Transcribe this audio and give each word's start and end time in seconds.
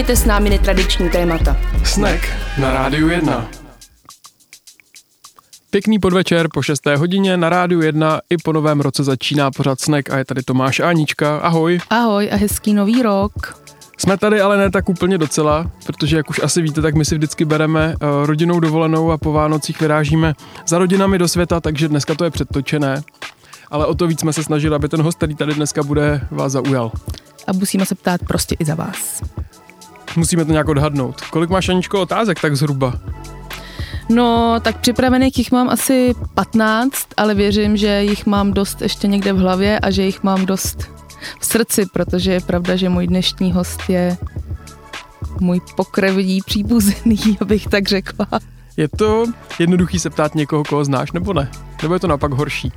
Nakousněte 0.00 0.22
s 0.22 0.24
námi 0.24 0.50
netradiční 0.50 1.10
témata. 1.10 1.56
Snack 1.84 2.20
na 2.58 2.72
Rádiu 2.72 3.08
1. 3.08 3.48
Pěkný 5.70 5.98
podvečer 5.98 6.48
po 6.54 6.62
6. 6.62 6.86
hodině 6.96 7.36
na 7.36 7.48
Rádiu 7.48 7.80
1 7.82 8.20
i 8.30 8.36
po 8.36 8.52
novém 8.52 8.80
roce 8.80 9.04
začíná 9.04 9.50
pořád 9.50 9.80
Snack 9.80 10.10
a 10.10 10.18
je 10.18 10.24
tady 10.24 10.42
Tomáš 10.42 10.80
a 10.80 10.88
Anička. 10.88 11.38
Ahoj. 11.38 11.80
Ahoj 11.90 12.30
a 12.32 12.36
hezký 12.36 12.74
nový 12.74 13.02
rok. 13.02 13.62
Jsme 13.98 14.16
tady 14.16 14.40
ale 14.40 14.56
ne 14.56 14.70
tak 14.70 14.88
úplně 14.88 15.18
docela, 15.18 15.70
protože 15.86 16.16
jak 16.16 16.30
už 16.30 16.40
asi 16.42 16.62
víte, 16.62 16.82
tak 16.82 16.94
my 16.94 17.04
si 17.04 17.14
vždycky 17.14 17.44
bereme 17.44 17.88
uh, 17.88 18.26
rodinou 18.26 18.60
dovolenou 18.60 19.10
a 19.10 19.18
po 19.18 19.32
Vánocích 19.32 19.80
vyrážíme 19.80 20.34
za 20.66 20.78
rodinami 20.78 21.18
do 21.18 21.28
světa, 21.28 21.60
takže 21.60 21.88
dneska 21.88 22.14
to 22.14 22.24
je 22.24 22.30
předtočené. 22.30 23.02
Ale 23.70 23.86
o 23.86 23.94
to 23.94 24.06
víc 24.06 24.20
jsme 24.20 24.32
se 24.32 24.44
snažili, 24.44 24.74
aby 24.74 24.88
ten 24.88 25.02
host, 25.02 25.16
který 25.16 25.34
tady 25.34 25.54
dneska 25.54 25.82
bude, 25.82 26.20
vás 26.30 26.52
zaujal. 26.52 26.92
A 27.46 27.52
musíme 27.52 27.86
se 27.86 27.94
ptát 27.94 28.20
prostě 28.26 28.56
i 28.58 28.64
za 28.64 28.74
vás. 28.74 29.22
Musíme 30.16 30.44
to 30.44 30.52
nějak 30.52 30.68
odhadnout. 30.68 31.20
Kolik 31.20 31.50
máš, 31.50 31.68
Aničko, 31.68 32.00
otázek 32.00 32.40
tak 32.40 32.56
zhruba? 32.56 32.92
No, 34.08 34.60
tak 34.62 34.80
připravených 34.80 35.38
jich 35.38 35.52
mám 35.52 35.68
asi 35.68 36.14
15, 36.34 37.06
ale 37.16 37.34
věřím, 37.34 37.76
že 37.76 38.02
jich 38.02 38.26
mám 38.26 38.52
dost 38.52 38.82
ještě 38.82 39.06
někde 39.06 39.32
v 39.32 39.38
hlavě 39.38 39.78
a 39.78 39.90
že 39.90 40.02
jich 40.02 40.22
mám 40.22 40.46
dost 40.46 40.90
v 41.40 41.46
srdci, 41.46 41.86
protože 41.92 42.32
je 42.32 42.40
pravda, 42.40 42.76
že 42.76 42.88
můj 42.88 43.06
dnešní 43.06 43.52
host 43.52 43.80
je 43.88 44.16
můj 45.40 45.60
pokrevní 45.76 46.40
příbuzný, 46.46 47.18
abych 47.40 47.66
tak 47.68 47.88
řekla. 47.88 48.26
Je 48.76 48.88
to 48.88 49.24
jednoduchý 49.58 49.98
se 49.98 50.10
ptát 50.10 50.34
někoho, 50.34 50.64
koho 50.64 50.84
znáš, 50.84 51.12
nebo 51.12 51.32
ne? 51.32 51.50
Nebo 51.82 51.94
je 51.94 52.00
to 52.00 52.06
naopak 52.06 52.32
horší? 52.32 52.72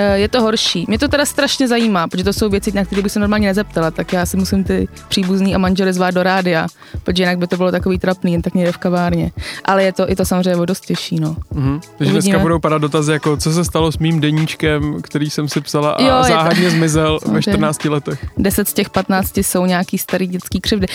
Eh, 0.00 0.18
je 0.18 0.28
to 0.28 0.42
horší. 0.42 0.84
Mě 0.88 0.98
to 0.98 1.08
teda 1.08 1.24
strašně 1.26 1.68
zajímá, 1.68 2.08
protože 2.08 2.24
to 2.24 2.32
jsou 2.32 2.48
věci, 2.48 2.72
na 2.72 2.84
které 2.84 3.02
bych 3.02 3.12
se 3.12 3.20
normálně 3.20 3.48
nezeptala, 3.48 3.90
tak 3.90 4.12
já 4.12 4.26
si 4.26 4.36
musím 4.36 4.64
ty 4.64 4.88
příbuzný 5.08 5.54
a 5.54 5.58
manžely 5.58 5.92
zvát 5.92 6.14
do 6.14 6.22
rádia, 6.22 6.66
protože 7.04 7.22
jinak 7.22 7.38
by 7.38 7.46
to 7.46 7.56
bylo 7.56 7.70
takový 7.70 7.98
trapný, 7.98 8.32
jen 8.32 8.42
tak 8.42 8.54
někde 8.54 8.72
v 8.72 8.78
kavárně. 8.78 9.30
Ale 9.64 9.84
je 9.84 9.92
to 9.92 10.10
i 10.10 10.16
to 10.16 10.24
samozřejmě 10.24 10.66
dost 10.66 10.86
těžší, 10.86 11.20
no. 11.20 11.36
Mm-hmm. 11.54 11.80
Takže 11.98 12.12
dneska 12.12 12.38
budou 12.38 12.58
padat 12.58 12.82
dotazy 12.82 13.12
jako, 13.12 13.36
co 13.36 13.52
se 13.52 13.64
stalo 13.64 13.92
s 13.92 13.98
mým 13.98 14.20
deníčkem, 14.20 15.02
který 15.02 15.30
jsem 15.30 15.48
si 15.48 15.60
psala 15.60 15.90
a 15.90 16.02
Jo, 16.02 16.22
záhadně 16.28 16.64
to- 16.64 16.70
zmizel 16.70 17.14
ve 17.14 17.20
Samozřejmě. 17.20 17.42
14 17.42 17.84
letech. 17.84 18.26
10 18.38 18.68
z 18.68 18.72
těch 18.72 18.90
15 18.90 19.36
jsou 19.38 19.66
nějaký 19.66 19.98
starý 19.98 20.26
dětský 20.26 20.60
křivdy. 20.60 20.86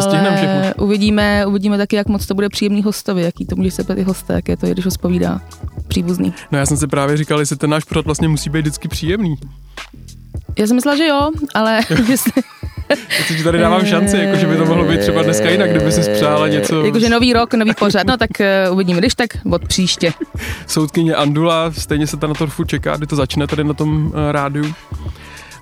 Stihneme 0.00 0.36
všechno. 0.36 0.84
uvidíme, 0.84 1.46
uvidíme 1.46 1.78
taky, 1.78 1.96
jak 1.96 2.08
moc 2.08 2.26
to 2.26 2.34
bude 2.34 2.48
příjemný 2.48 2.82
hostovi, 2.82 3.22
jaký 3.22 3.46
to 3.46 3.56
může 3.56 3.70
se 3.70 3.84
i 3.96 4.02
hosta, 4.02 4.34
jak 4.34 4.48
je 4.48 4.56
to, 4.56 4.66
když 4.66 4.84
ho 4.84 4.90
zpovídá 4.90 5.40
příbuzný. 5.88 6.34
No 6.52 6.58
já 6.58 6.66
jsem 6.66 6.76
si 6.76 6.86
právě 6.86 7.16
říkal, 7.16 7.40
jestli 7.40 7.56
ten 7.56 7.70
náš 7.70 7.84
pořad 7.84 8.04
vlastně 8.04 8.28
musí 8.28 8.50
být 8.50 8.60
vždycky 8.60 8.88
příjemný. 8.88 9.34
Já 10.58 10.66
jsem 10.66 10.76
myslela, 10.76 10.96
že 10.96 11.06
jo, 11.06 11.30
ale 11.54 11.80
jestli, 12.08 12.32
Já 13.38 13.44
tady 13.44 13.58
dávám 13.58 13.86
šanci, 13.86 14.16
jako 14.16 14.36
že 14.36 14.46
by 14.46 14.56
to 14.56 14.64
mohlo 14.64 14.84
být 14.84 15.00
třeba 15.00 15.22
dneska 15.22 15.50
jinak, 15.50 15.70
kdyby 15.70 15.92
si 15.92 16.10
přála 16.12 16.48
něco. 16.48 16.84
jakože 16.84 17.08
nový 17.08 17.32
rok, 17.32 17.54
nový 17.54 17.74
pořad, 17.74 18.06
no 18.06 18.16
tak 18.16 18.30
uh, 18.40 18.74
uvidíme, 18.74 18.98
když 18.98 19.14
tak 19.14 19.30
od 19.50 19.68
příště. 19.68 20.12
Soudkyně 20.66 21.14
Andula, 21.14 21.72
stejně 21.72 22.06
se 22.06 22.16
ta 22.16 22.26
na 22.26 22.34
to 22.34 22.46
furt 22.46 22.66
čeká, 22.66 22.96
kdy 22.96 23.06
to 23.06 23.16
začne 23.16 23.46
tady 23.46 23.64
na 23.64 23.74
tom 23.74 24.06
uh, 24.06 24.12
rádiu. 24.30 24.74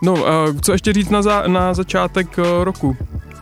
No, 0.02 0.12
uh, 0.12 0.20
co 0.62 0.72
ještě 0.72 0.92
říct 0.92 1.10
na, 1.10 1.22
za, 1.22 1.42
na 1.46 1.74
začátek 1.74 2.38
uh, 2.38 2.44
roku? 2.64 2.96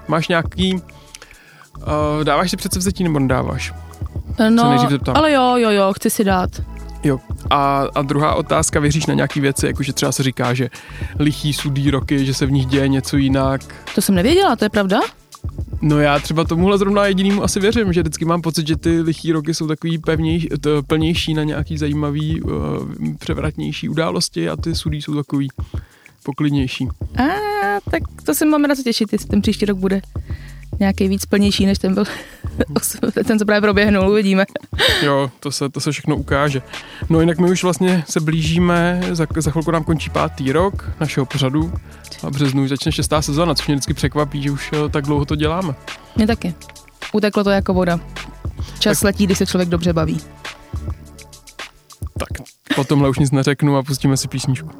Máš 0.09 0.29
nějaký... 0.29 0.75
Uh, 0.75 2.25
dáváš 2.25 2.51
si 2.51 2.57
předsevzetí 2.57 3.05
nebo 3.05 3.19
nedáváš? 3.19 3.73
No, 4.49 4.87
zeptám. 4.91 5.17
ale 5.17 5.33
jo, 5.33 5.57
jo, 5.57 5.71
jo, 5.71 5.93
chci 5.93 6.11
si 6.11 6.25
dát. 6.25 6.51
Jo. 7.05 7.21
A, 7.51 7.85
a 7.95 8.03
druhá 8.03 8.35
otázka, 8.35 8.81
věříš 8.81 9.07
na 9.07 9.15
nějaký 9.15 9.41
věci, 9.41 9.67
jakože 9.67 9.93
třeba 9.93 10.13
se 10.13 10.23
říká, 10.23 10.55
že 10.55 10.69
lichý 11.19 11.53
sudý 11.53 11.91
roky, 11.91 12.27
že 12.27 12.35
se 12.35 12.47
v 12.47 12.51
nich 12.51 12.67
děje 12.67 12.89
něco 12.89 13.17
jinak. 13.17 13.61
To 13.95 14.01
jsem 14.01 14.15
nevěděla, 14.15 14.57
to 14.57 14.65
je 14.65 14.69
pravda? 14.69 15.01
No 15.83 15.99
já 15.99 16.19
třeba 16.19 16.45
tomuhle 16.45 16.79
zrovna 16.79 17.07
jedinýmu 17.07 17.43
asi 17.43 17.61
věřím, 17.61 17.93
že 17.93 18.01
vždycky 18.01 18.25
mám 18.25 18.43
pocit, 18.43 18.67
že 18.67 18.77
ty 18.77 19.01
lichý 19.01 19.33
roky 19.33 19.55
jsou 19.55 19.67
takový 19.67 19.99
pevnější, 19.99 20.49
to, 20.61 20.83
plnější 20.83 21.35
na 21.35 21.45
nějaký 21.45 21.79
zajímavý, 21.79 22.43
uh, 22.43 22.53
převratnější 23.19 23.89
události 23.89 24.49
a 24.49 24.57
ty 24.57 24.75
sudý 24.75 25.03
jsou 25.03 25.15
takový 25.15 25.49
poklidnější. 26.23 26.89
A 27.19 27.25
tak 27.91 28.03
to 28.25 28.35
se 28.35 28.45
máme 28.45 28.69
na 28.69 28.75
co 28.75 28.83
těšit, 28.83 29.13
jestli 29.13 29.29
ten 29.29 29.43
příští 29.43 29.65
rok 29.65 29.79
bude 29.79 30.03
nějaký 30.81 31.09
víc 31.09 31.27
plnější, 31.27 31.67
než 31.67 31.79
ten 31.79 31.95
byl, 31.95 32.05
ten, 33.27 33.39
co 33.39 33.45
právě 33.45 33.61
proběhnul, 33.61 34.11
uvidíme. 34.11 34.45
Jo, 35.03 35.31
to 35.41 35.53
se, 35.53 35.69
to 35.69 35.81
se 35.81 35.93
všechno 35.93 36.17
ukáže. 36.17 36.63
No 37.09 37.21
jinak 37.21 37.39
my 37.39 37.51
už 37.51 37.63
vlastně 37.63 38.05
se 38.09 38.21
blížíme, 38.21 39.01
za, 39.13 39.27
za 39.37 39.51
chvilku 39.51 39.71
nám 39.71 39.85
končí 39.85 40.11
pátý 40.11 40.53
rok 40.53 40.91
našeho 41.01 41.27
pořadu 41.27 41.73
a 42.27 42.31
březnu 42.31 42.63
už 42.63 42.69
začne 42.69 42.93
šestá 42.93 43.23
sezóna, 43.23 43.55
což 43.55 43.67
mě 43.67 43.75
vždycky 43.77 43.95
překvapí, 43.95 44.43
že 44.43 44.51
už 44.51 44.71
eh, 44.73 44.89
tak 44.89 45.05
dlouho 45.05 45.25
to 45.25 45.37
děláme. 45.37 45.75
Mě 46.17 46.27
taky. 46.27 46.55
Uteklo 47.13 47.45
to 47.45 47.51
jako 47.51 47.75
voda. 47.75 48.01
Čas 48.79 48.99
Tak- 49.01 49.05
letí, 49.05 49.27
když 49.27 49.39
se 49.39 49.47
člověk 49.47 49.69
dobře 49.69 49.93
baví. 49.93 50.21
Tak 52.19 52.47
po 52.77 52.85
tomhle 52.85 53.09
už 53.09 53.19
nic 53.19 53.31
neřeknu 53.31 53.77
a 53.77 53.83
pustíme 53.83 54.17
si 54.17 54.29
písničku. 54.29 54.71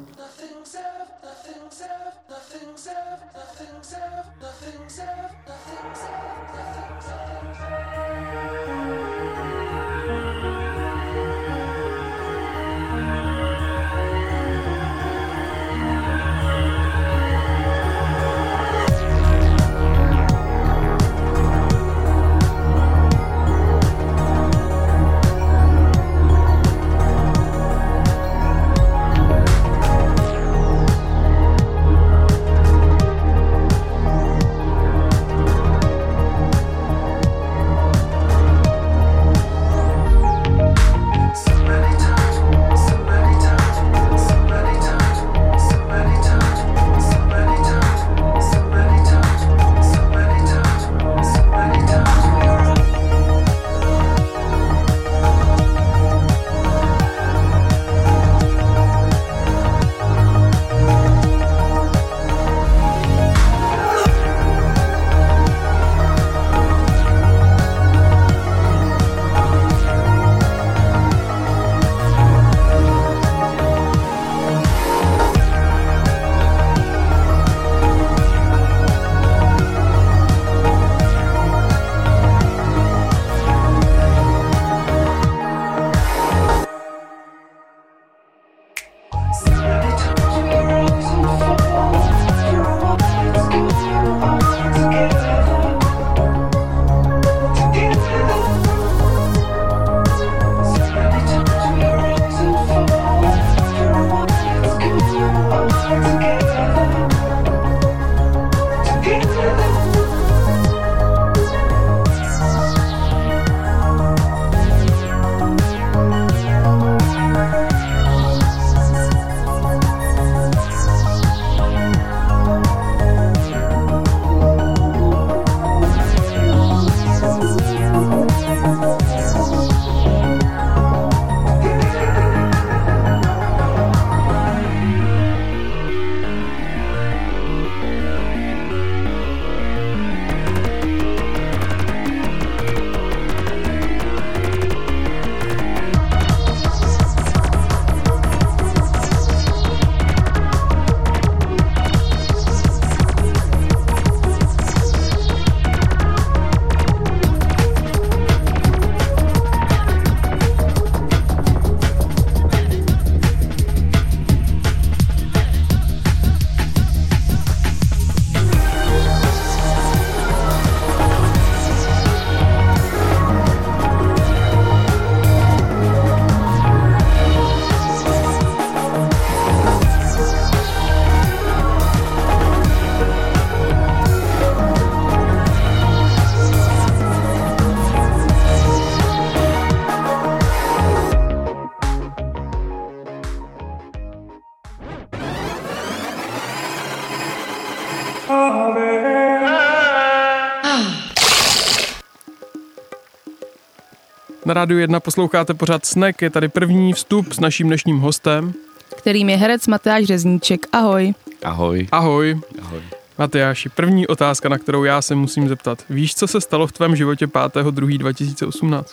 Na 204.51 204.55
rádiu 204.55 204.79
1 204.79 204.99
posloucháte 204.99 205.53
pořád 205.53 205.85
Snek, 205.85 206.21
je 206.21 206.29
tady 206.29 206.47
první 206.47 206.93
vstup 206.93 207.33
s 207.33 207.39
naším 207.39 207.67
dnešním 207.67 207.99
hostem. 207.99 208.53
Kterým 208.97 209.29
je 209.29 209.37
herec 209.37 209.67
Matyáš 209.67 210.03
Řezníček. 210.05 210.67
Ahoj. 210.71 211.13
Ahoj. 211.43 211.87
Ahoj. 211.91 212.41
Ahoj. 212.61 212.81
Matyáši, 213.17 213.69
první 213.69 214.07
otázka, 214.07 214.49
na 214.49 214.57
kterou 214.57 214.83
já 214.83 215.01
se 215.01 215.15
musím 215.15 215.47
zeptat. 215.47 215.83
Víš, 215.89 216.15
co 216.15 216.27
se 216.27 216.41
stalo 216.41 216.67
v 216.67 216.71
tvém 216.71 216.95
životě 216.95 217.25
5.2.2018? 217.25 218.83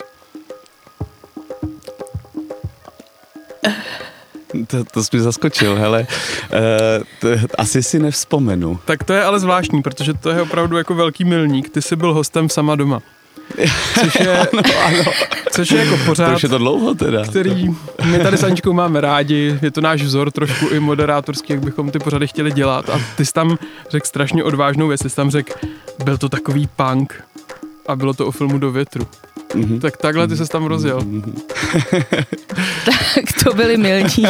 To, 4.67 4.83
to 4.83 5.03
jsi 5.03 5.17
mi 5.17 5.21
zaskočil, 5.21 5.75
hele. 5.75 6.07
Uh, 6.53 7.03
to, 7.19 7.27
asi 7.57 7.83
si 7.83 7.99
nevzpomenu. 7.99 8.79
Tak 8.85 9.03
to 9.03 9.13
je 9.13 9.23
ale 9.23 9.39
zvláštní, 9.39 9.81
protože 9.81 10.13
to 10.13 10.29
je 10.29 10.41
opravdu 10.41 10.77
jako 10.77 10.95
velký 10.95 11.25
milník. 11.25 11.69
Ty 11.69 11.81
jsi 11.81 11.95
byl 11.95 12.13
hostem 12.13 12.49
sama 12.49 12.75
doma. 12.75 13.01
Což 13.99 14.15
je, 14.19 14.37
ano, 14.37 14.61
ano. 14.85 15.03
což 15.51 15.71
je 15.71 15.79
jako 15.79 15.97
pořád, 16.05 16.43
je 16.43 16.49
to 16.49 16.57
dlouho 16.57 16.95
teda. 16.95 17.23
který 17.23 17.69
my 18.05 18.19
tady 18.19 18.37
s 18.37 18.43
Aničkou 18.43 18.73
máme 18.73 19.01
rádi, 19.01 19.59
je 19.61 19.71
to 19.71 19.81
náš 19.81 20.01
vzor 20.01 20.31
trošku 20.31 20.67
i 20.67 20.79
moderátorský, 20.79 21.53
jak 21.53 21.63
bychom 21.65 21.91
ty 21.91 21.99
pořady 21.99 22.27
chtěli 22.27 22.51
dělat. 22.51 22.89
A 22.89 23.01
ty 23.15 23.25
jsi 23.25 23.33
tam 23.33 23.57
řekl 23.89 24.07
strašně 24.07 24.43
odvážnou 24.43 24.87
věc, 24.87 25.01
ty 25.01 25.09
jsi 25.09 25.15
tam 25.15 25.29
řekl, 25.31 25.53
byl 26.03 26.17
to 26.17 26.29
takový 26.29 26.69
punk 26.75 27.23
a 27.87 27.95
bylo 27.95 28.13
to 28.13 28.27
o 28.27 28.31
filmu 28.31 28.57
Do 28.57 28.71
větru. 28.71 29.07
Mhm. 29.55 29.79
Tak 29.79 29.97
takhle 29.97 30.27
ty 30.27 30.37
se 30.37 30.47
tam 30.47 30.65
rozjel. 30.65 31.01
Tak 33.15 33.43
to 33.43 33.53
byly 33.53 33.77
milníky. 33.77 34.21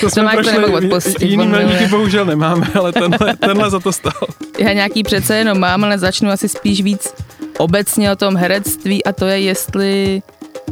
To 0.00 0.10
jsme 0.10 0.22
Tomáš 0.22 0.46
to 0.46 0.52
nemohl 0.52 0.72
prošli, 0.72 0.88
odpustit. 0.88 1.22
jiný 1.22 1.46
milníky 1.46 1.86
bohužel 1.86 2.24
nemáme, 2.24 2.66
ale 2.74 2.92
tenhle, 2.92 3.36
tenhle 3.36 3.70
za 3.70 3.80
to 3.80 3.92
stál. 3.92 4.26
Já 4.58 4.72
nějaký 4.72 5.02
přece 5.02 5.36
jenom 5.36 5.58
mám, 5.58 5.84
ale 5.84 5.98
začnu 5.98 6.30
asi 6.30 6.48
spíš 6.48 6.82
víc 6.82 7.14
obecně 7.58 8.12
o 8.12 8.16
tom 8.16 8.36
herectví 8.36 9.04
a 9.04 9.12
to 9.12 9.26
je, 9.26 9.40
jestli 9.40 10.22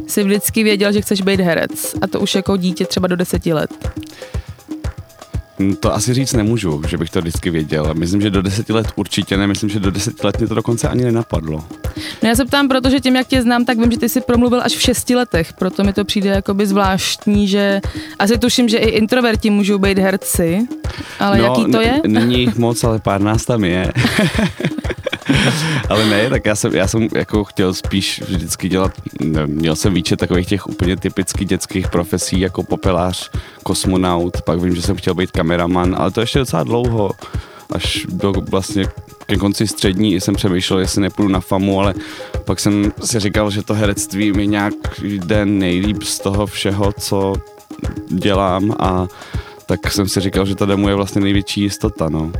jsi 0.07 0.23
vždycky 0.23 0.63
věděl, 0.63 0.91
že 0.91 1.01
chceš 1.01 1.21
být 1.21 1.39
herec. 1.39 1.95
A 2.01 2.07
to 2.07 2.19
už 2.19 2.35
jako 2.35 2.57
dítě 2.57 2.85
třeba 2.85 3.07
do 3.07 3.15
deseti 3.15 3.53
let. 3.53 3.71
Mm, 5.59 5.75
To 5.75 5.93
asi 5.93 6.13
říct 6.13 6.33
nemůžu, 6.33 6.81
že 6.87 6.97
bych 6.97 7.09
to 7.09 7.19
vždycky 7.21 7.49
věděl. 7.49 7.93
Myslím, 7.93 8.21
že 8.21 8.29
do 8.29 8.41
deseti 8.41 8.73
let 8.73 8.87
určitě 8.95 9.37
ne, 9.37 9.47
myslím, 9.47 9.69
že 9.69 9.79
do 9.79 9.91
deseti 9.91 10.27
let 10.27 10.37
mě 10.39 10.47
to 10.47 10.55
dokonce 10.55 10.87
ani 10.89 11.03
nenapadlo. 11.03 11.63
No 12.23 12.29
já 12.29 12.35
se 12.35 12.45
ptám, 12.45 12.67
protože 12.67 12.99
tím, 12.99 13.15
jak 13.15 13.27
tě 13.27 13.41
znám, 13.41 13.65
tak 13.65 13.77
vím, 13.77 13.91
že 13.91 13.97
ty 13.97 14.09
jsi 14.09 14.21
promluvil 14.21 14.61
až 14.63 14.71
v 14.75 14.81
šesti 14.81 15.15
letech, 15.15 15.53
proto 15.53 15.83
mi 15.83 15.93
to 15.93 16.05
přijde 16.05 16.29
jakoby 16.29 16.67
zvláštní, 16.67 17.47
že 17.47 17.81
asi 18.19 18.37
tuším, 18.37 18.69
že 18.69 18.77
i 18.77 18.89
introverti 18.89 19.49
můžou 19.49 19.77
být 19.77 19.97
herci, 19.99 20.59
ale 21.19 21.37
no, 21.37 21.43
jaký 21.43 21.71
to 21.71 21.81
je? 21.81 22.01
n- 22.03 22.13
Není 22.13 22.39
jich 22.39 22.55
moc, 22.55 22.83
ale 22.83 22.99
pár 22.99 23.21
nás 23.21 23.45
tam 23.45 23.63
je. 23.63 23.91
ale 25.89 26.05
ne, 26.05 26.29
tak 26.29 26.45
já 26.45 26.55
jsem, 26.55 26.75
já 26.75 26.87
jsem 26.87 27.07
jako 27.15 27.43
chtěl 27.43 27.73
spíš 27.73 28.21
vždycky 28.27 28.69
dělat, 28.69 28.91
měl 29.45 29.75
jsem 29.75 29.93
výčet 29.93 30.19
takových 30.19 30.47
těch 30.47 30.67
úplně 30.67 30.97
typicky 30.97 31.45
dětských 31.45 31.87
profesí, 31.87 32.39
jako 32.39 32.63
popelář, 32.63 33.31
kosmonaut, 33.63 34.41
pak 34.41 34.59
vím, 34.59 34.75
že 34.75 34.81
jsem 34.81 34.95
chtěl 34.95 35.13
být 35.13 35.31
kameraman, 35.31 35.95
ale 35.97 36.11
to 36.11 36.21
ještě 36.21 36.39
docela 36.39 36.63
dlouho, 36.63 37.11
až 37.71 38.05
do 38.09 38.31
vlastně 38.31 38.85
ke 39.25 39.37
konci 39.37 39.67
střední 39.67 40.21
jsem 40.21 40.35
přemýšlel, 40.35 40.79
jestli 40.79 41.01
nepůjdu 41.01 41.29
na 41.29 41.39
famu, 41.39 41.79
ale 41.79 41.93
pak 42.45 42.59
jsem 42.59 42.91
si 43.03 43.19
říkal, 43.19 43.51
že 43.51 43.63
to 43.63 43.73
herectví 43.73 44.31
mi 44.31 44.47
nějak 44.47 44.73
jde 45.01 45.45
nejlíp 45.45 46.03
z 46.03 46.19
toho 46.19 46.45
všeho, 46.45 46.93
co 46.99 47.33
dělám 48.07 48.75
a 48.79 49.07
tak 49.65 49.91
jsem 49.91 50.07
si 50.07 50.19
říkal, 50.19 50.45
že 50.45 50.55
ta 50.55 50.75
mu 50.75 50.89
je 50.89 50.95
vlastně 50.95 51.21
největší 51.21 51.61
jistota, 51.61 52.09
no. 52.09 52.31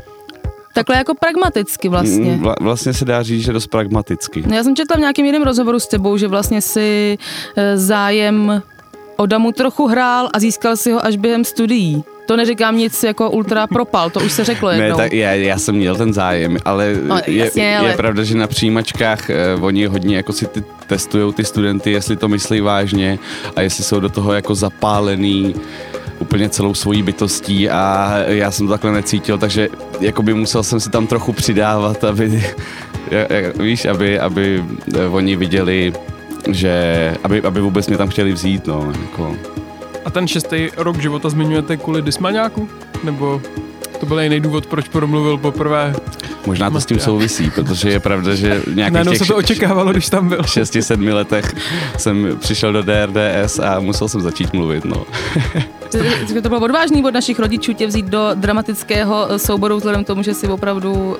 Takhle 0.73 0.95
jako 0.95 1.13
pragmaticky 1.19 1.89
vlastně. 1.89 2.31
Mm, 2.31 2.39
Vla, 2.39 2.55
vlastně 2.61 2.93
se 2.93 3.05
dá 3.05 3.23
říct, 3.23 3.43
že 3.45 3.53
dost 3.53 3.67
pragmaticky. 3.67 4.43
No 4.47 4.55
já 4.55 4.63
jsem 4.63 4.75
četla 4.75 4.97
v 4.97 4.99
nějakém 4.99 5.25
jiném 5.25 5.43
rozhovoru 5.43 5.79
s 5.79 5.87
tebou, 5.87 6.17
že 6.17 6.27
vlastně 6.27 6.61
si 6.61 7.17
eh, 7.55 7.77
zájem 7.77 8.61
o 9.17 9.25
damu 9.25 9.51
trochu 9.51 9.87
hrál 9.87 10.29
a 10.33 10.39
získal 10.39 10.77
si 10.77 10.91
ho 10.91 11.05
až 11.05 11.15
během 11.15 11.43
studií. 11.45 12.03
To 12.25 12.37
neříkám 12.37 12.77
nic 12.77 13.03
jako 13.03 13.29
ultra 13.29 13.67
propal, 13.67 14.09
to 14.09 14.19
už 14.19 14.31
se 14.31 14.43
řeklo 14.43 14.69
jednou. 14.69 14.97
Ne, 14.97 15.03
tak 15.03 15.13
já, 15.13 15.31
já 15.33 15.57
jsem 15.57 15.75
měl 15.75 15.95
ten 15.95 16.13
zájem, 16.13 16.57
ale, 16.65 16.95
No, 17.03 17.17
je, 17.27 17.35
jasně, 17.45 17.77
ale- 17.77 17.89
je 17.89 17.95
pravda, 17.97 18.23
že 18.23 18.37
na 18.37 18.47
přijímačkách 18.47 19.29
eh, 19.29 19.55
oni 19.61 19.85
hodně 19.85 20.15
jako 20.17 20.33
si 20.33 20.45
ty, 20.47 20.63
testují 20.87 21.33
ty 21.33 21.43
studenty, 21.45 21.91
jestli 21.91 22.15
to 22.17 22.27
myslí 22.27 22.61
vážně 22.61 23.19
a 23.55 23.61
jestli 23.61 23.83
jsou 23.83 23.99
do 23.99 24.09
toho 24.09 24.33
jako 24.33 24.55
zapálený 24.55 25.55
úplně 26.23 26.49
celou 26.49 26.73
svojí 26.73 27.03
bytostí 27.03 27.69
a 27.69 28.15
já 28.27 28.51
jsem 28.51 28.67
to 28.67 28.73
takhle 28.73 28.91
necítil, 28.91 29.37
takže 29.37 29.69
jakoby 29.99 30.33
musel 30.33 30.63
jsem 30.63 30.79
si 30.79 30.89
tam 30.89 31.07
trochu 31.07 31.33
přidávat, 31.33 32.03
aby, 32.03 32.43
víš, 33.59 33.85
aby, 33.85 34.19
aby 34.19 34.63
eh, 34.95 35.07
oni 35.07 35.35
viděli, 35.35 35.93
že, 36.51 36.73
aby, 37.23 37.41
aby 37.41 37.61
vůbec 37.61 37.87
mě 37.87 37.97
tam 37.97 38.09
chtěli 38.09 38.33
vzít, 38.33 38.67
no, 38.67 38.93
jako. 39.01 39.35
A 40.05 40.09
ten 40.09 40.27
šestý 40.27 40.69
rok 40.77 40.97
života 40.97 41.29
zmiňujete 41.29 41.77
kvůli 41.77 42.01
dysmaňáku? 42.01 42.69
Nebo 43.03 43.41
to 44.03 44.07
byl 44.07 44.19
jiný 44.19 44.39
důvod, 44.39 44.65
proč 44.65 44.87
promluvil 44.87 45.37
poprvé? 45.37 45.95
Možná 46.45 46.69
to 46.69 46.81
s 46.81 46.85
tím 46.85 46.99
souvisí, 46.99 47.51
protože 47.55 47.89
je 47.89 47.99
pravda, 47.99 48.35
že 48.35 48.47
nějakých 48.73 48.93
Najednou 48.93 49.11
těch 49.11 49.21
se 49.21 49.25
to 49.25 49.35
očekávalo, 49.35 49.91
když 49.91 50.09
tam 50.09 50.29
byl. 50.29 50.39
6-7 50.39 51.13
letech 51.13 51.55
jsem 51.97 52.37
přišel 52.39 52.73
do 52.73 52.81
DRDS 52.81 53.59
a 53.59 53.79
musel 53.79 54.07
jsem 54.07 54.21
začít 54.21 54.53
mluvit, 54.53 54.85
no. 54.85 55.05
To 56.43 56.49
bylo 56.49 56.61
odvážný 56.61 57.03
od 57.03 57.13
našich 57.13 57.39
rodičů 57.39 57.73
tě 57.73 57.87
vzít 57.87 58.05
do 58.05 58.29
dramatického 58.35 59.27
eh, 59.31 59.39
souboru, 59.39 59.77
vzhledem 59.77 60.03
k 60.03 60.07
tomu, 60.07 60.23
že 60.23 60.33
jsi 60.33 60.47
opravdu 60.47 60.91
uh, 60.93 61.15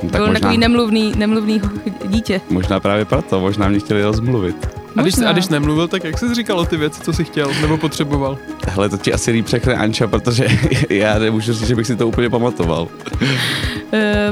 Tak 0.00 0.10
byl 0.10 0.26
možná- 0.26 0.40
takový 0.40 0.58
nemluvný, 0.58 1.12
nemluvný 1.16 1.60
dítě. 2.06 2.40
Možná 2.50 2.80
právě 2.80 3.04
proto, 3.04 3.40
možná 3.40 3.68
mě 3.68 3.78
chtěli 3.78 4.02
rozmluvit. 4.02 4.81
A 4.96 5.02
když, 5.02 5.14
a 5.26 5.32
když 5.32 5.48
nemluvil, 5.48 5.88
tak 5.88 6.04
jak 6.04 6.18
jsi 6.18 6.34
říkal 6.34 6.66
ty 6.66 6.76
věci, 6.76 7.00
co 7.00 7.12
jsi 7.12 7.24
chtěl 7.24 7.50
nebo 7.60 7.76
potřeboval? 7.76 8.38
Hele, 8.68 8.88
to 8.88 8.96
ti 8.96 9.12
asi 9.12 9.30
líp 9.30 9.48
řekne 9.48 9.74
Anča, 9.74 10.06
protože 10.06 10.46
já 10.90 11.18
nemůžu 11.18 11.52
říct, 11.52 11.68
že 11.68 11.74
bych 11.76 11.86
si 11.86 11.96
to 11.96 12.08
úplně 12.08 12.30
pamatoval. 12.30 12.88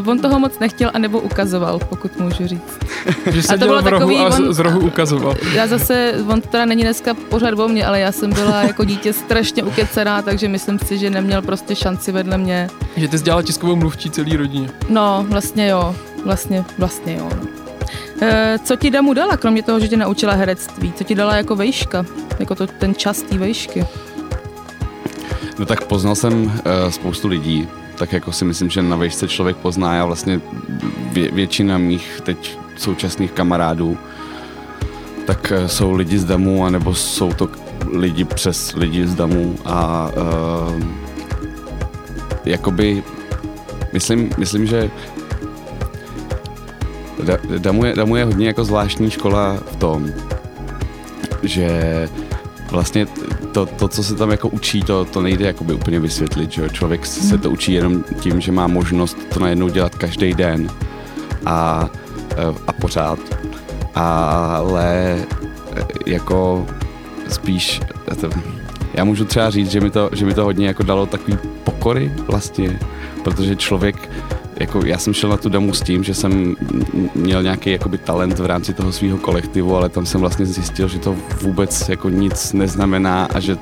Uh, 0.01 0.09
on 0.09 0.19
toho 0.19 0.39
moc 0.39 0.59
nechtěl, 0.59 0.91
anebo 0.95 1.21
ukazoval, 1.21 1.79
pokud 1.89 2.21
můžu 2.21 2.47
říct. 2.47 2.79
Že 3.33 3.41
A 3.49 3.57
to 3.57 3.67
bylo 3.67 3.83
v 3.83 3.87
rohu 3.87 4.01
takový, 4.01 4.17
a 4.19 4.31
z, 4.31 4.41
on- 4.41 4.55
z 4.55 4.59
rohu 4.59 4.81
ukazoval. 4.81 5.35
Já 5.55 5.67
zase, 5.67 6.15
on 6.29 6.41
teda 6.41 6.65
není 6.65 6.83
dneska 6.83 7.15
pořád 7.15 7.59
o 7.59 7.69
mně, 7.69 7.87
ale 7.87 8.01
já 8.01 8.13
jsem 8.13 8.31
byla 8.31 8.63
jako 8.63 8.85
dítě 8.85 9.13
strašně 9.13 9.63
ukecená, 9.63 10.23
takže 10.23 10.49
myslím 10.49 10.79
si, 10.79 10.99
že 10.99 11.11
neměl 11.11 11.43
prostě 11.43 11.75
šanci 11.77 12.13
vedle 12.13 12.39
mě. 12.39 12.69
Že 12.97 13.09
ty 13.09 13.19
jsi 13.19 13.25
dělala 13.25 13.43
tiskovou 13.43 13.77
mluvčí 13.77 14.11
celý 14.11 14.37
rodině. 14.37 14.69
No, 14.89 15.27
vlastně 15.29 15.69
jo, 15.69 15.95
vlastně, 16.25 16.65
vlastně 16.79 17.17
jo. 17.17 17.31
Eh, 18.23 18.59
Co 18.65 18.77
ti 18.77 18.91
Damu 18.91 19.15
dala, 19.15 19.37
kromě 19.37 19.63
toho, 19.63 19.81
že 19.81 19.89
tě 19.89 19.97
naučila 19.97 20.33
herectví? 20.33 20.93
Co 20.93 21.05
ti 21.05 21.15
dala 21.15 21.37
jako 21.37 21.57
vejška? 21.57 22.05
Jako 22.39 22.55
to, 22.55 22.67
ten 22.67 22.95
čas 22.95 23.23
té 23.23 23.39
vejšky? 23.39 23.85
No 25.59 25.67
tak 25.67 25.85
poznal 25.85 26.15
jsem 26.15 26.43
uh, 26.43 26.53
spoustu 26.91 27.29
lidí, 27.29 27.69
tak 27.99 28.13
jako 28.13 28.33
si 28.33 28.45
myslím, 28.45 28.71
že 28.71 28.83
na 28.83 28.97
vejšce 28.97 29.29
člověk 29.29 29.57
pozná. 29.57 29.95
Já 29.95 30.05
vlastně 30.05 30.41
vě, 31.13 31.31
většina 31.31 31.79
mých 31.79 32.21
teď 32.25 32.59
současných 32.77 33.33
kamarádů 33.33 33.99
tak 35.27 35.53
uh, 35.57 35.67
jsou 35.67 35.93
lidi 35.93 36.19
z 36.19 36.25
Damu, 36.25 36.65
anebo 36.65 36.95
jsou 36.95 37.33
to 37.33 37.49
lidi 37.93 38.25
přes 38.25 38.73
lidi 38.75 39.07
z 39.07 39.15
Damu 39.15 39.57
a 39.65 40.11
uh, 40.17 40.83
jakoby 42.45 43.03
myslím, 43.93 44.31
myslím, 44.39 44.67
že 44.67 44.91
Da- 47.25 47.59
Damu 47.59 47.85
je, 47.85 47.95
Damu 47.95 48.17
je 48.17 48.25
hodně 48.25 48.47
jako 48.47 48.65
zvláštní 48.65 49.11
škola 49.11 49.57
v 49.73 49.77
tom, 49.77 50.07
že 51.43 52.09
vlastně 52.71 53.07
to, 53.53 53.67
to, 53.67 53.89
co 53.89 54.03
se 54.03 54.15
tam 54.15 54.31
jako 54.31 54.49
učí, 54.49 54.83
to, 54.83 55.05
to 55.05 55.23
nejde 55.23 55.47
jakoby 55.47 55.75
úplně 55.75 56.01
vysvětlit, 56.01 56.53
že? 56.53 56.69
Člověk 56.69 57.07
se 57.07 57.39
to 57.39 57.51
učí 57.51 57.73
jenom 57.73 58.05
tím, 58.21 58.41
že 58.41 58.53
má 58.53 58.67
možnost 58.67 59.19
to 59.35 59.41
najednou 59.41 59.69
dělat 59.69 59.95
každý 59.95 60.35
den 60.35 60.71
a, 61.47 61.91
eh, 62.31 62.55
a 62.67 62.73
pořád. 62.73 63.19
Ale 63.95 65.19
eh, 65.77 65.85
jako 66.07 66.67
spíš 67.29 67.81
eh, 68.13 68.15
to, 68.15 68.31
já 68.95 69.05
můžu 69.05 69.25
třeba 69.25 69.51
říct, 69.51 69.71
že 69.71 69.81
mi 69.81 69.91
to, 69.91 70.11
že 70.13 70.27
mi 70.27 70.35
to 70.35 70.45
hodně 70.45 70.67
jako 70.67 70.83
dalo 70.83 71.07
takový 71.07 71.39
pokory 71.65 72.13
vlastně, 72.29 72.79
protože 73.25 73.57
člověk 73.57 74.11
jako 74.61 74.87
já 74.87 74.99
jsem 74.99 75.15
šel 75.15 75.31
na 75.31 75.37
tu 75.37 75.49
damu 75.49 75.75
s 75.75 75.83
tím, 75.83 76.05
že 76.05 76.15
jsem 76.15 76.57
měl 77.15 77.43
nějaký 77.43 77.71
jakoby 77.71 77.99
talent 77.99 78.39
v 78.39 78.47
rámci 78.47 78.75
toho 78.75 78.93
svého 78.93 79.19
kolektivu, 79.19 79.77
ale 79.77 79.89
tam 79.89 80.07
jsem 80.07 80.21
vlastně 80.21 80.47
zjistil, 80.47 80.89
že 80.89 80.99
to 80.99 81.17
vůbec 81.43 81.89
jako 81.89 82.09
nic 82.09 82.53
neznamená 82.53 83.25
a 83.25 83.41
že 83.41 83.57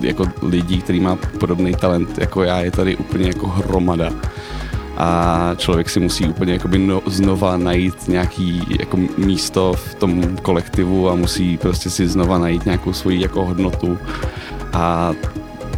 jako 0.00 0.26
lidí, 0.42 0.80
který 0.80 1.00
má 1.00 1.16
podobný 1.16 1.74
talent 1.74 2.18
jako 2.18 2.42
já, 2.42 2.60
je 2.60 2.70
tady 2.70 2.96
úplně 2.96 3.26
jako 3.26 3.46
hromada. 3.46 4.12
A 4.96 5.50
člověk 5.56 5.90
si 5.90 6.00
musí 6.00 6.24
úplně 6.24 6.52
jakoby 6.52 6.78
no, 6.78 7.02
znova 7.06 7.56
najít 7.56 8.08
nějaký 8.08 8.62
jako 8.80 8.98
místo 9.16 9.72
v 9.72 9.94
tom 9.94 10.36
kolektivu 10.42 11.10
a 11.10 11.14
musí 11.14 11.56
prostě 11.56 11.90
si 11.90 12.08
znova 12.08 12.38
najít 12.38 12.64
nějakou 12.64 12.92
svoji 12.92 13.20
jako 13.20 13.44
hodnotu. 13.44 13.98
A 14.72 15.12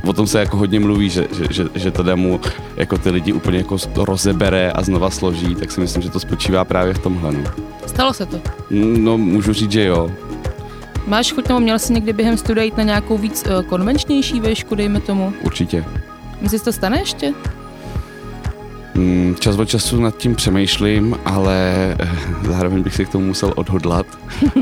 o 0.07 0.13
tom 0.13 0.27
se 0.27 0.41
jako 0.41 0.57
hodně 0.57 0.81
mluví, 0.81 1.11
že, 1.11 1.27
že, 1.33 1.47
že, 1.51 1.65
že 1.75 1.91
to 1.91 2.03
demo 2.03 2.41
jako 2.77 2.99
ty 2.99 3.11
lidi 3.11 3.33
úplně 3.33 3.59
jako 3.59 3.77
rozebere 3.97 4.73
a 4.73 4.83
znova 4.83 5.11
složí, 5.11 5.55
tak 5.55 5.73
si 5.73 5.81
myslím, 5.81 6.03
že 6.03 6.11
to 6.11 6.21
spočívá 6.21 6.65
právě 6.65 6.95
v 6.95 6.99
tomhle. 6.99 7.33
No, 7.33 7.51
Stalo 7.87 8.13
se 8.13 8.27
to. 8.27 8.41
no 8.71 9.19
můžu 9.19 9.53
říct, 9.53 9.73
že 9.73 9.85
jo. 9.85 10.11
Máš 11.07 11.33
chuť 11.33 11.49
nebo 11.49 11.61
měl 11.61 11.79
jsi 11.79 11.93
někdy 11.93 12.13
během 12.13 12.37
studia 12.37 12.65
jít 12.65 12.77
na 12.77 12.83
nějakou 12.83 13.19
víc 13.19 13.45
uh, 13.47 13.63
konvenčnější 13.63 14.41
vešku, 14.41 14.75
dejme 14.75 15.01
tomu? 15.01 15.33
Určitě. 15.43 15.85
Myslíš, 16.41 16.61
že 16.61 16.65
to 16.65 16.73
stane 16.73 16.99
ještě? 16.99 17.33
Mm, 18.95 19.37
čas 19.41 19.59
od 19.59 19.69
času 19.69 20.01
nad 20.01 20.17
tím 20.17 20.35
přemýšlím, 20.35 21.17
ale 21.25 21.57
eh, 22.01 22.09
zároveň 22.43 22.83
bych 22.83 22.95
si 22.95 23.05
k 23.05 23.09
tomu 23.09 23.27
musel 23.27 23.53
odhodlat 23.57 24.07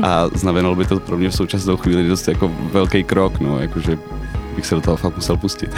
a 0.03 0.27
znamenalo 0.33 0.75
by 0.75 0.85
to 0.85 0.99
pro 0.99 1.17
mě 1.17 1.29
v 1.29 1.35
současnou 1.35 1.77
chvíli 1.77 2.07
dost 2.07 2.27
jako 2.27 2.51
velký 2.71 3.03
krok, 3.03 3.39
no, 3.39 3.59
jakože 3.59 3.97
bych 4.55 4.65
se 4.65 4.75
do 4.75 4.81
toho 4.81 4.97
fakt 4.97 5.15
musel 5.15 5.37
pustit. 5.37 5.75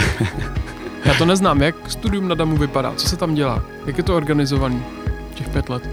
Já 1.05 1.13
to 1.13 1.25
neznám, 1.25 1.61
jak 1.61 1.75
studium 1.87 2.27
na 2.27 2.35
DAMu 2.35 2.57
vypadá, 2.57 2.93
co 2.95 3.09
se 3.09 3.17
tam 3.17 3.33
dělá, 3.33 3.63
jak 3.85 3.97
je 3.97 4.03
to 4.03 4.15
organizovaný 4.15 4.83
těch 5.33 5.49
pět 5.49 5.69
let? 5.69 5.89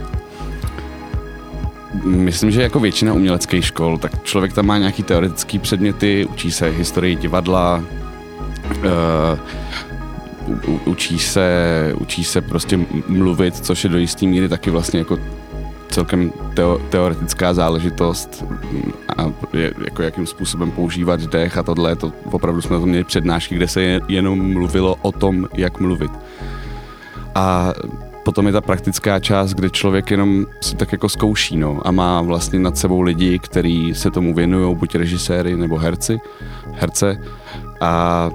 Myslím, 2.04 2.50
že 2.50 2.62
jako 2.62 2.80
většina 2.80 3.12
uměleckých 3.12 3.64
škol, 3.64 3.98
tak 3.98 4.22
člověk 4.22 4.52
tam 4.52 4.66
má 4.66 4.78
nějaký 4.78 5.02
teoretický 5.02 5.58
předměty, 5.58 6.26
učí 6.26 6.52
se 6.52 6.68
historii 6.68 7.16
divadla, 7.16 7.84
uh, 8.76 8.84
učí 10.84 11.18
se, 11.18 11.94
učí 11.98 12.24
se 12.24 12.40
prostě 12.40 12.80
mluvit, 13.08 13.56
což 13.56 13.84
je 13.84 13.90
do 13.90 13.98
jistý 13.98 14.26
míry 14.26 14.48
taky 14.48 14.70
vlastně 14.70 14.98
jako 14.98 15.18
celkem 15.92 16.32
teo, 16.54 16.78
teoretická 16.90 17.54
záležitost 17.54 18.44
a 19.18 19.32
je, 19.52 19.72
jako 19.84 20.02
jakým 20.02 20.26
způsobem 20.26 20.70
používat 20.70 21.20
dech 21.20 21.58
a 21.58 21.62
tohle, 21.62 21.96
to 21.96 22.12
opravdu 22.24 22.62
jsme 22.62 22.80
to 22.80 22.86
měli 22.86 23.04
přednášky, 23.04 23.54
kde 23.54 23.68
se 23.68 24.00
jenom 24.08 24.52
mluvilo 24.52 24.96
o 25.02 25.12
tom, 25.12 25.46
jak 25.54 25.80
mluvit. 25.80 26.10
A 27.34 27.72
potom 28.24 28.46
je 28.46 28.52
ta 28.52 28.60
praktická 28.60 29.20
část, 29.20 29.54
kde 29.54 29.70
člověk 29.70 30.10
jenom 30.10 30.46
si 30.60 30.76
tak 30.76 30.92
jako 30.92 31.08
zkouší, 31.08 31.56
no, 31.56 31.80
a 31.84 31.90
má 31.90 32.22
vlastně 32.22 32.58
nad 32.58 32.78
sebou 32.78 33.00
lidi, 33.00 33.38
kteří 33.38 33.94
se 33.94 34.10
tomu 34.10 34.34
věnují, 34.34 34.76
buď 34.76 34.94
režiséry 34.94 35.56
nebo 35.56 35.78
herci, 35.78 36.20
herce 36.72 37.18
a 37.80 38.30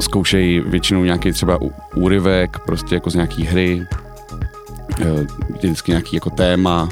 zkoušejí 0.00 0.60
většinou 0.60 1.04
nějaký 1.04 1.32
třeba 1.32 1.58
úryvek, 1.94 2.58
prostě 2.58 2.94
jako 2.94 3.10
z 3.10 3.14
nějaký 3.14 3.44
hry, 3.44 3.86
vždycky 5.48 5.90
nějaký 5.90 6.16
jako 6.16 6.30
téma 6.30 6.88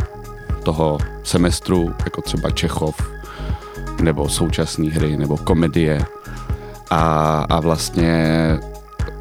toho 0.62 0.98
semestru, 1.22 1.94
jako 2.04 2.22
třeba 2.22 2.50
Čechov, 2.50 3.10
nebo 4.02 4.28
současné 4.28 4.90
hry, 4.90 5.16
nebo 5.16 5.36
komedie. 5.36 6.04
A, 6.90 7.00
a 7.48 7.60
vlastně 7.60 8.14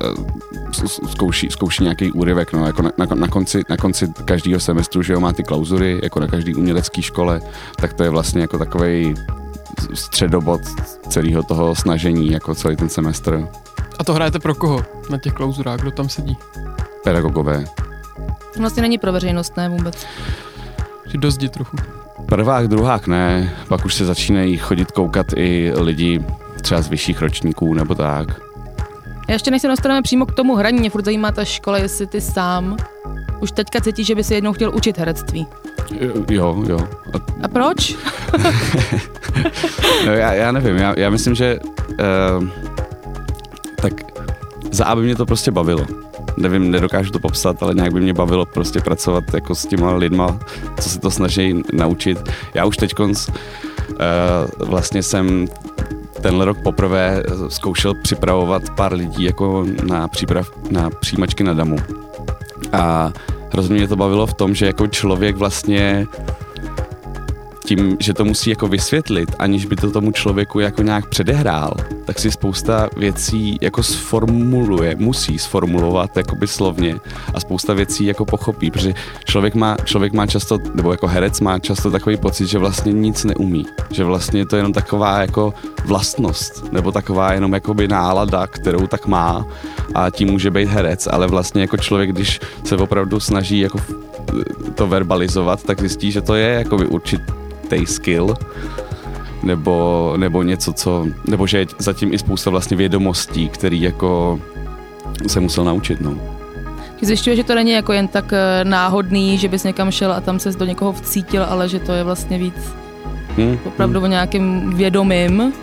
eh, 0.01 0.87
zkouší, 1.09 1.49
zkouší 1.49 1.83
nějaký 1.83 2.11
úryvek, 2.11 2.53
no, 2.53 2.65
jako 2.65 2.81
na, 2.81 2.91
na, 2.97 3.05
na, 3.15 3.27
konci, 3.27 3.61
na 3.69 3.77
konci 3.77 4.07
každého 4.25 4.59
semestru, 4.59 5.03
že 5.03 5.13
jo, 5.13 5.19
má 5.19 5.33
ty 5.33 5.43
klauzury, 5.43 5.99
jako 6.03 6.19
na 6.19 6.27
každý 6.27 6.55
umělecké 6.55 7.01
škole, 7.01 7.41
tak 7.75 7.93
to 7.93 8.03
je 8.03 8.09
vlastně 8.09 8.41
jako 8.41 8.57
takový 8.57 9.15
středobod 9.93 10.61
celého 11.09 11.43
toho 11.43 11.75
snažení, 11.75 12.31
jako 12.31 12.55
celý 12.55 12.75
ten 12.75 12.89
semestr. 12.89 13.47
A 13.99 14.03
to 14.03 14.13
hrajete 14.13 14.39
pro 14.39 14.55
koho 14.55 14.85
na 15.09 15.17
těch 15.17 15.33
klauzurách? 15.33 15.79
Kdo 15.79 15.91
tam 15.91 16.09
sedí? 16.09 16.37
Pedagogové. 17.03 17.65
Vlastně 18.59 18.81
není 18.81 18.97
pro 18.97 19.11
veřejnost, 19.11 19.57
ne 19.57 19.69
vůbec. 19.69 20.05
Že 21.07 21.17
dozdí 21.17 21.49
trochu. 21.49 21.77
Prvák, 22.25 22.67
druhák 22.67 23.07
ne, 23.07 23.55
pak 23.67 23.85
už 23.85 23.93
se 23.93 24.05
začínají 24.05 24.57
chodit 24.57 24.91
koukat 24.91 25.27
i 25.35 25.73
lidi 25.75 26.25
třeba 26.61 26.81
z 26.81 26.87
vyšších 26.87 27.21
ročníků 27.21 27.73
nebo 27.73 27.95
tak. 27.95 28.27
Já 29.27 29.33
ještě 29.33 29.51
než 29.51 29.61
se 29.61 29.67
dostaneme 29.67 30.01
přímo 30.01 30.25
k 30.25 30.35
tomu 30.35 30.55
hraní, 30.55 30.79
mě 30.79 30.89
furt 30.89 31.05
zajímá 31.05 31.31
ta 31.31 31.45
škola, 31.45 31.77
jestli 31.77 32.07
ty 32.07 32.21
sám 32.21 32.77
už 33.39 33.51
teďka 33.51 33.81
cítíš, 33.81 34.07
že 34.07 34.15
by 34.15 34.23
si 34.23 34.33
jednou 34.33 34.53
chtěl 34.53 34.75
učit 34.75 34.97
herectví. 34.97 35.47
Jo, 36.29 36.63
jo. 36.67 36.79
A, 37.13 37.17
A 37.43 37.47
proč? 37.47 37.95
no, 40.05 40.11
já, 40.11 40.33
já 40.33 40.51
nevím, 40.51 40.77
já, 40.77 40.93
já 40.97 41.09
myslím, 41.09 41.35
že 41.35 41.59
uh, 42.39 42.47
tak 43.75 43.93
za 44.71 44.85
A 44.85 44.95
by 44.95 45.01
mě 45.01 45.15
to 45.15 45.25
prostě 45.25 45.51
bavilo. 45.51 45.85
Nevím, 46.37 46.71
nedokážu 46.71 47.11
to 47.11 47.19
popsat, 47.19 47.63
ale 47.63 47.73
nějak 47.73 47.93
by 47.93 48.01
mě 48.01 48.13
bavilo 48.13 48.45
prostě 48.45 48.79
pracovat 48.79 49.23
jako 49.33 49.55
s 49.55 49.65
těma 49.65 49.93
lidma, 49.95 50.39
co 50.79 50.89
se 50.89 50.99
to 50.99 51.11
snaží 51.11 51.63
naučit. 51.73 52.17
Já 52.53 52.65
už 52.65 52.77
teď 52.77 52.99
uh, 52.99 53.07
vlastně 54.57 55.03
jsem 55.03 55.47
tenhle 56.21 56.45
rok 56.45 56.57
poprvé 56.63 57.23
zkoušel 57.47 57.93
připravovat 58.03 58.69
pár 58.69 58.93
lidí 58.93 59.23
jako 59.23 59.65
na, 59.83 60.07
příprav, 60.07 60.51
na 60.71 60.89
přijímačky 60.89 61.43
na 61.43 61.53
damu. 61.53 61.77
A 62.73 63.11
hrozně 63.51 63.75
mě 63.75 63.87
to 63.87 63.95
bavilo 63.95 64.27
v 64.27 64.33
tom, 64.33 64.55
že 64.55 64.65
jako 64.65 64.87
člověk 64.87 65.35
vlastně 65.35 66.07
tím, 67.67 67.97
že 67.99 68.13
to 68.13 68.25
musí 68.25 68.49
jako 68.49 68.67
vysvětlit, 68.67 69.35
aniž 69.39 69.65
by 69.65 69.75
to 69.75 69.91
tomu 69.91 70.11
člověku 70.11 70.59
jako 70.59 70.81
nějak 70.81 71.09
předehrál, 71.09 71.73
tak 72.05 72.19
si 72.19 72.31
spousta 72.31 72.89
věcí 72.97 73.57
jako 73.61 73.83
sformuluje, 73.83 74.95
musí 74.95 75.39
sformulovat 75.39 76.17
jakoby 76.17 76.47
slovně 76.47 76.95
a 77.33 77.39
spousta 77.39 77.73
věcí 77.73 78.05
jako 78.05 78.25
pochopí, 78.25 78.71
protože 78.71 78.93
člověk 79.25 79.55
má, 79.55 79.77
člověk 79.83 80.13
má 80.13 80.27
často, 80.27 80.57
nebo 80.73 80.91
jako 80.91 81.07
herec 81.07 81.39
má 81.41 81.59
často 81.59 81.91
takový 81.91 82.17
pocit, 82.17 82.47
že 82.47 82.57
vlastně 82.57 82.93
nic 82.93 83.23
neumí, 83.23 83.65
že 83.91 84.03
vlastně 84.03 84.45
to 84.45 84.55
je 84.55 84.59
jenom 84.59 84.73
taková 84.73 85.21
jako 85.21 85.53
vlastnost, 85.85 86.71
nebo 86.71 86.91
taková 86.91 87.33
jenom 87.33 87.53
jakoby 87.53 87.87
nálada, 87.87 88.47
kterou 88.47 88.87
tak 88.87 89.07
má 89.07 89.45
a 89.95 90.09
tím 90.09 90.31
může 90.31 90.51
být 90.51 90.67
herec, 90.67 91.07
ale 91.11 91.27
vlastně 91.27 91.61
jako 91.61 91.77
člověk, 91.77 92.11
když 92.11 92.39
se 92.63 92.75
opravdu 92.75 93.19
snaží 93.19 93.59
jako 93.59 93.79
to 94.75 94.87
verbalizovat, 94.87 95.63
tak 95.63 95.79
zjistí, 95.79 96.11
že 96.11 96.21
to 96.21 96.35
je 96.35 96.49
jakoby 96.53 96.85
určit 96.85 97.21
určitý 97.67 97.93
skill, 97.93 98.33
nebo, 99.43 100.13
nebo 100.17 100.43
něco, 100.43 100.73
co, 100.73 101.05
nebo 101.25 101.47
že 101.47 101.57
je 101.57 101.65
zatím 101.79 102.13
i 102.13 102.17
spousta 102.17 102.49
vlastně 102.49 102.77
vědomostí, 102.77 103.49
který 103.49 103.81
jako 103.81 104.39
se 105.27 105.39
musel 105.39 105.63
naučit, 105.63 106.01
no. 106.01 106.17
Zjišťuje, 107.01 107.35
že 107.35 107.43
to 107.43 107.55
není 107.55 107.71
jako 107.71 107.93
jen 107.93 108.07
tak 108.07 108.33
eh, 108.33 108.63
náhodný, 108.63 109.37
že 109.37 109.47
bys 109.47 109.63
někam 109.63 109.91
šel 109.91 110.13
a 110.13 110.21
tam 110.21 110.39
ses 110.39 110.55
do 110.55 110.65
někoho 110.65 110.93
vcítil, 110.93 111.43
ale 111.43 111.69
že 111.69 111.79
to 111.79 111.91
je 111.91 112.03
vlastně 112.03 112.37
víc 112.37 112.55
hmm, 113.37 113.59
opravdu 113.65 113.99
hmm. 113.99 114.03
o 114.03 114.07
nějakým 114.07 114.73
vědomým 114.73 115.53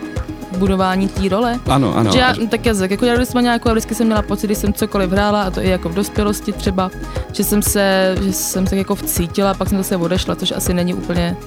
budování 0.57 1.07
té 1.07 1.29
role. 1.29 1.59
Ano, 1.65 1.97
ano. 1.97 2.11
Že 2.11 2.19
já, 2.19 2.33
tak 2.49 2.65
jazyk, 2.65 2.91
jako 2.91 3.05
já 3.05 3.25
jsme 3.25 3.41
nějakou, 3.41 3.71
vždycky 3.71 3.95
jsem 3.95 4.05
měla 4.05 4.21
pocit, 4.21 4.47
když 4.47 4.57
jsem 4.57 4.73
cokoliv 4.73 5.09
hrála, 5.09 5.43
a 5.43 5.49
to 5.49 5.61
i 5.61 5.69
jako 5.69 5.89
v 5.89 5.93
dospělosti 5.93 6.51
třeba, 6.51 6.91
že 7.31 7.43
jsem 7.43 7.61
se, 7.61 8.15
že 8.21 8.33
jsem 8.33 8.67
se 8.67 8.77
jako 8.77 8.95
vcítila, 8.95 9.53
pak 9.53 9.69
jsem 9.69 9.77
zase 9.77 9.97
odešla, 9.97 10.35
což 10.35 10.51
asi 10.51 10.73
není 10.73 10.93
úplně 10.93 11.37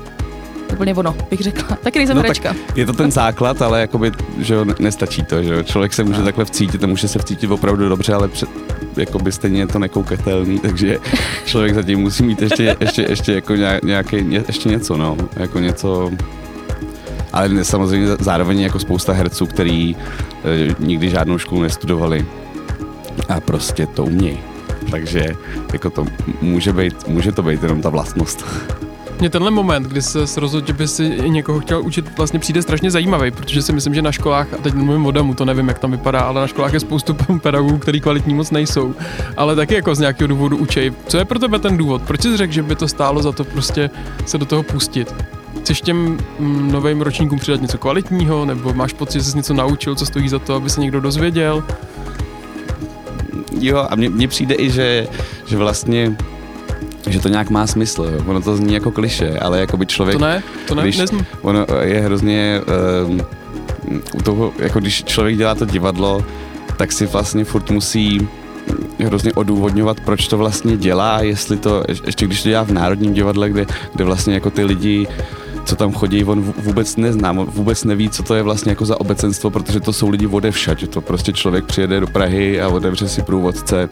úplně 0.72 0.94
ono, 0.94 1.16
bych 1.30 1.40
řekla. 1.40 1.76
Taky 1.76 1.98
nejsem 1.98 2.16
no, 2.16 2.22
herečka. 2.22 2.54
je 2.74 2.86
to 2.86 2.92
ten 2.92 3.10
základ, 3.10 3.62
ale 3.62 3.80
jakoby, 3.80 4.12
že 4.38 4.54
jo, 4.54 4.64
nestačí 4.78 5.24
to, 5.24 5.42
že 5.42 5.54
jo. 5.54 5.62
Člověk 5.62 5.92
se 5.92 6.04
může 6.04 6.22
takhle 6.22 6.44
vcítit 6.44 6.84
a 6.84 6.86
může 6.86 7.08
se 7.08 7.18
vcítit 7.18 7.50
opravdu 7.50 7.88
dobře, 7.88 8.14
ale 8.14 8.28
před, 8.28 8.48
jakoby 8.96 9.32
stejně 9.32 9.60
je 9.60 9.66
to 9.66 9.78
nekoukatelný, 9.78 10.58
takže 10.62 10.98
člověk 11.44 11.74
zatím 11.74 12.00
musí 12.00 12.22
mít 12.22 12.42
ještě, 12.42 12.76
ještě, 12.80 13.02
ještě 13.02 13.32
jako 13.32 13.54
nějaký, 13.82 14.16
ještě 14.46 14.68
něco, 14.68 14.96
no, 14.96 15.16
jako 15.36 15.58
něco, 15.58 16.10
ale 17.32 17.64
samozřejmě 17.64 18.08
zároveň 18.20 18.60
jako 18.60 18.78
spousta 18.78 19.12
herců, 19.12 19.46
který 19.46 19.96
e, 19.96 20.74
nikdy 20.78 21.10
žádnou 21.10 21.38
školu 21.38 21.62
nestudovali 21.62 22.26
a 23.28 23.40
prostě 23.40 23.86
to 23.86 24.04
umějí. 24.04 24.38
Takže 24.90 25.26
jako 25.72 25.90
to 25.90 26.06
může, 26.40 26.72
být, 26.72 27.08
může 27.08 27.32
to 27.32 27.42
být 27.42 27.62
jenom 27.62 27.82
ta 27.82 27.88
vlastnost. 27.88 28.44
Mně 29.20 29.30
tenhle 29.30 29.50
moment, 29.50 29.82
kdy 29.86 30.02
se 30.02 30.40
rozhodl, 30.40 30.66
že 30.66 30.72
by 30.72 30.88
si 30.88 31.08
někoho 31.28 31.60
chtěl 31.60 31.82
učit, 31.82 32.16
vlastně 32.16 32.38
přijde 32.38 32.62
strašně 32.62 32.90
zajímavý, 32.90 33.30
protože 33.30 33.62
si 33.62 33.72
myslím, 33.72 33.94
že 33.94 34.02
na 34.02 34.12
školách, 34.12 34.54
a 34.54 34.56
teď 34.56 34.74
mluvím 34.74 35.06
o 35.06 35.10
damu, 35.10 35.34
to 35.34 35.44
nevím, 35.44 35.68
jak 35.68 35.78
tam 35.78 35.90
vypadá, 35.90 36.20
ale 36.20 36.40
na 36.40 36.46
školách 36.46 36.72
je 36.72 36.80
spoustu 36.80 37.14
pedagogů, 37.42 37.78
který 37.78 38.00
kvalitní 38.00 38.34
moc 38.34 38.50
nejsou, 38.50 38.94
ale 39.36 39.56
taky 39.56 39.74
jako 39.74 39.94
z 39.94 39.98
nějakého 39.98 40.28
důvodu 40.28 40.56
učej. 40.56 40.92
Co 41.06 41.18
je 41.18 41.24
pro 41.24 41.38
tebe 41.38 41.58
ten 41.58 41.76
důvod? 41.76 42.02
Proč 42.02 42.22
jsi 42.22 42.36
řekl, 42.36 42.52
že 42.52 42.62
by 42.62 42.74
to 42.74 42.88
stálo 42.88 43.22
za 43.22 43.32
to 43.32 43.44
prostě 43.44 43.90
se 44.26 44.38
do 44.38 44.46
toho 44.46 44.62
pustit? 44.62 45.14
Chceš 45.60 45.80
těm 45.80 46.18
mm, 46.38 46.72
novým 46.72 47.00
ročníkům 47.00 47.38
přidat 47.38 47.60
něco 47.60 47.78
kvalitního, 47.78 48.44
nebo 48.44 48.74
máš 48.74 48.92
pocit, 48.92 49.18
že 49.18 49.30
jsi 49.30 49.36
něco 49.36 49.54
naučil, 49.54 49.94
co 49.94 50.06
stojí 50.06 50.28
za 50.28 50.38
to, 50.38 50.54
aby 50.54 50.70
se 50.70 50.80
někdo 50.80 51.00
dozvěděl? 51.00 51.64
Jo, 53.60 53.86
a 53.90 53.96
mně 53.96 54.28
přijde 54.28 54.54
i, 54.58 54.70
že, 54.70 55.06
že 55.46 55.56
vlastně 55.56 56.16
že 57.12 57.20
to 57.20 57.28
nějak 57.28 57.50
má 57.50 57.66
smysl. 57.66 58.10
Jo. 58.12 58.24
Ono 58.26 58.40
to 58.40 58.56
zní 58.56 58.74
jako 58.74 58.90
kliše, 58.90 59.38
ale 59.38 59.60
jako 59.60 59.76
by 59.76 59.86
člověk... 59.86 60.18
To 60.18 60.24
ne, 60.24 60.42
to 60.68 60.74
ne, 60.74 60.82
když, 60.82 61.00
Ono 61.42 61.66
je 61.82 62.00
hrozně... 62.00 62.60
Um, 63.06 63.20
u 64.14 64.22
toho, 64.22 64.52
jako 64.58 64.80
když 64.80 65.04
člověk 65.04 65.36
dělá 65.36 65.54
to 65.54 65.64
divadlo, 65.64 66.24
tak 66.76 66.92
si 66.92 67.06
vlastně 67.06 67.44
furt 67.44 67.70
musí 67.70 68.28
hrozně 68.98 69.32
odůvodňovat, 69.32 70.00
proč 70.00 70.28
to 70.28 70.38
vlastně 70.38 70.76
dělá, 70.76 71.22
jestli 71.22 71.56
to, 71.56 71.84
ještě 72.06 72.26
když 72.26 72.42
to 72.42 72.48
dělá 72.48 72.62
v 72.62 72.72
Národním 72.72 73.14
divadle, 73.14 73.50
kde, 73.50 73.66
kde 73.94 74.04
vlastně 74.04 74.34
jako 74.34 74.50
ty 74.50 74.64
lidi 74.64 75.06
co 75.68 75.76
tam 75.76 75.92
chodí, 75.92 76.24
on 76.24 76.40
vůbec 76.40 76.96
nezná, 76.96 77.30
on 77.30 77.46
vůbec 77.46 77.84
neví, 77.84 78.10
co 78.10 78.22
to 78.22 78.34
je 78.34 78.42
vlastně 78.42 78.72
jako 78.72 78.84
za 78.84 79.00
obecenstvo, 79.00 79.50
protože 79.50 79.80
to 79.80 79.92
jsou 79.92 80.08
lidi 80.08 80.26
odevšať, 80.26 80.78
že 80.78 80.86
to 80.86 81.00
prostě 81.00 81.32
člověk 81.32 81.64
přijede 81.64 82.00
do 82.00 82.06
Prahy 82.06 82.60
a 82.60 82.68
otevře 82.68 83.08
si 83.08 83.22
průvodce 83.22 83.88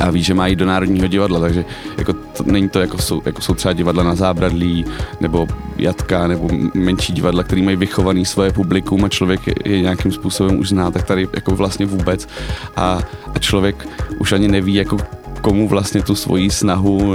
a 0.00 0.10
ví, 0.10 0.22
že 0.22 0.34
má 0.34 0.46
jít 0.46 0.56
do 0.56 0.66
Národního 0.66 1.06
divadla, 1.06 1.40
takže 1.40 1.64
jako 1.98 2.12
to, 2.12 2.44
není 2.44 2.68
to 2.68 2.80
jako 2.80 2.98
jsou, 2.98 3.22
jako 3.24 3.42
jsou 3.42 3.54
třeba 3.54 3.72
divadla 3.72 4.02
na 4.04 4.14
zábradlí, 4.14 4.84
nebo 5.20 5.46
jatka, 5.76 6.26
nebo 6.26 6.48
menší 6.74 7.12
divadla, 7.12 7.42
který 7.42 7.62
mají 7.62 7.76
vychovaný 7.76 8.24
svoje 8.24 8.52
publikum 8.52 9.04
a 9.04 9.08
člověk 9.08 9.40
je, 9.66 9.80
nějakým 9.80 10.12
způsobem 10.12 10.58
už 10.58 10.68
zná, 10.68 10.90
tak 10.90 11.06
tady 11.06 11.28
jako 11.34 11.50
vlastně 11.50 11.86
vůbec 11.86 12.28
a, 12.76 12.98
a 13.34 13.38
člověk 13.38 13.88
už 14.18 14.32
ani 14.32 14.48
neví, 14.48 14.74
jako 14.74 14.96
komu 15.40 15.68
vlastně 15.68 16.02
tu 16.02 16.14
svoji 16.14 16.50
snahu 16.50 17.14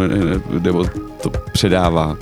nebo 0.59 0.85
to 1.21 1.29
předává. 1.51 2.17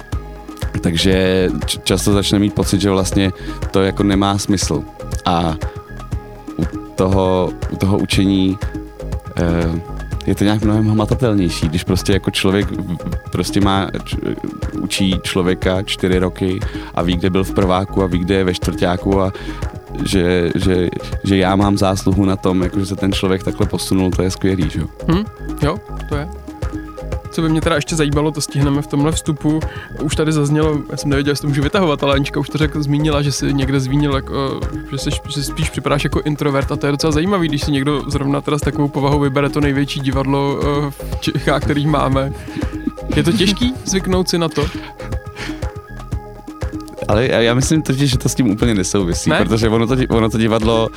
Takže 0.81 1.50
často 1.84 2.13
začne 2.13 2.39
mít 2.39 2.53
pocit, 2.53 2.81
že 2.81 2.89
vlastně 2.89 3.31
to 3.72 3.81
jako 3.81 4.03
nemá 4.03 4.38
smysl. 4.38 4.84
A 5.25 5.55
u 6.58 6.65
toho, 6.96 7.50
u 7.70 7.75
toho 7.75 7.98
učení 7.98 8.58
eh, 9.38 9.81
je 10.31 10.35
to 10.35 10.43
nějak 10.43 10.63
mnohem 10.63 10.89
hmatatelnější, 10.89 11.67
když 11.69 11.83
prostě 11.83 12.13
jako 12.13 12.31
člověk 12.31 12.67
prostě 13.31 13.61
má, 13.61 13.88
č, 14.03 14.17
učí 14.79 15.19
člověka 15.23 15.81
čtyři 15.81 16.19
roky 16.19 16.59
a 16.95 17.01
ví, 17.01 17.17
kde 17.17 17.29
byl 17.29 17.43
v 17.43 17.53
prváku 17.53 18.03
a 18.03 18.07
ví, 18.07 18.19
kde 18.19 18.35
je 18.35 18.43
ve 18.43 18.53
čtvrtáku 18.53 19.21
a 19.21 19.33
že, 20.05 20.51
že, 20.55 20.89
že 21.23 21.38
já 21.38 21.55
mám 21.55 21.77
zásluhu 21.77 22.25
na 22.25 22.35
tom, 22.35 22.63
jako 22.63 22.79
že 22.79 22.85
se 22.85 22.95
ten 22.95 23.13
člověk 23.13 23.43
takhle 23.43 23.67
posunul, 23.67 24.11
to 24.11 24.23
je 24.23 24.31
skvělý, 24.31 24.69
že 24.69 24.79
jo? 24.79 24.88
Hm, 25.11 25.23
jo, 25.61 25.77
to 26.09 26.15
je. 26.15 26.27
Co 27.31 27.41
by 27.41 27.50
mě 27.50 27.61
teda 27.61 27.75
ještě 27.75 27.95
zajímalo, 27.95 28.31
to 28.31 28.41
stihneme 28.41 28.81
v 28.81 28.88
tomhle 28.88 29.11
vstupu. 29.11 29.59
Už 30.01 30.15
tady 30.15 30.31
zaznělo, 30.31 30.77
já 30.91 30.97
jsem 30.97 31.09
nevěděl, 31.09 31.31
jestli 31.31 31.41
to 31.41 31.47
můžu 31.47 31.61
vytahovat, 31.61 32.03
ale 32.03 32.13
Anička 32.13 32.39
už 32.39 32.50
to 32.50 32.57
řekl, 32.57 32.83
zmínila, 32.83 33.21
že 33.21 33.31
si 33.31 33.53
někde 33.53 33.79
zvínil, 33.79 34.15
jako, 34.15 34.59
že, 34.91 34.98
jsi, 34.98 35.09
že 35.29 35.44
spíš 35.44 35.70
připadáš 35.70 36.03
jako 36.03 36.22
introvert 36.22 36.72
a 36.72 36.75
to 36.75 36.85
je 36.85 36.91
docela 36.91 37.11
zajímavý, 37.11 37.48
když 37.48 37.61
si 37.61 37.72
někdo 37.72 38.03
zrovna 38.07 38.41
teda 38.41 38.57
s 38.57 38.61
takovou 38.61 38.87
povahou 38.87 39.20
vybere 39.20 39.50
to 39.50 39.61
největší 39.61 40.00
divadlo 40.00 40.59
eh, 40.61 40.91
v 40.91 41.20
Čechách, 41.20 41.63
který 41.63 41.87
máme. 41.87 42.33
Je 43.15 43.24
to 43.24 43.31
těžký 43.31 43.74
zvyknout 43.85 44.29
si 44.29 44.37
na 44.37 44.50
to? 44.50 44.65
Ale 47.07 47.25
já 47.27 47.53
myslím 47.53 47.81
totiž, 47.81 48.11
že 48.11 48.17
to 48.17 48.29
s 48.29 48.35
tím 48.35 48.51
úplně 48.51 48.74
nesouvisí, 48.74 49.29
ne? 49.29 49.37
protože 49.37 49.70
ono 49.70 49.87
to, 49.87 49.96
ono 50.09 50.29
to 50.29 50.37
divadlo 50.37 50.89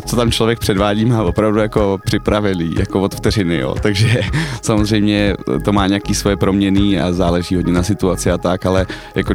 to, 0.00 0.08
co 0.08 0.16
tam 0.16 0.30
člověk 0.30 0.58
předvádí, 0.58 1.04
má 1.04 1.22
opravdu 1.22 1.58
jako 1.58 1.98
připravený, 2.04 2.74
jako 2.78 3.00
od 3.00 3.14
vteřiny, 3.14 3.58
jo. 3.58 3.74
Takže 3.82 4.20
samozřejmě 4.62 5.34
to 5.64 5.72
má 5.72 5.86
nějaký 5.86 6.14
svoje 6.14 6.36
proměny 6.36 7.00
a 7.00 7.12
záleží 7.12 7.56
hodně 7.56 7.72
na 7.72 7.82
situaci 7.82 8.30
a 8.30 8.38
tak, 8.38 8.66
ale 8.66 8.86
jako 9.14 9.34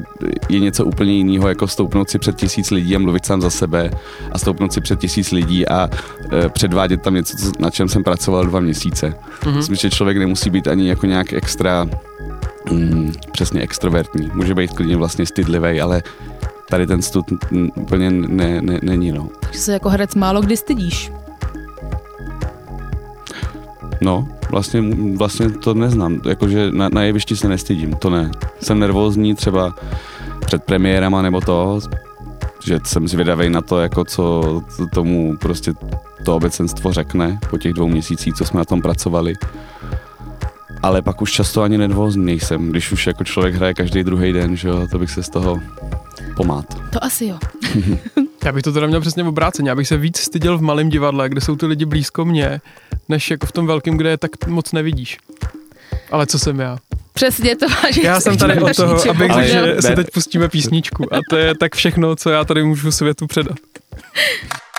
je 0.50 0.60
něco 0.60 0.86
úplně 0.86 1.14
jiného, 1.14 1.48
jako 1.48 1.68
stoupnout 1.68 2.10
si 2.10 2.20
před 2.20 2.36
tisíc 2.36 2.72
lidí 2.72 2.96
a 2.96 3.00
mluvit 3.00 3.26
sám 3.26 3.42
za 3.42 3.50
sebe 3.50 3.92
a 4.32 4.38
stoupnout 4.38 4.74
si 4.74 4.82
před 4.82 5.00
tisíc 5.00 5.32
lidí 5.32 5.68
a 5.68 5.90
e, 6.32 6.50
předvádět 6.50 7.02
tam 7.02 7.14
něco, 7.14 7.38
na 7.60 7.70
čem 7.70 7.90
jsem 7.90 8.04
pracoval 8.04 8.46
dva 8.46 8.60
měsíce. 8.60 9.14
Mm-hmm. 9.42 9.56
Myslím, 9.56 9.76
že 9.76 9.90
člověk 9.90 10.18
nemusí 10.18 10.50
být 10.50 10.68
ani 10.68 10.90
jako 10.90 11.06
nějak 11.06 11.34
extra 11.34 11.88
mm, 12.72 13.14
přesně 13.32 13.62
extrovertní. 13.62 14.32
Může 14.34 14.56
být 14.56 14.72
klidně 14.72 14.98
vlastně 14.98 15.26
stydlivý, 15.26 15.82
ale 15.82 16.04
tady 16.72 16.88
ten 16.88 17.02
stud 17.02 17.26
úplně 17.76 18.12
ne, 18.12 18.62
ne, 18.62 18.80
není. 18.82 19.12
No. 19.12 19.28
Takže 19.40 19.60
se 19.60 19.74
jako 19.74 19.90
herec 19.90 20.16
málo 20.16 20.42
kdy 20.42 20.58
stydíš. 20.58 21.12
No, 24.02 24.28
vlastně, 24.50 24.82
vlastně 25.18 25.50
to 25.50 25.74
neznám. 25.74 26.22
Jakože 26.30 26.72
na, 26.72 26.90
na 26.90 27.04
jevišti 27.04 27.36
se 27.36 27.48
nestydím, 27.48 27.94
to 27.94 28.10
ne. 28.10 28.32
Jsem 28.62 28.80
nervózní 28.80 29.36
třeba 29.36 29.76
před 30.46 30.64
premiérama 30.64 31.22
nebo 31.22 31.42
to, 31.42 31.80
že 32.66 32.80
jsem 32.84 33.08
zvědavý 33.08 33.50
na 33.50 33.62
to, 33.62 33.80
jako 33.80 34.06
co 34.06 34.62
tomu 34.94 35.38
prostě 35.38 35.74
to 36.26 36.36
obecenstvo 36.36 36.94
řekne 36.94 37.40
po 37.50 37.58
těch 37.58 37.74
dvou 37.74 37.88
měsících, 37.88 38.34
co 38.34 38.46
jsme 38.46 38.58
na 38.58 38.66
tom 38.66 38.82
pracovali. 38.82 39.34
Ale 40.84 41.02
pak 41.02 41.22
už 41.22 41.32
často 41.32 41.62
ani 41.62 41.78
nervózní 41.78 42.26
nejsem, 42.26 42.70
když 42.70 42.92
už 42.92 43.08
jako 43.08 43.24
člověk 43.24 43.56
hraje 43.56 43.74
každý 43.74 44.04
druhý 44.04 44.34
den, 44.34 44.56
že 44.56 44.68
jo, 44.68 44.88
to 44.92 45.00
bych 45.00 45.12
se 45.12 45.24
z 45.24 45.30
toho 45.30 45.60
pomát. 46.42 46.66
To 46.92 47.04
asi 47.04 47.26
jo. 47.26 47.38
Já 48.46 48.52
bych 48.52 48.64
to 48.64 48.72
teda 48.72 48.88
měl 48.88 49.02
přesně 49.02 49.24
obráceně. 49.24 49.70
Já 49.70 49.76
bych 49.76 49.88
se 49.88 49.98
víc 49.98 50.20
styděl 50.20 50.58
v 50.58 50.62
malém 50.62 50.90
divadle, 50.90 51.30
kde 51.30 51.42
jsou 51.42 51.56
ty 51.56 51.66
lidi 51.66 51.86
blízko 51.86 52.26
mě, 52.26 52.62
než 53.10 53.32
jako 53.32 53.46
v 53.46 53.52
tom 53.52 53.68
velkém, 53.68 53.98
kde 53.98 54.10
je 54.10 54.18
tak 54.18 54.48
moc 54.48 54.72
nevidíš. 54.72 55.18
Ale 56.12 56.28
co 56.28 56.40
jsem 56.40 56.60
já? 56.60 56.78
Přesně 57.14 57.56
to 57.56 57.70
máš. 57.70 57.98
Já 58.04 58.20
jsem 58.20 58.38
tady 58.38 58.62
o 58.62 58.74
toho, 58.74 59.10
abych 59.10 59.32
řekl, 59.32 59.48
že 59.48 59.82
si 59.82 59.96
teď 59.96 60.08
pustíme 60.14 60.50
písničku. 60.50 61.14
A 61.14 61.20
to 61.30 61.38
je 61.38 61.56
tak 61.56 61.76
všechno, 61.76 62.16
co 62.16 62.30
já 62.30 62.46
tady 62.46 62.64
můžu 62.64 62.92
světu 62.92 63.28
předat. 63.28 63.58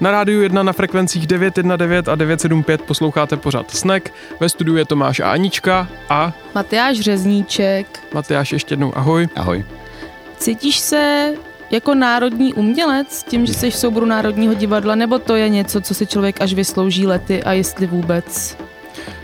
Na 0.00 0.10
rádiu 0.10 0.42
1 0.42 0.62
na 0.62 0.72
frekvencích 0.72 1.26
919 1.26 2.08
a 2.08 2.14
975 2.14 2.82
posloucháte 2.82 3.36
pořád 3.36 3.70
Snack. 3.70 4.12
Ve 4.40 4.48
studiu 4.48 4.76
je 4.76 4.84
Tomáš 4.84 5.20
a 5.20 5.32
Anička 5.32 5.88
a 6.08 6.32
Matyáš 6.54 7.00
Řezníček. 7.00 8.00
Matyáš 8.14 8.52
ještě 8.52 8.72
jednou 8.72 8.92
ahoj. 8.96 9.28
Ahoj. 9.36 9.64
Cítíš 10.38 10.78
se 10.78 11.32
jako 11.70 11.94
národní 11.94 12.54
umělec 12.54 13.22
tím, 13.22 13.46
že 13.46 13.54
jsi 13.54 13.70
v 13.70 13.76
souboru 13.76 14.06
Národního 14.06 14.54
divadla, 14.54 14.94
nebo 14.94 15.18
to 15.18 15.36
je 15.36 15.48
něco, 15.48 15.80
co 15.80 15.94
si 15.94 16.06
člověk 16.06 16.40
až 16.40 16.54
vyslouží 16.54 17.06
lety 17.06 17.42
a 17.42 17.52
jestli 17.52 17.86
vůbec? 17.86 18.56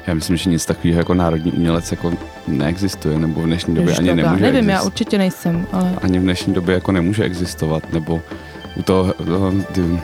Já 0.09 0.15
myslím, 0.15 0.37
že 0.37 0.51
nic 0.51 0.67
takového 0.67 0.99
jako 0.99 1.15
národní 1.15 1.53
umělec 1.53 1.91
jako 1.91 2.13
neexistuje, 2.47 3.19
nebo 3.19 3.43
v 3.43 3.47
dnešní 3.47 3.75
době 3.75 3.91
Ježiš, 3.91 3.99
ani 3.99 4.09
já 4.09 4.15
nemůže 4.15 4.43
nevím, 4.43 4.69
já 4.69 4.79
exist- 4.79 4.87
určitě 4.87 5.19
nejsem, 5.19 5.67
ale 5.73 5.95
ani 6.03 6.19
v 6.19 6.23
dnešní 6.23 6.55
době 6.55 6.75
jako 6.75 6.93
nemůže 6.93 7.25
existovat, 7.25 7.93
nebo 7.93 8.23
u 8.77 8.83
toho, 8.83 9.13
toho 9.13 9.53
ty, 9.73 10.01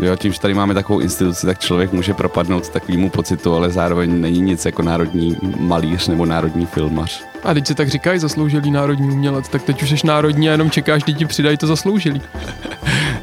jo, 0.00 0.16
tím, 0.16 0.32
že 0.32 0.40
tady 0.40 0.54
máme 0.54 0.74
takovou 0.74 1.00
instituci, 1.00 1.46
tak 1.46 1.58
člověk 1.58 1.92
může 1.92 2.14
propadnout 2.14 2.68
takovému 2.68 3.10
pocitu, 3.10 3.54
ale 3.54 3.70
zároveň 3.70 4.20
není 4.20 4.40
nic 4.40 4.64
jako 4.64 4.82
národní 4.82 5.36
malíř 5.58 6.08
nebo 6.08 6.26
národní 6.26 6.66
filmař. 6.66 7.24
A 7.44 7.54
teď 7.54 7.66
se 7.66 7.74
tak 7.74 7.88
říkají 7.88 8.18
zasloužilý 8.18 8.70
národní 8.70 9.10
umělec, 9.10 9.48
tak 9.48 9.62
teď 9.62 9.82
už 9.82 9.90
jsi 9.90 10.06
národní 10.06 10.48
a 10.48 10.52
jenom 10.52 10.70
čekáš, 10.70 11.02
kdy 11.02 11.14
ti 11.14 11.26
přidají 11.26 11.56
to 11.56 11.66
zasloužilý. 11.66 12.22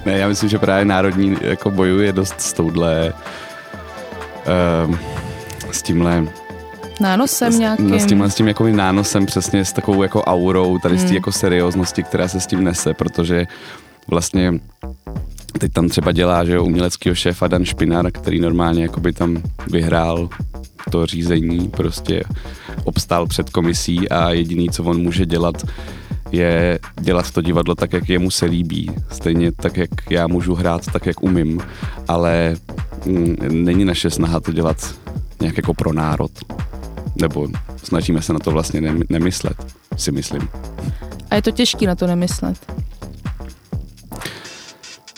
Ne, 0.05 0.17
já 0.17 0.27
myslím, 0.27 0.49
že 0.49 0.59
právě 0.59 0.85
národní 0.85 1.37
jako 1.41 1.71
bojuje 1.71 2.11
dost 2.11 2.41
s 2.41 2.53
touhle 2.53 3.13
um, 4.87 4.99
s 5.73 5.81
tímhle 5.81 6.27
nánosem 6.99 7.53
s, 7.53 7.59
nějakým. 7.59 7.89
no, 7.89 7.99
s 7.99 8.05
tímhle 8.05 8.29
s 8.29 8.35
tím 8.35 8.47
jako 8.47 8.67
nánosem 8.67 9.25
přesně 9.25 9.65
s 9.65 9.73
takovou 9.73 10.03
jako 10.03 10.23
aurou 10.23 10.77
tady 10.77 10.97
z 10.97 11.01
té 11.01 11.07
Hmm. 11.07 11.15
jako 11.15 11.31
serióznosti, 11.31 12.03
která 12.03 12.27
se 12.27 12.39
s 12.39 12.47
tím 12.47 12.63
nese, 12.63 12.93
protože 12.93 13.47
vlastně 14.07 14.53
teď 15.59 15.73
tam 15.73 15.89
třeba 15.89 16.11
dělá, 16.11 16.45
že 16.45 16.55
jo, 16.55 16.65
uměleckýho 16.65 17.15
šéfa 17.15 17.47
Dan 17.47 17.65
Špinar, 17.65 18.11
který 18.11 18.39
normálně 18.39 18.83
jakoby 18.83 19.13
tam 19.13 19.43
vyhrál 19.67 20.29
to 20.91 21.05
řízení, 21.05 21.69
prostě 21.69 22.23
obstál 22.83 23.27
před 23.27 23.49
komisí 23.49 24.09
a 24.09 24.29
jediný, 24.31 24.69
co 24.69 24.83
on 24.83 25.01
může 25.01 25.25
dělat, 25.25 25.65
je 26.31 26.79
dělat 27.01 27.31
to 27.31 27.41
divadlo 27.41 27.75
tak, 27.75 27.93
jak 27.93 28.09
jemu 28.09 28.31
se 28.31 28.45
líbí. 28.45 28.91
Stejně 29.11 29.51
tak, 29.51 29.77
jak 29.77 29.89
já 30.09 30.27
můžu 30.27 30.55
hrát, 30.55 30.85
tak, 30.93 31.05
jak 31.05 31.23
umím, 31.23 31.61
ale 32.07 32.55
mm, 33.05 33.35
není 33.49 33.85
naše 33.85 34.09
snaha 34.09 34.39
to 34.39 34.51
dělat 34.51 35.00
nějak 35.41 35.57
jako 35.57 35.73
pro 35.73 35.93
národ. 35.93 36.31
Nebo 37.21 37.47
snažíme 37.83 38.21
se 38.21 38.33
na 38.33 38.39
to 38.39 38.51
vlastně 38.51 38.81
nem- 38.81 39.03
nemyslet, 39.09 39.57
si 39.97 40.11
myslím. 40.11 40.49
A 41.29 41.35
je 41.35 41.41
to 41.41 41.51
těžký 41.51 41.85
na 41.85 41.95
to 41.95 42.07
nemyslet. 42.07 42.57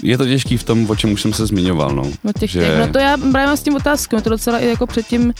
Je 0.03 0.17
to 0.17 0.25
těžký 0.25 0.57
v 0.57 0.63
tom, 0.63 0.89
o 0.89 0.95
čem 0.95 1.11
už 1.13 1.21
jsem 1.21 1.33
se 1.33 1.45
zmiňoval, 1.45 1.95
no. 1.95 2.03
No, 2.23 2.33
těch, 2.39 2.49
Že- 2.51 2.65
že... 2.65 2.77
no 2.79 2.87
to 2.93 2.99
já 2.99 3.17
právě 3.17 3.45
mám 3.47 3.57
s 3.57 3.63
tím 3.63 3.75
otázkou, 3.75 4.15
mě 4.15 4.23
to 4.23 4.29
docela 4.29 4.59
i 4.59 4.67
jako 4.69 4.87
předtím 4.87 5.33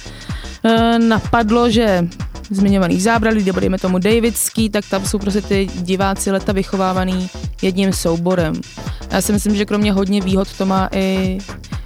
uh, 0.66 1.00
napadlo, 1.00 1.70
že 1.70 2.08
zmiňovaný 2.56 3.02
zábralí, 3.02 3.44
nebo 3.44 3.60
dejme 3.60 3.78
tomu 3.78 3.98
Davidský, 3.98 4.70
tak 4.70 4.86
tam 4.90 5.06
jsou 5.06 5.20
prostě 5.20 5.42
ty 5.42 5.68
diváci 5.76 6.32
leta 6.32 6.52
vychovávaný 6.52 7.30
jedním 7.62 7.94
souborem. 7.94 8.54
Já 9.12 9.22
si 9.22 9.34
myslím, 9.34 9.56
že 9.56 9.66
kromě 9.66 9.92
hodně 9.92 10.22
výhod 10.22 10.58
to 10.58 10.66
má 10.66 10.90
i, 10.92 11.38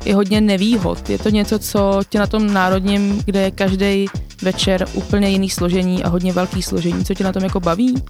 i 0.06 0.14
hodně 0.14 0.42
nevýhod. 0.42 1.10
Je 1.10 1.18
to 1.18 1.30
něco, 1.30 1.60
co 1.60 2.02
tě 2.10 2.20
na 2.20 2.28
tom 2.28 2.54
národním, 2.54 3.22
kde 3.26 3.42
je 3.42 3.52
každý 3.52 4.06
večer 4.42 4.86
úplně 4.94 5.30
jiný 5.30 5.50
složení 5.50 6.04
a 6.04 6.10
hodně 6.10 6.34
velký 6.34 6.62
složení, 6.62 7.06
co 7.06 7.14
tě 7.14 7.24
na 7.24 7.34
tom 7.34 7.44
jako 7.44 7.60
baví? 7.60 8.04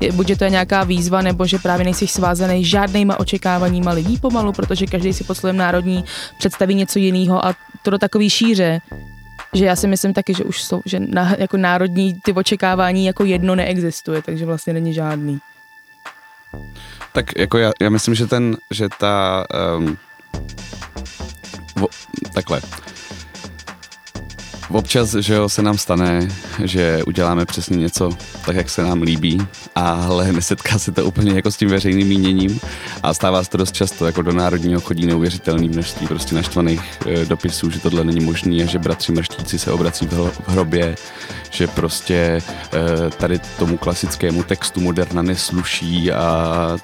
Je, 0.00 0.12
buď 0.12 0.28
že 0.28 0.36
to 0.36 0.44
je 0.44 0.50
nějaká 0.50 0.84
výzva, 0.84 1.22
nebo 1.22 1.46
že 1.46 1.58
právě 1.58 1.84
nejsi 1.84 2.06
svázaný 2.06 2.64
žádnýma 2.64 3.20
očekáváníma 3.20 3.90
lidí 3.92 4.18
pomalu, 4.18 4.52
protože 4.52 4.86
každý 4.86 5.12
si 5.12 5.24
pod 5.24 5.34
slovem 5.34 5.56
národní 5.56 6.04
představí 6.38 6.74
něco 6.74 6.98
jiného 6.98 7.46
a 7.46 7.54
to 7.82 7.90
do 7.90 7.98
takový 7.98 8.30
šíře, 8.30 8.78
že 9.54 9.64
já 9.64 9.76
si 9.76 9.86
myslím 9.86 10.12
taky, 10.12 10.34
že 10.34 10.44
už 10.44 10.62
jsou, 10.62 10.82
že 10.84 11.00
na, 11.00 11.34
jako 11.38 11.56
národní 11.56 12.20
ty 12.22 12.32
očekávání 12.32 13.06
jako 13.06 13.24
jedno 13.24 13.54
neexistuje, 13.54 14.22
takže 14.22 14.46
vlastně 14.46 14.72
není 14.72 14.94
žádný. 14.94 15.38
Tak 17.12 17.26
jako 17.36 17.58
já, 17.58 17.72
já 17.80 17.90
myslím, 17.90 18.14
že 18.14 18.26
ten, 18.26 18.56
že 18.70 18.88
ta, 18.98 19.44
um, 19.78 19.96
vo, 21.76 21.88
takhle, 22.34 22.60
Občas, 24.72 25.14
že 25.14 25.34
jo, 25.34 25.48
se 25.48 25.62
nám 25.62 25.78
stane, 25.78 26.28
že 26.64 27.02
uděláme 27.06 27.46
přesně 27.46 27.76
něco 27.76 28.10
tak, 28.46 28.56
jak 28.56 28.70
se 28.70 28.82
nám 28.82 29.02
líbí, 29.02 29.46
ale 29.74 30.32
nesetká 30.32 30.78
se 30.78 30.92
to 30.92 31.04
úplně 31.04 31.32
jako 31.32 31.50
s 31.50 31.56
tím 31.56 31.68
veřejným 31.68 32.08
míněním 32.08 32.60
a 33.02 33.14
stává 33.14 33.44
se 33.44 33.50
to 33.50 33.56
dost 33.58 33.74
často, 33.74 34.06
jako 34.06 34.22
do 34.22 34.32
národního 34.32 34.80
chodí 34.80 35.06
neuvěřitelné 35.06 35.68
množství 35.68 36.06
prostě 36.06 36.34
naštvaných 36.34 36.82
e, 37.06 37.24
dopisů, 37.24 37.70
že 37.70 37.80
tohle 37.80 38.04
není 38.04 38.20
možný 38.20 38.62
a 38.62 38.66
že 38.66 38.78
bratři 38.78 39.12
mrštíci 39.12 39.58
se 39.58 39.72
obrací 39.72 40.06
v, 40.06 40.12
hro- 40.12 40.30
v 40.30 40.48
hrobě, 40.48 40.96
že 41.50 41.66
prostě 41.66 42.14
e, 42.14 42.40
tady 43.10 43.40
tomu 43.58 43.76
klasickému 43.76 44.42
textu 44.42 44.80
moderna 44.80 45.22
nesluší 45.22 46.12
a 46.12 46.78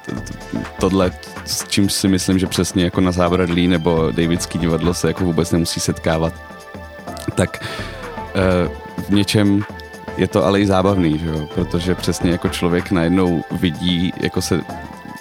tohle, 0.81 1.12
s 1.44 1.68
čím 1.68 1.88
si 1.88 2.09
myslím, 2.09 2.38
že 2.38 2.46
přesně 2.46 2.85
jako 2.85 3.01
na 3.01 3.12
Zábradlí 3.12 3.68
nebo 3.68 4.11
Davidský 4.11 4.59
divadlo 4.59 4.94
se 4.94 5.09
jako 5.09 5.25
vůbec 5.25 5.53
nemusí 5.53 5.81
setkávat 5.81 6.56
tak 7.37 7.64
eh, 8.35 8.68
v 9.03 9.11
něčem 9.11 9.62
je 10.16 10.29
to 10.29 10.44
ale 10.44 10.61
i 10.61 10.66
zábavný, 10.66 11.18
že 11.18 11.27
jo? 11.27 11.49
protože 11.55 11.94
přesně 11.94 12.31
jako 12.31 12.49
člověk 12.49 12.90
najednou 12.90 13.44
vidí, 13.51 14.12
jako 14.20 14.42
se 14.42 14.61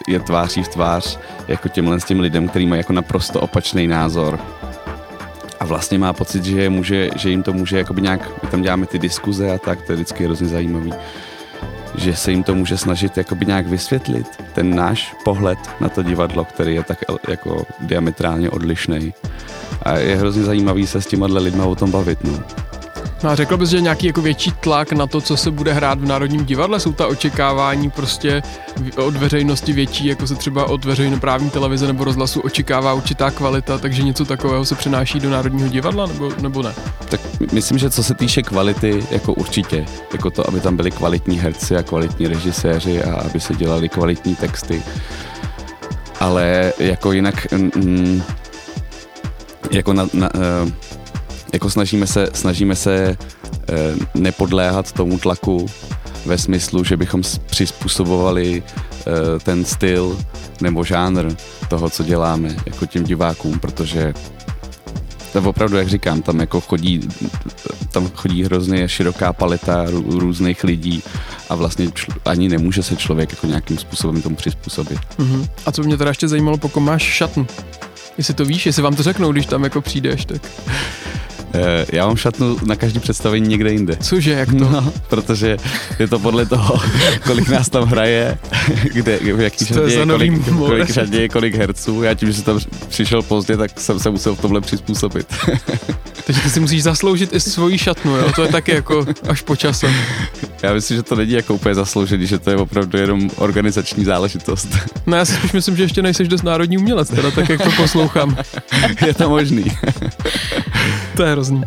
je 0.08 0.20
tváří 0.20 0.64
v 0.64 0.68
tvář 0.68 1.20
jako 1.48 1.70
těmhle 1.70 2.00
s 2.00 2.06
těm 2.06 2.20
lidem, 2.20 2.48
který 2.48 2.66
mají 2.66 2.80
jako 2.80 2.94
naprosto 2.94 3.42
opačný 3.42 3.88
názor 3.88 4.40
a 5.60 5.66
vlastně 5.66 5.98
má 5.98 6.14
pocit, 6.14 6.44
že, 6.44 6.70
může, 6.70 7.10
že 7.16 7.30
jim 7.30 7.44
to 7.44 7.54
může 7.54 7.78
jakoby 7.78 8.02
nějak, 8.02 8.44
my 8.44 8.50
tam 8.50 8.62
děláme 8.62 8.86
ty 8.86 9.00
diskuze 9.00 9.52
a 9.52 9.58
tak, 9.58 9.82
to 9.82 9.92
je 9.92 9.96
vždycky 9.96 10.24
hrozně 10.24 10.48
zajímavý, 10.48 10.94
že 11.98 12.16
se 12.16 12.32
jim 12.32 12.44
to 12.44 12.56
může 12.56 12.78
snažit 12.78 13.18
jakoby 13.18 13.46
nějak 13.46 13.68
vysvětlit, 13.68 14.28
ten 14.54 14.76
náš 14.76 15.16
pohled 15.24 15.60
na 15.80 15.90
to 15.90 16.04
divadlo, 16.04 16.46
který 16.46 16.76
je 16.76 16.84
tak 16.84 16.98
jako 17.30 17.66
diametrálně 17.80 18.50
odlišný. 18.50 19.14
A 19.82 19.98
je 19.98 20.16
hrozně 20.16 20.44
zajímavý 20.44 20.88
se 20.88 21.02
s 21.02 21.08
těma 21.08 21.28
lidma 21.28 21.66
o 21.66 21.76
tom 21.76 21.92
bavit, 21.92 22.24
no. 22.24 22.65
No 23.26 23.32
a 23.32 23.36
řekl 23.36 23.58
bys, 23.58 23.70
že 23.70 23.82
nějaký 23.82 24.08
jako 24.08 24.22
větší 24.22 24.52
tlak 24.52 24.92
na 24.92 25.08
to, 25.08 25.22
co 25.22 25.38
se 25.38 25.52
bude 25.52 25.74
hrát 25.74 26.00
v 26.00 26.06
Národním 26.06 26.46
divadle? 26.46 26.80
Jsou 26.80 26.94
ta 26.94 27.08
očekávání 27.08 27.90
prostě 27.90 28.42
od 28.96 29.16
veřejnosti 29.16 29.74
větší, 29.74 30.06
jako 30.06 30.28
se 30.28 30.36
třeba 30.36 30.66
od 30.70 30.86
veřejnoprávní 30.86 31.50
televize 31.50 31.88
nebo 31.88 32.04
rozhlasu 32.04 32.42
očekává 32.42 32.94
určitá 32.94 33.32
kvalita, 33.32 33.78
takže 33.78 34.04
něco 34.04 34.26
takového 34.26 34.66
se 34.66 34.76
přenáší 34.76 35.20
do 35.20 35.30
Národního 35.30 35.70
divadla, 35.70 36.06
nebo, 36.06 36.32
nebo 36.42 36.64
ne? 36.64 36.74
Tak 37.10 37.22
my- 37.40 37.48
myslím, 37.52 37.78
že 37.78 37.90
co 37.90 38.04
se 38.04 38.14
týče 38.14 38.44
kvality, 38.44 39.04
jako 39.12 39.34
určitě, 39.34 39.86
jako 40.14 40.32
to, 40.32 40.48
aby 40.48 40.60
tam 40.60 40.76
byli 40.76 40.92
kvalitní 40.92 41.40
herci 41.40 41.76
a 41.76 41.84
kvalitní 41.84 42.28
režiséři 42.28 43.04
a 43.04 43.16
aby 43.16 43.40
se 43.40 43.56
dělali 43.56 43.90
kvalitní 43.90 44.36
texty. 44.36 44.84
Ale 46.20 46.74
jako 46.80 47.12
jinak, 47.12 47.52
mm, 47.52 48.24
jako 49.72 49.94
na, 49.94 50.08
na 50.14 50.30
eh, 50.36 50.95
jako 51.54 51.70
snažíme 51.70 52.08
se, 52.08 52.30
snažíme 52.34 52.76
se 52.76 53.18
eh, 53.70 53.76
nepodléhat 54.16 54.92
tomu 54.92 55.20
tlaku 55.20 55.66
ve 56.26 56.38
smyslu, 56.38 56.84
že 56.84 56.98
bychom 56.98 57.22
přizpůsobovali 57.46 58.64
eh, 58.64 59.40
ten 59.40 59.66
styl 59.66 60.18
nebo 60.62 60.84
žánr 60.84 61.36
toho, 61.70 61.90
co 61.90 62.04
děláme, 62.04 62.56
jako 62.66 62.86
těm 62.86 63.04
divákům, 63.04 63.60
protože 63.60 64.14
to 65.34 65.50
opravdu, 65.50 65.78
jak 65.78 65.88
říkám, 65.88 66.22
tam 66.22 66.40
jako 66.40 66.62
chodí, 66.62 67.10
tam 67.92 68.10
chodí 68.16 68.44
hrozně 68.44 68.90
široká 68.90 69.34
paleta 69.34 69.86
rů- 69.86 70.20
různých 70.20 70.64
lidí 70.64 71.04
a 71.50 71.56
vlastně 71.56 71.86
čl- 71.86 72.14
ani 72.26 72.50
nemůže 72.50 72.84
se 72.84 72.96
člověk 72.96 73.32
jako 73.32 73.48
nějakým 73.48 73.78
způsobem 73.78 74.22
tomu 74.22 74.36
přizpůsobit. 74.36 75.00
Mhm. 75.18 75.48
A 75.66 75.72
co 75.72 75.84
mě 75.84 75.98
teda 75.98 76.10
ještě 76.10 76.28
zajímalo, 76.28 76.58
pokud 76.58 76.80
máš 76.80 77.04
šatnu? 77.04 77.48
Jestli 78.18 78.34
to 78.34 78.46
víš, 78.46 78.66
jestli 78.66 78.82
vám 78.82 78.96
to 78.96 79.04
řeknou, 79.04 79.32
když 79.32 79.46
tam 79.46 79.64
jako 79.64 79.82
přijdeš, 79.82 80.26
tak 80.26 80.42
Já 81.92 82.08
mám 82.08 82.18
šatnu 82.18 82.58
na 82.66 82.76
každý 82.76 83.00
představení 83.00 83.48
někde 83.48 83.72
jinde. 83.72 83.98
cože, 84.02 84.32
jak 84.32 84.50
to? 84.50 84.70
No, 84.70 84.94
protože 85.10 85.58
je 86.00 86.08
to 86.08 86.20
podle 86.20 86.46
toho, 86.46 86.80
kolik 87.26 87.50
nás 87.50 87.70
tam 87.70 87.84
hraje, 87.84 88.38
kde, 88.94 89.18
v 89.18 89.42
jaký 89.42 89.66
to 89.66 89.84
je 89.84 90.06
kolik, 90.06 90.34
kolik 90.58 90.90
řadě 90.90 91.22
je, 91.22 91.30
kolik 91.30 91.56
herců. 91.56 92.04
Já 92.04 92.14
tím, 92.14 92.28
že 92.28 92.34
jsem 92.34 92.44
tam 92.44 92.60
přišel 92.90 93.22
pozdě, 93.22 93.58
tak 93.58 93.80
jsem 93.80 94.00
se 94.00 94.10
musel 94.10 94.36
v 94.36 94.42
tomhle 94.42 94.62
přizpůsobit. 94.62 95.28
Takže 96.26 96.42
ty 96.42 96.50
si 96.50 96.60
musíš 96.60 96.84
zasloužit 96.84 97.34
i 97.34 97.40
svoji 97.40 97.78
šatnu, 97.78 98.18
jo? 98.18 98.32
To 98.36 98.42
je 98.42 98.52
taky 98.52 98.72
jako 98.72 99.06
až 99.30 99.42
po 99.42 99.56
čase. 99.56 99.94
Já 100.64 100.74
myslím, 100.74 100.98
že 100.98 101.04
to 101.04 101.16
není 101.16 101.32
jako 101.32 101.54
úplně 101.54 101.76
zasloužený, 101.76 102.28
že 102.28 102.40
to 102.40 102.50
je 102.50 102.58
opravdu 102.58 102.98
jenom 102.98 103.30
organizační 103.36 104.06
záležitost. 104.06 104.68
No 105.06 105.18
já 105.18 105.26
si 105.26 105.34
spíš 105.34 105.52
myslím, 105.52 105.78
že 105.78 105.84
ještě 105.84 106.02
nejseš 106.02 106.28
dost 106.28 106.44
národní 106.44 106.78
umělec, 106.78 107.10
teda 107.10 107.32
tak 107.32 107.50
jak 107.50 107.62
to 107.64 107.72
poslouchám. 107.72 108.38
je 109.06 109.14
to 109.14 109.30
možný. 109.30 109.66
To 111.18 111.24
je 111.24 111.32
hrozný. 111.32 111.62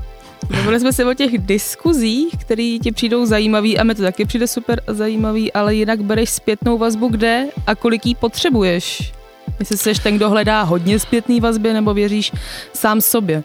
Mluvili 0.55 0.81
jsme 0.81 0.93
se 0.93 1.05
o 1.05 1.15
těch 1.15 1.39
diskuzích, 1.39 2.37
které 2.41 2.79
ti 2.83 2.93
přijdou 2.93 3.27
zajímavý 3.27 3.79
a 3.79 3.85
mi 3.85 3.95
to 3.95 4.03
taky 4.03 4.25
přijde 4.25 4.47
super 4.47 4.83
zajímavý, 4.87 5.53
ale 5.53 5.75
jinak 5.75 6.03
bereš 6.03 6.31
zpětnou 6.31 6.79
vazbu 6.79 7.09
kde 7.09 7.47
a 7.67 7.75
kolik 7.75 8.07
jí 8.07 8.15
potřebuješ? 8.15 9.13
Jestli 9.59 9.77
jsi 9.77 9.93
ten, 10.03 10.17
kdo 10.17 10.31
hledá 10.31 10.63
hodně 10.63 10.99
zpětný 10.99 11.41
vazby 11.41 11.73
nebo 11.73 11.95
věříš 11.95 12.33
sám 12.73 13.01
sobě? 13.01 13.45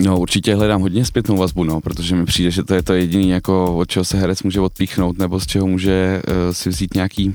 No 0.00 0.20
určitě 0.20 0.54
hledám 0.54 0.80
hodně 0.80 1.04
zpětnou 1.04 1.36
vazbu, 1.36 1.64
no, 1.64 1.80
protože 1.80 2.16
mi 2.16 2.24
přijde, 2.24 2.50
že 2.50 2.62
to 2.62 2.74
je 2.74 2.82
to 2.82 2.92
jediný, 2.94 3.30
jako, 3.30 3.76
od 3.76 3.88
čeho 3.88 4.04
se 4.04 4.16
herec 4.16 4.42
může 4.42 4.60
odpíchnout, 4.60 5.18
nebo 5.18 5.40
z 5.40 5.46
čeho 5.46 5.66
může 5.66 6.22
uh, 6.28 6.52
si 6.52 6.68
vzít 6.68 6.94
nějaký 6.94 7.34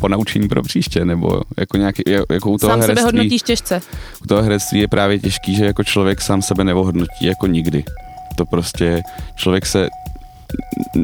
ponaučení 0.00 0.48
pro 0.48 0.62
příště, 0.62 1.04
nebo 1.04 1.42
jako 1.58 1.76
nějaký, 1.76 2.02
jako 2.30 2.50
u 2.50 2.58
toho 2.58 2.70
sám 2.70 2.80
herectví. 2.80 3.00
sebe 3.00 3.02
hodnotíš 3.02 3.42
těžce. 3.42 3.80
U 4.24 4.26
toho 4.26 4.42
herectví 4.42 4.80
je 4.80 4.88
právě 4.88 5.18
těžký, 5.18 5.54
že 5.54 5.64
jako 5.64 5.84
člověk 5.84 6.20
sám 6.20 6.42
sebe 6.42 6.64
neohodnotí 6.64 7.24
jako 7.24 7.46
nikdy. 7.46 7.84
To 8.36 8.46
prostě, 8.46 9.02
člověk 9.36 9.66
se 9.66 9.88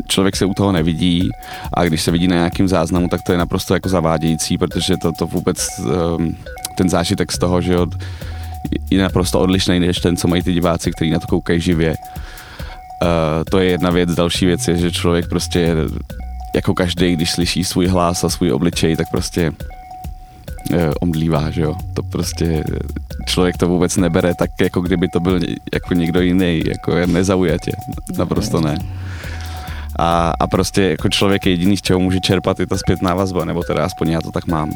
člověk 0.07 0.37
se 0.37 0.45
u 0.45 0.55
toho 0.55 0.73
nevidí 0.73 1.31
a 1.75 1.85
když 1.85 2.03
se 2.03 2.11
vidí 2.11 2.29
na 2.29 2.37
nějakým 2.37 2.69
záznamu, 2.69 3.09
tak 3.09 3.23
to 3.23 3.33
je 3.33 3.39
naprosto 3.39 3.75
jako 3.75 3.89
zavádějící, 3.89 4.59
protože 4.59 4.97
to, 4.97 5.13
to 5.19 5.27
vůbec 5.27 5.69
um, 5.79 6.37
ten 6.77 6.89
zážitek 6.89 7.33
z 7.33 7.39
toho, 7.39 7.61
že 7.61 7.73
jo, 7.73 7.87
je 8.91 9.03
naprosto 9.03 9.41
odlišný 9.41 9.81
než 9.81 9.99
ten, 10.01 10.17
co 10.17 10.29
mají 10.29 10.43
ty 10.43 10.53
diváci, 10.53 10.91
kteří 10.91 11.11
na 11.11 11.19
to 11.19 11.27
koukají 11.27 11.61
živě. 11.61 11.91
Uh, 11.91 13.45
to 13.51 13.59
je 13.59 13.71
jedna 13.71 13.91
věc. 13.91 14.15
Další 14.15 14.47
věc 14.47 14.69
je, 14.69 14.77
že 14.77 14.91
člověk 14.91 15.29
prostě 15.29 15.75
jako 16.57 16.75
každý, 16.75 17.16
když 17.16 17.31
slyší 17.31 17.64
svůj 17.64 17.87
hlas 17.87 18.25
a 18.25 18.29
svůj 18.29 18.53
obličej, 18.53 18.97
tak 18.97 19.11
prostě 19.11 19.51
uh, 19.51 20.79
omdlívá, 21.01 21.51
že 21.51 21.62
jo. 21.62 21.75
To 21.95 22.03
prostě 22.03 22.64
člověk 23.27 23.57
to 23.57 23.69
vůbec 23.69 23.97
nebere 23.97 24.35
tak, 24.35 24.51
jako 24.61 24.81
kdyby 24.81 25.09
to 25.09 25.21
byl 25.21 25.40
jako 25.75 25.95
někdo 25.95 26.21
jiný, 26.21 26.62
jako 26.66 26.97
je 26.97 27.07
nezaujatě. 27.07 27.73
Naprosto 28.19 28.61
ne. 28.61 28.79
A, 29.99 30.33
a 30.40 30.47
prostě 30.47 30.83
jako 30.83 31.09
člověk 31.09 31.47
je 31.47 31.53
jediný, 31.53 31.77
z 31.77 31.83
čeho 31.83 32.01
může 32.01 32.21
čerpat, 32.21 32.61
je 32.61 32.66
ta 32.66 32.77
zpětná 32.79 33.14
vazba, 33.14 33.45
nebo 33.45 33.62
teda 33.62 33.85
aspoň 33.85 34.11
já 34.11 34.21
to 34.21 34.31
tak 34.31 34.47
mám. 34.47 34.71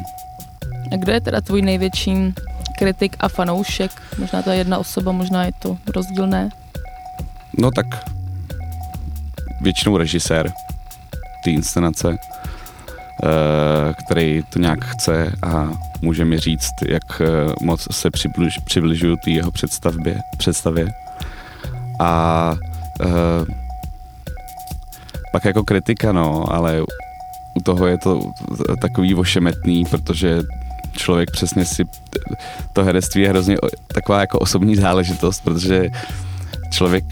A 0.91 0.95
kdo 0.95 1.11
je 1.11 1.21
teda 1.21 1.41
tvůj 1.41 1.61
největší 1.61 2.33
kritik 2.77 3.15
a 3.19 3.27
fanoušek? 3.27 3.91
Možná 4.17 4.41
to 4.41 4.49
je 4.49 4.57
jedna 4.57 4.77
osoba, 4.77 5.11
možná 5.11 5.45
je 5.45 5.51
to 5.59 5.77
rozdílné. 5.95 6.49
No 7.57 7.71
tak 7.71 7.85
většinou 9.61 9.97
režisér 9.97 10.51
té 11.43 11.51
inscenace, 11.51 12.17
eh, 13.23 13.93
který 14.05 14.43
to 14.49 14.59
nějak 14.59 14.85
chce 14.85 15.31
a 15.43 15.69
může 16.01 16.25
mi 16.25 16.39
říct, 16.39 16.73
jak 16.87 17.21
eh, 17.21 17.53
moc 17.61 17.87
se 17.91 18.11
přibliž, 18.11 18.57
přibližuju 18.57 19.15
té 19.15 19.31
jeho 19.31 19.51
představbě, 19.51 20.19
představě. 20.37 20.87
A 21.99 22.55
uh, 23.05 23.45
pak 25.31 25.45
jako 25.45 25.63
kritika, 25.63 26.11
no, 26.11 26.53
ale 26.53 26.81
u 27.53 27.61
toho 27.63 27.87
je 27.87 27.97
to 27.97 28.21
takový 28.81 29.15
ošemetný, 29.15 29.85
protože 29.85 30.39
člověk 30.91 31.31
přesně 31.31 31.65
si, 31.65 31.83
to 32.73 32.83
herectví 32.83 33.21
je 33.21 33.29
hrozně 33.29 33.55
taková 33.87 34.19
jako 34.19 34.39
osobní 34.39 34.75
záležitost, 34.75 35.43
protože 35.43 35.89
člověk 36.71 37.03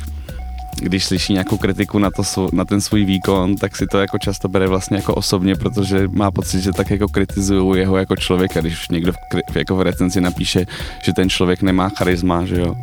když 0.81 1.05
slyší 1.05 1.33
nějakou 1.33 1.57
kritiku 1.57 1.99
na, 1.99 2.09
to, 2.11 2.49
na 2.53 2.65
ten 2.65 2.81
svůj 2.81 3.05
výkon, 3.05 3.55
tak 3.55 3.75
si 3.75 3.87
to 3.87 3.99
jako 3.99 4.17
často 4.17 4.47
bere 4.47 4.67
vlastně 4.67 4.97
jako 4.97 5.15
osobně, 5.15 5.55
protože 5.55 6.07
má 6.07 6.31
pocit, 6.31 6.61
že 6.61 6.71
tak 6.71 6.91
jako 6.91 7.07
kritizují 7.07 7.79
jeho 7.79 7.97
jako 7.97 8.15
člověka, 8.15 8.61
když 8.61 8.89
někdo 8.89 9.11
v, 9.11 9.55
jako 9.55 9.75
v 9.75 9.81
recenzi 9.81 10.21
napíše, 10.21 10.65
že 11.03 11.13
ten 11.13 11.29
člověk 11.29 11.61
nemá 11.61 11.89
charisma, 11.89 12.45
že 12.45 12.61
jo, 12.61 12.75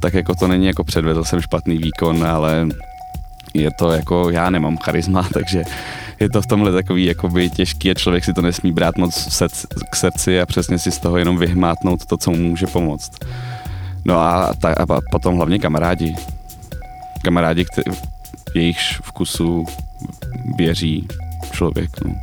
tak 0.00 0.14
jako 0.14 0.34
to 0.34 0.48
není 0.48 0.66
jako 0.66 0.84
předvedl 0.84 1.24
jsem 1.24 1.40
špatný 1.40 1.78
výkon, 1.78 2.26
ale 2.26 2.68
je 3.54 3.70
to 3.70 3.90
jako, 3.90 4.30
já 4.30 4.50
nemám 4.50 4.76
charisma, 4.76 5.28
takže 5.32 5.62
je 6.20 6.30
to 6.30 6.42
v 6.42 6.46
tomhle 6.46 6.72
takový 6.72 7.04
jakoby 7.04 7.50
těžký 7.50 7.90
a 7.90 7.94
člověk 7.94 8.24
si 8.24 8.32
to 8.32 8.42
nesmí 8.42 8.72
brát 8.72 8.98
moc 8.98 9.42
k 9.90 9.96
srdci 9.96 10.40
a 10.40 10.46
přesně 10.46 10.78
si 10.78 10.90
z 10.92 10.98
toho 10.98 11.16
jenom 11.16 11.38
vyhmátnout 11.38 12.06
to, 12.06 12.16
co 12.16 12.30
mu 12.30 12.36
může 12.36 12.66
pomoct. 12.66 13.12
No 14.04 14.20
a, 14.20 14.52
ta, 14.58 14.68
a 14.72 15.00
potom 15.10 15.36
hlavně 15.36 15.58
kamarádi. 15.58 16.16
Kamarádi, 17.24 17.64
který, 17.64 17.96
jejichž 18.54 19.00
vkusu 19.02 19.64
věří 20.56 21.08
člověk. 21.52 21.90
No. 22.04 22.14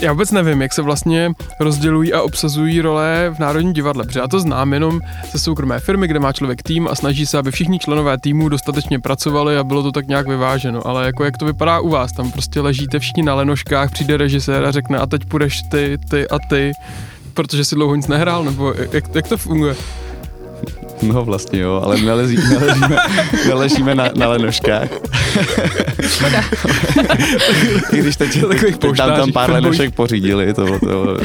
Já 0.00 0.12
vůbec 0.12 0.30
nevím, 0.30 0.62
jak 0.62 0.72
se 0.72 0.82
vlastně 0.82 1.32
rozdělují 1.60 2.12
a 2.12 2.22
obsazují 2.22 2.80
role 2.80 3.32
v 3.34 3.38
Národním 3.38 3.72
divadle, 3.72 4.04
protože 4.04 4.20
já 4.20 4.28
to 4.28 4.40
znám 4.40 4.72
jenom 4.72 5.00
ze 5.32 5.38
soukromé 5.38 5.80
firmy, 5.80 6.08
kde 6.08 6.18
má 6.18 6.32
člověk 6.32 6.62
tým 6.62 6.88
a 6.88 6.94
snaží 6.94 7.26
se, 7.26 7.38
aby 7.38 7.50
všichni 7.50 7.78
členové 7.78 8.18
týmu 8.18 8.48
dostatečně 8.48 9.00
pracovali 9.00 9.58
a 9.58 9.64
bylo 9.64 9.82
to 9.82 9.92
tak 9.92 10.06
nějak 10.06 10.28
vyváženo. 10.28 10.86
Ale 10.86 11.06
jako 11.06 11.24
jak 11.24 11.38
to 11.38 11.44
vypadá 11.44 11.80
u 11.80 11.88
vás, 11.88 12.12
tam 12.12 12.32
prostě 12.32 12.60
ležíte 12.60 12.98
všichni 12.98 13.22
na 13.22 13.34
lenoškách, 13.34 13.90
přijde 13.90 14.16
režisér 14.16 14.64
a 14.64 14.70
řekne 14.70 14.98
a 14.98 15.06
teď 15.06 15.24
půjdeš 15.24 15.62
ty, 15.70 15.98
ty 16.10 16.28
a 16.28 16.38
ty, 16.50 16.72
protože 17.34 17.64
si 17.64 17.74
dlouho 17.74 17.94
nic 17.94 18.06
nehrál, 18.06 18.44
nebo 18.44 18.74
jak, 18.92 19.14
jak 19.14 19.28
to 19.28 19.36
funguje? 19.36 19.76
No 21.12 21.24
vlastně 21.24 21.60
jo, 21.60 21.80
ale 21.84 22.00
neleží, 22.00 22.36
neležíme, 22.36 22.96
neležíme 23.46 23.94
na, 23.94 24.10
na 24.16 24.28
lenoškách. 24.28 24.88
Škoda. 26.08 26.44
I 27.92 27.98
když 27.98 28.16
teď, 28.16 28.44
teď 28.60 28.96
tam, 28.96 29.12
tam 29.16 29.32
pár 29.32 29.50
lenošek 29.50 29.94
pořídili. 29.94 30.54
To, 30.54 30.78
to, 30.78 30.78
to, 30.78 31.16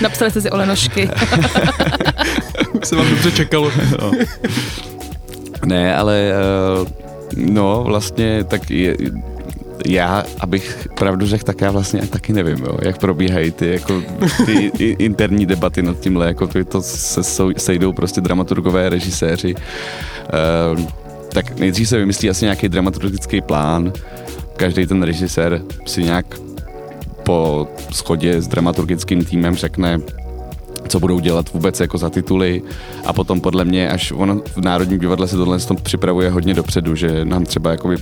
Napsali 0.00 0.30
jste 0.30 0.40
si 0.40 0.50
o 0.50 0.56
lenošky. 0.56 1.10
se 2.84 2.96
vám 2.96 3.10
dobře 3.10 3.32
čekalo. 3.32 3.72
No. 4.00 4.12
Ne, 5.64 5.96
ale 5.96 6.32
uh, 6.80 6.88
no 7.36 7.84
vlastně 7.86 8.44
tak 8.44 8.70
je, 8.70 8.96
já, 9.86 10.24
abych 10.40 10.88
pravdu 10.94 11.26
řekl, 11.26 11.44
tak 11.44 11.60
já 11.60 11.70
vlastně 11.70 12.00
taky 12.06 12.32
nevím, 12.32 12.64
jo, 12.64 12.78
jak 12.82 12.98
probíhají 12.98 13.50
ty, 13.50 13.72
jako, 13.72 14.02
ty 14.46 14.72
interní 14.98 15.46
debaty 15.46 15.82
nad 15.82 16.00
tímhle, 16.00 16.26
jako 16.26 16.46
ty 16.46 16.64
to 16.64 16.82
se 16.82 17.22
sejdou 17.56 17.92
prostě 17.92 18.20
dramaturgové, 18.20 18.88
režiséři. 18.88 19.54
Uh, 19.54 20.84
tak 21.32 21.58
nejdřív 21.58 21.88
se 21.88 21.98
vymyslí 21.98 22.30
asi 22.30 22.44
nějaký 22.44 22.68
dramaturgický 22.68 23.40
plán, 23.40 23.92
každý 24.56 24.86
ten 24.86 25.02
režisér 25.02 25.62
si 25.86 26.02
nějak 26.02 26.26
po 27.22 27.68
schodě 27.92 28.42
s 28.42 28.48
dramaturgickým 28.48 29.24
týmem 29.24 29.54
řekne, 29.56 29.98
co 30.88 31.00
budou 31.00 31.20
dělat 31.20 31.52
vůbec 31.52 31.80
jako 31.80 31.98
za 31.98 32.10
tituly 32.10 32.62
a 33.04 33.12
potom 33.12 33.40
podle 33.40 33.64
mě, 33.64 33.90
až 33.90 34.12
ono 34.12 34.42
v 34.46 34.56
Národním 34.56 34.98
divadle 34.98 35.28
se 35.28 35.36
tohle 35.36 35.58
připravuje 35.82 36.30
hodně 36.30 36.54
dopředu, 36.54 36.94
že 36.94 37.24
nám 37.24 37.44
třeba 37.44 37.70
jakoby 37.70 37.96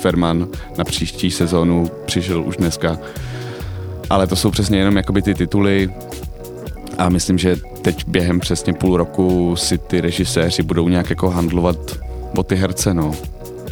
Ferman 0.00 0.48
na 0.78 0.84
příští 0.84 1.30
sezónu 1.30 1.90
přišel 2.04 2.42
už 2.42 2.56
dneska, 2.56 2.98
ale 4.10 4.26
to 4.26 4.36
jsou 4.36 4.50
přesně 4.50 4.78
jenom 4.78 4.96
jakoby 4.96 5.22
ty 5.22 5.34
tituly 5.34 5.90
a 6.98 7.08
myslím, 7.08 7.38
že 7.38 7.56
teď 7.82 8.08
během 8.08 8.40
přesně 8.40 8.72
půl 8.72 8.96
roku 8.96 9.56
si 9.56 9.78
ty 9.78 10.00
režiséři 10.00 10.62
budou 10.62 10.88
nějak 10.88 11.10
jako 11.10 11.30
handlovat 11.30 11.76
o 12.36 12.42
ty 12.42 12.54
herce, 12.54 12.94
no. 12.94 13.12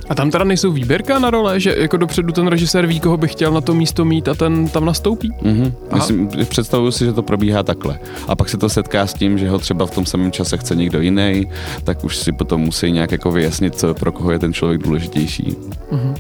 A 0.08 0.14
tam 0.14 0.30
teda 0.30 0.44
nejsou 0.44 0.72
výběrka 0.72 1.18
na 1.18 1.30
role, 1.30 1.60
že 1.60 1.74
jako 1.78 1.96
dopředu 1.96 2.32
ten 2.32 2.46
režisér 2.46 2.86
ví, 2.86 3.00
koho 3.00 3.16
by 3.16 3.28
chtěl 3.28 3.52
na 3.52 3.60
to 3.60 3.74
místo 3.74 4.04
mít 4.04 4.28
a 4.28 4.34
ten 4.34 4.68
tam 4.68 4.84
nastoupí? 4.84 5.30
Mm-hmm. 5.42 5.72
Myslím, 5.94 6.28
představuju 6.48 6.90
si, 6.90 7.04
že 7.04 7.12
to 7.12 7.22
probíhá 7.22 7.62
takhle. 7.62 7.98
A 8.28 8.36
pak 8.36 8.48
se 8.48 8.56
to 8.56 8.68
setká 8.68 9.06
s 9.06 9.14
tím, 9.14 9.38
že 9.38 9.50
ho 9.50 9.58
třeba 9.58 9.86
v 9.86 9.90
tom 9.90 10.06
samém 10.06 10.32
čase 10.32 10.56
chce 10.56 10.76
někdo 10.76 11.00
jiný, 11.00 11.44
tak 11.84 12.04
už 12.04 12.16
si 12.16 12.32
potom 12.32 12.60
musí 12.60 12.92
nějak 12.92 13.12
jako 13.12 13.30
vyjasnit, 13.30 13.74
co, 13.74 13.94
pro 13.94 14.12
koho 14.12 14.30
je 14.32 14.38
ten 14.38 14.52
člověk 14.52 14.82
důležitější. 14.82 15.56
Mm-hmm. 15.92 16.14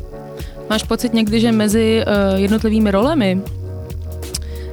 Máš 0.70 0.82
pocit 0.82 1.14
někdy, 1.14 1.40
že 1.40 1.52
mezi 1.52 2.04
uh, 2.06 2.40
jednotlivými 2.40 2.90
rolemi 2.90 3.40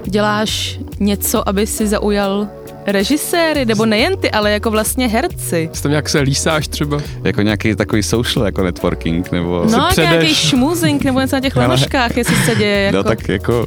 děláš 0.06 0.80
něco, 1.00 1.50
aby 1.50 1.68
si 1.68 1.88
zaujal 1.88 2.48
režiséry, 2.88 3.66
nebo 3.66 3.86
nejen 3.86 4.18
ty, 4.18 4.32
ale 4.32 4.52
jako 4.52 4.72
vlastně 4.72 5.08
herci. 5.08 5.70
Jsi 5.74 5.84
tam 5.84 5.90
nějak 5.90 6.10
se 6.10 6.20
lísáš 6.20 6.68
třeba? 6.68 7.02
Jako 7.24 7.42
nějaký 7.42 7.76
takový 7.76 8.04
social 8.04 8.46
jako 8.46 8.64
networking, 8.64 9.32
nebo 9.32 9.66
No, 9.72 9.90
nějaký 9.98 10.36
šmuzink, 10.36 11.04
nebo 11.04 11.20
něco 11.20 11.36
na 11.36 11.40
těch 11.40 11.56
lenoškách, 11.66 12.18
jestli 12.18 12.36
se 12.36 12.56
děje. 12.56 12.92
No, 12.92 12.98
jako... 12.98 13.10
No 13.10 13.16
tak 13.16 13.30
jako 13.30 13.66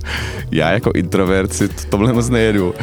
já 0.51 0.71
jako 0.71 0.91
introvert 0.95 1.53
si 1.53 1.69
tohle 1.69 2.13
moc 2.13 2.29
nejedu 2.29 2.75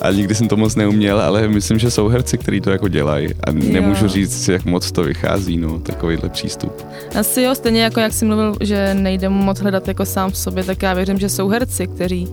a 0.00 0.10
nikdy 0.10 0.34
jsem 0.34 0.48
to 0.48 0.56
moc 0.56 0.74
neuměl, 0.74 1.20
ale 1.20 1.48
myslím, 1.48 1.78
že 1.78 1.90
jsou 1.90 2.08
herci, 2.08 2.38
kteří 2.38 2.60
to 2.60 2.70
jako 2.70 2.88
dělají 2.88 3.28
a 3.44 3.52
nemůžu 3.52 4.04
jo. 4.04 4.08
říct, 4.08 4.48
jak 4.48 4.64
moc 4.64 4.92
to 4.92 5.02
vychází, 5.02 5.56
no, 5.56 5.78
takovýhle 5.78 6.28
přístup. 6.28 6.86
Asi 7.18 7.42
jo, 7.42 7.54
stejně 7.54 7.82
jako 7.82 8.00
jak 8.00 8.12
jsi 8.12 8.24
mluvil, 8.24 8.56
že 8.60 8.94
nejde 8.94 9.28
moc 9.28 9.60
hledat 9.60 9.88
jako 9.88 10.06
sám 10.06 10.30
v 10.30 10.38
sobě, 10.38 10.64
tak 10.64 10.82
já 10.82 10.94
věřím, 10.94 11.18
že 11.18 11.28
jsou 11.28 11.48
herci, 11.48 11.86
kteří 11.86 12.28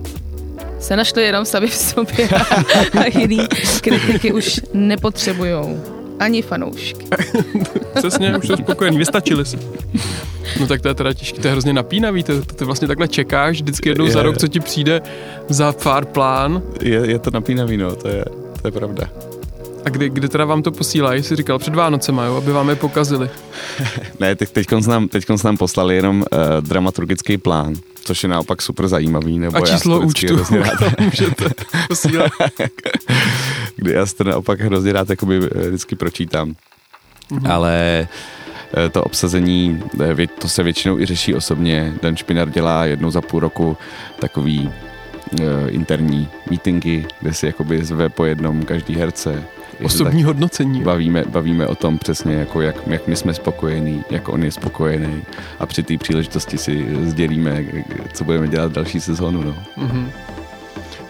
se 0.82 0.96
našli 0.96 1.22
jenom 1.22 1.44
sami 1.44 1.66
v 1.66 1.74
sobě 1.74 2.28
a 3.00 3.18
jiný 3.18 3.38
kritiky 3.80 4.32
už 4.32 4.60
nepotřebujou. 4.72 5.80
Ani 6.18 6.42
fanoušky. 6.42 7.06
Přesně, 7.94 8.36
už 8.36 8.46
jsou 8.46 8.56
spokojení, 8.56 8.98
vystačili 8.98 9.46
si. 9.46 9.58
No 10.60 10.66
tak 10.66 10.80
to 10.80 10.88
je 10.88 10.94
teda 10.94 11.12
těžké, 11.12 11.40
to 11.40 11.48
je 11.48 11.52
hrozně 11.52 11.72
napínavý, 11.72 12.22
ty, 12.22 12.40
ty 12.40 12.64
vlastně 12.64 12.88
takhle 12.88 13.08
čekáš 13.08 13.56
vždycky 13.56 13.88
jednou 13.88 14.04
je, 14.04 14.10
za 14.10 14.22
rok, 14.22 14.38
co 14.38 14.48
ti 14.48 14.60
přijde 14.60 15.02
za 15.48 15.72
pár 15.72 16.04
plán. 16.04 16.62
Je, 16.82 17.10
je 17.10 17.18
to 17.18 17.30
napínavý, 17.30 17.76
no, 17.76 17.96
to 17.96 18.08
je, 18.08 18.24
to 18.62 18.68
je 18.68 18.72
pravda. 18.72 19.08
A 19.84 19.88
kdy, 19.88 20.10
kdy 20.10 20.28
teda 20.28 20.44
vám 20.44 20.62
to 20.62 20.70
posílají, 20.72 21.22
jsi 21.22 21.36
říkal 21.36 21.58
před 21.58 21.74
Vánocema, 21.74 22.24
jo, 22.24 22.36
aby 22.36 22.52
vám 22.52 22.68
je 22.68 22.76
pokazili. 22.76 23.30
Ne, 24.20 24.36
teď, 24.36 24.50
teďkonc 24.50 24.86
nám, 24.86 25.08
teďkonc 25.08 25.42
nám 25.42 25.56
poslali 25.56 25.96
jenom 25.96 26.16
uh, 26.20 26.26
dramaturgický 26.60 27.38
plán, 27.38 27.74
což 28.04 28.22
je 28.22 28.28
naopak 28.28 28.62
super 28.62 28.88
zajímavý. 28.88 29.38
Nebo 29.38 29.56
A 29.56 29.60
číslo 29.60 30.00
účtu 30.00 30.34
hrozně 30.34 30.58
rád, 30.58 31.00
můžete 31.00 31.44
posílat. 31.88 32.32
kdy 33.76 33.92
já 33.92 34.06
si 34.06 34.16
to 34.16 34.24
naopak 34.24 34.60
hrozně 34.60 34.92
rád 34.92 35.10
jakoby, 35.10 35.40
eh, 35.54 35.68
vždycky 35.68 35.96
pročítám. 35.96 36.54
Mm-hmm. 37.30 37.52
Ale 37.52 38.08
eh, 38.76 38.88
to 38.88 39.04
obsazení, 39.04 39.82
to 40.38 40.48
se 40.48 40.62
většinou 40.62 40.98
i 40.98 41.06
řeší 41.06 41.34
osobně. 41.34 41.94
Dan 42.02 42.16
Špinar 42.16 42.50
dělá 42.50 42.84
jednou 42.84 43.10
za 43.10 43.20
půl 43.20 43.40
roku 43.40 43.76
takový 44.20 44.70
interní 45.68 46.28
meetingy, 46.50 47.06
kde 47.20 47.34
si 47.34 47.46
jakoby 47.46 47.84
zve 47.84 48.08
po 48.08 48.24
jednom 48.24 48.62
každý 48.62 48.94
herce. 48.94 49.44
Osobní 49.84 50.22
hodnocení. 50.22 50.82
bavíme, 50.82 51.24
bavíme 51.28 51.66
o 51.66 51.74
tom 51.74 51.98
přesně, 51.98 52.34
jako 52.34 52.60
jak, 52.60 52.76
jak 52.86 53.06
my 53.06 53.16
jsme 53.16 53.34
spokojení, 53.34 54.04
jak 54.10 54.28
on 54.28 54.44
je 54.44 54.52
spokojený 54.52 55.22
a 55.58 55.66
při 55.66 55.82
té 55.82 55.98
příležitosti 55.98 56.58
si 56.58 56.86
sdělíme, 57.02 57.64
co 58.12 58.24
budeme 58.24 58.48
dělat 58.48 58.72
další 58.72 59.00
sezónu. 59.00 59.42
No. 59.42 59.54
Mhm. 59.76 60.10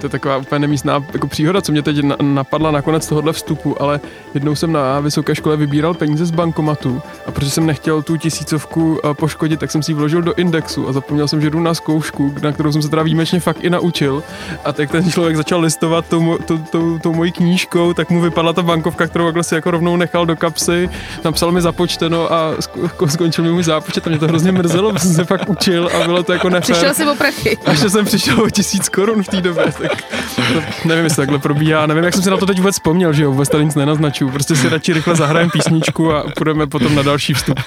To 0.02 0.06
je 0.06 0.10
taková 0.10 0.36
úplně 0.36 0.58
nemístná 0.58 1.04
jako 1.12 1.26
příhoda, 1.26 1.60
co 1.62 1.72
mě 1.72 1.82
teď 1.82 2.02
na- 2.02 2.16
napadla 2.22 2.70
nakonec 2.70 3.06
tohohle 3.06 3.32
vstupu, 3.32 3.82
ale 3.82 4.00
jednou 4.34 4.54
jsem 4.54 4.72
na 4.72 5.00
vysoké 5.00 5.34
škole 5.34 5.56
vybíral 5.56 5.94
peníze 5.94 6.26
z 6.26 6.30
bankomatu 6.30 7.02
a 7.26 7.30
protože 7.30 7.50
jsem 7.50 7.66
nechtěl 7.66 8.02
tu 8.02 8.16
tisícovku 8.16 9.00
eh, 9.04 9.14
poškodit, 9.14 9.60
tak 9.60 9.70
jsem 9.70 9.82
si 9.82 9.90
ji 9.90 9.94
vložil 9.94 10.22
do 10.22 10.34
indexu 10.34 10.88
a 10.88 10.92
zapomněl 10.92 11.28
jsem, 11.28 11.40
že 11.40 11.50
jdu 11.50 11.60
na 11.60 11.74
zkoušku, 11.74 12.34
na 12.42 12.52
kterou 12.52 12.72
jsem 12.72 12.82
se 12.82 12.88
teda 12.88 13.02
výjimečně 13.02 13.40
fakt 13.40 13.56
i 13.60 13.70
naučil. 13.70 14.22
A 14.64 14.72
tak 14.72 14.90
ten 14.90 15.10
člověk 15.10 15.36
začal 15.36 15.60
listovat 15.60 16.06
tou, 16.08 16.38
tou, 16.46 16.58
tou, 16.58 16.98
tou 16.98 17.12
mojí 17.14 17.32
knížkou, 17.32 17.92
tak 17.94 18.10
mu 18.10 18.20
vypadla 18.20 18.52
ta 18.52 18.62
bankovka, 18.62 19.06
kterou 19.06 19.24
takhle 19.24 19.42
si 19.44 19.54
jako 19.54 19.70
rovnou 19.70 19.96
nechal 19.96 20.26
do 20.26 20.36
kapsy, 20.36 20.88
napsal 21.24 21.52
mi 21.52 21.60
započteno 21.62 22.32
a 22.32 22.50
jako 22.82 23.08
skončil 23.08 23.44
mi 23.44 23.50
můj 23.52 23.62
zápočet 23.62 24.06
a 24.06 24.10
mě 24.10 24.18
to 24.18 24.26
hrozně 24.28 24.52
mrzelo, 24.52 24.92
protože 24.92 25.04
jsem 25.06 25.14
se 25.14 25.24
fakt 25.24 25.48
učil 25.48 25.88
a 26.02 26.06
bylo 26.06 26.22
to 26.22 26.32
jako 26.32 26.50
nefér. 26.50 26.76
Přišel 26.76 26.94
si 26.94 27.06
o 27.06 27.14
prachy. 27.14 27.58
Až 27.66 27.78
že 27.78 27.90
jsem 27.90 28.04
přišel 28.04 28.42
o 28.42 28.50
tisíc 28.50 28.88
korun 28.88 29.22
v 29.22 29.28
té 29.28 29.40
době, 29.40 29.64
tak 29.80 29.91
to, 30.36 30.88
nevím, 30.88 31.04
jestli 31.04 31.16
takhle 31.16 31.38
probíhá, 31.38 31.86
nevím, 31.86 32.04
jak 32.04 32.14
jsem 32.14 32.22
si 32.22 32.30
na 32.30 32.36
to 32.36 32.46
teď 32.46 32.56
vůbec 32.56 32.74
vzpomněl, 32.74 33.12
že 33.12 33.22
jo, 33.22 33.30
vůbec 33.30 33.48
tady 33.48 33.64
nic 33.64 33.74
nenaznačuju, 33.74 34.30
prostě 34.30 34.56
si 34.56 34.68
radši 34.68 34.92
rychle 34.92 35.16
zahrajeme 35.16 35.50
písničku 35.50 36.12
a 36.12 36.24
půjdeme 36.36 36.66
potom 36.66 36.94
na 36.94 37.02
další 37.02 37.34
vstup. 37.34 37.60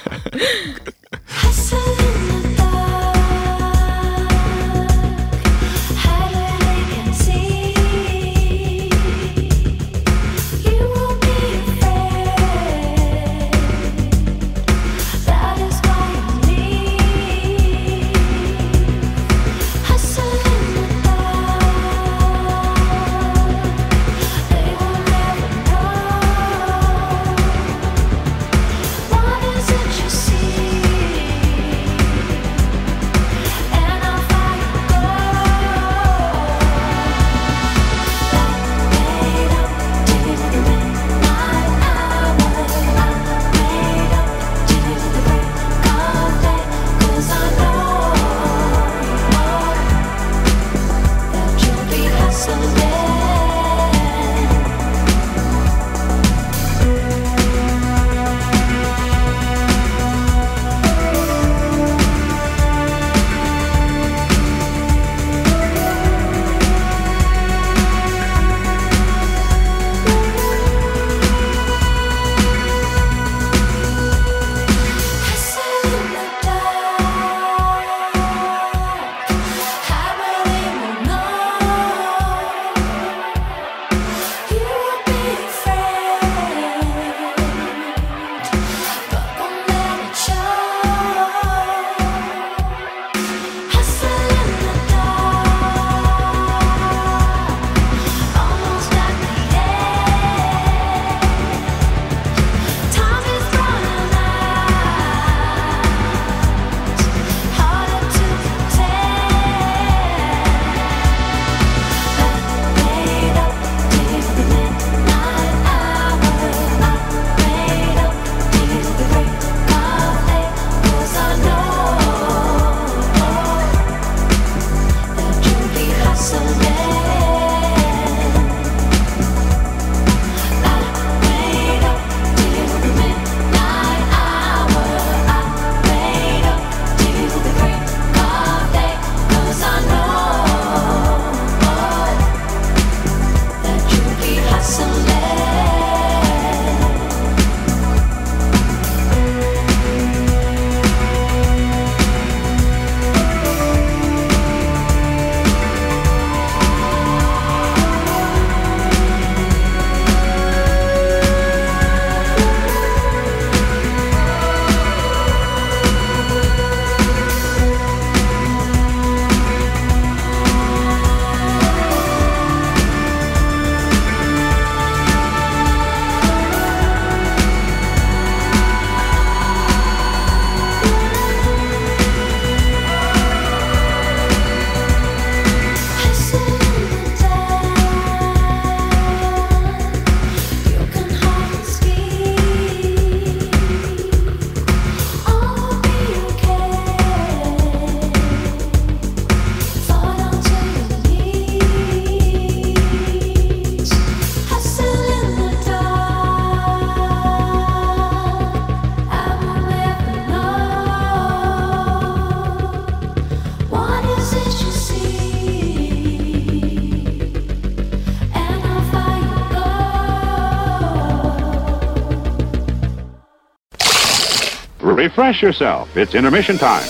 Refresh 224.96 225.44
yourself. 225.44 225.98
It's 225.98 226.14
intermission 226.14 226.58
time. 226.58 226.84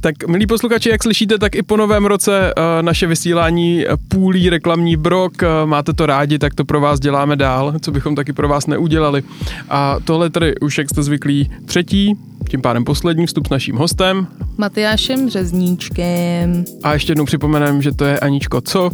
Tak 0.00 0.28
milí 0.28 0.46
posluchači, 0.46 0.88
jak 0.88 1.02
slyšíte, 1.02 1.38
tak 1.38 1.54
i 1.54 1.62
po 1.62 1.76
novém 1.76 2.06
roce 2.06 2.54
uh, 2.56 2.82
naše 2.82 3.06
vysílání 3.06 3.86
eh, 3.86 3.90
půlí 4.08 4.50
reklamní 4.50 4.96
brok. 4.96 5.32
Uh, 5.42 5.68
máte 5.68 5.92
to 5.92 6.06
rádi, 6.06 6.38
tak 6.38 6.54
to 6.54 6.64
pro 6.64 6.80
vás 6.80 7.00
děláme 7.00 7.36
dál, 7.36 7.74
co 7.80 7.90
bychom 7.90 8.14
taky 8.14 8.32
pro 8.32 8.48
vás 8.48 8.66
neudělali. 8.66 9.22
A 9.68 9.96
tohle 10.04 10.30
tady 10.30 10.58
už, 10.58 10.78
jak 10.78 10.90
jste 10.90 11.02
zvyklí, 11.02 11.50
třetí, 11.64 12.14
tím 12.48 12.62
pádem 12.62 12.84
poslední 12.84 13.26
vstup 13.26 13.46
s 13.46 13.50
naším 13.50 13.76
hostem. 13.76 14.26
Matyášem 14.58 15.30
Řezníčkem, 15.30 16.64
A 16.82 16.92
ještě 16.92 17.10
jednou 17.10 17.24
připomenem, 17.24 17.82
že 17.82 17.92
to 17.92 18.04
je 18.04 18.20
Aničko, 18.20 18.60
co? 18.60 18.90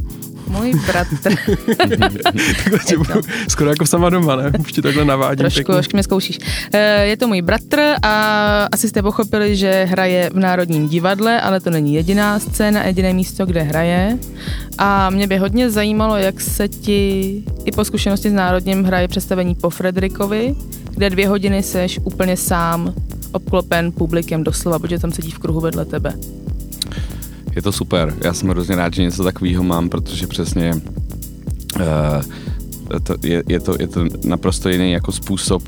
Můj 0.49 0.73
bratr. 0.87 1.17
Takhle 1.77 2.79
tě 2.87 2.97
budu, 2.97 3.21
skoro 3.49 3.71
jako 3.71 3.87
sama 3.87 4.11
doma, 4.11 4.37
ne? 4.37 4.53
Už 4.61 4.73
ti 4.73 4.83
takhle 4.83 5.05
navádím. 5.05 5.39
Trošku, 5.39 5.57
pěkně. 5.59 5.75
trošku 5.75 5.97
mě 5.97 6.03
zkoušíš. 6.03 6.39
Eh, 6.73 7.05
Je 7.07 7.17
to 7.17 7.29
můj 7.29 7.43
bratr 7.43 7.81
a 8.03 8.13
asi 8.73 8.89
jste 8.89 9.03
pochopili, 9.03 9.57
že 9.57 9.85
hraje 9.91 10.31
v 10.35 10.39
Národním 10.39 10.89
divadle, 10.89 11.41
ale 11.41 11.61
to 11.61 11.71
není 11.71 11.95
jediná 11.95 12.39
scéna, 12.39 12.85
jediné 12.87 13.13
místo, 13.13 13.47
kde 13.47 13.63
hraje. 13.63 14.19
A 14.79 15.11
mě 15.11 15.27
by 15.27 15.37
hodně 15.37 15.71
zajímalo, 15.71 16.17
jak 16.17 16.41
se 16.41 16.69
ti 16.69 17.43
i 17.65 17.73
po 17.73 17.85
zkušenosti 17.85 18.31
s 18.31 18.33
Národním 18.33 18.85
hraje 18.85 19.09
představení 19.09 19.55
po 19.55 19.71
Fredrikovi, 19.71 20.55
kde 20.91 21.11
dvě 21.11 21.29
hodiny 21.29 21.63
seš 21.63 22.01
úplně 22.05 22.37
sám, 22.37 22.95
obklopen 23.33 23.93
publikem 23.93 24.45
doslova, 24.45 24.79
protože 24.79 24.99
tam 24.99 25.13
sedí 25.13 25.31
v 25.31 25.39
kruhu 25.39 25.61
vedle 25.61 25.85
tebe. 25.85 26.13
Je 27.57 27.63
to 27.63 27.73
super. 27.73 28.15
Já 28.25 28.35
jsem 28.35 28.49
hrozně 28.49 28.77
rád, 28.77 28.95
že 28.95 29.03
něco 29.03 29.25
takového 29.25 29.65
mám, 29.65 29.89
protože 29.89 30.27
přesně 30.27 30.75
uh, 30.75 32.23
to, 33.03 33.15
je, 33.23 33.43
je, 33.49 33.61
to, 33.61 33.77
je 33.81 33.89
to 33.89 34.05
naprosto 34.25 34.69
jiný 34.69 34.93
jako 34.93 35.13
způsob 35.13 35.63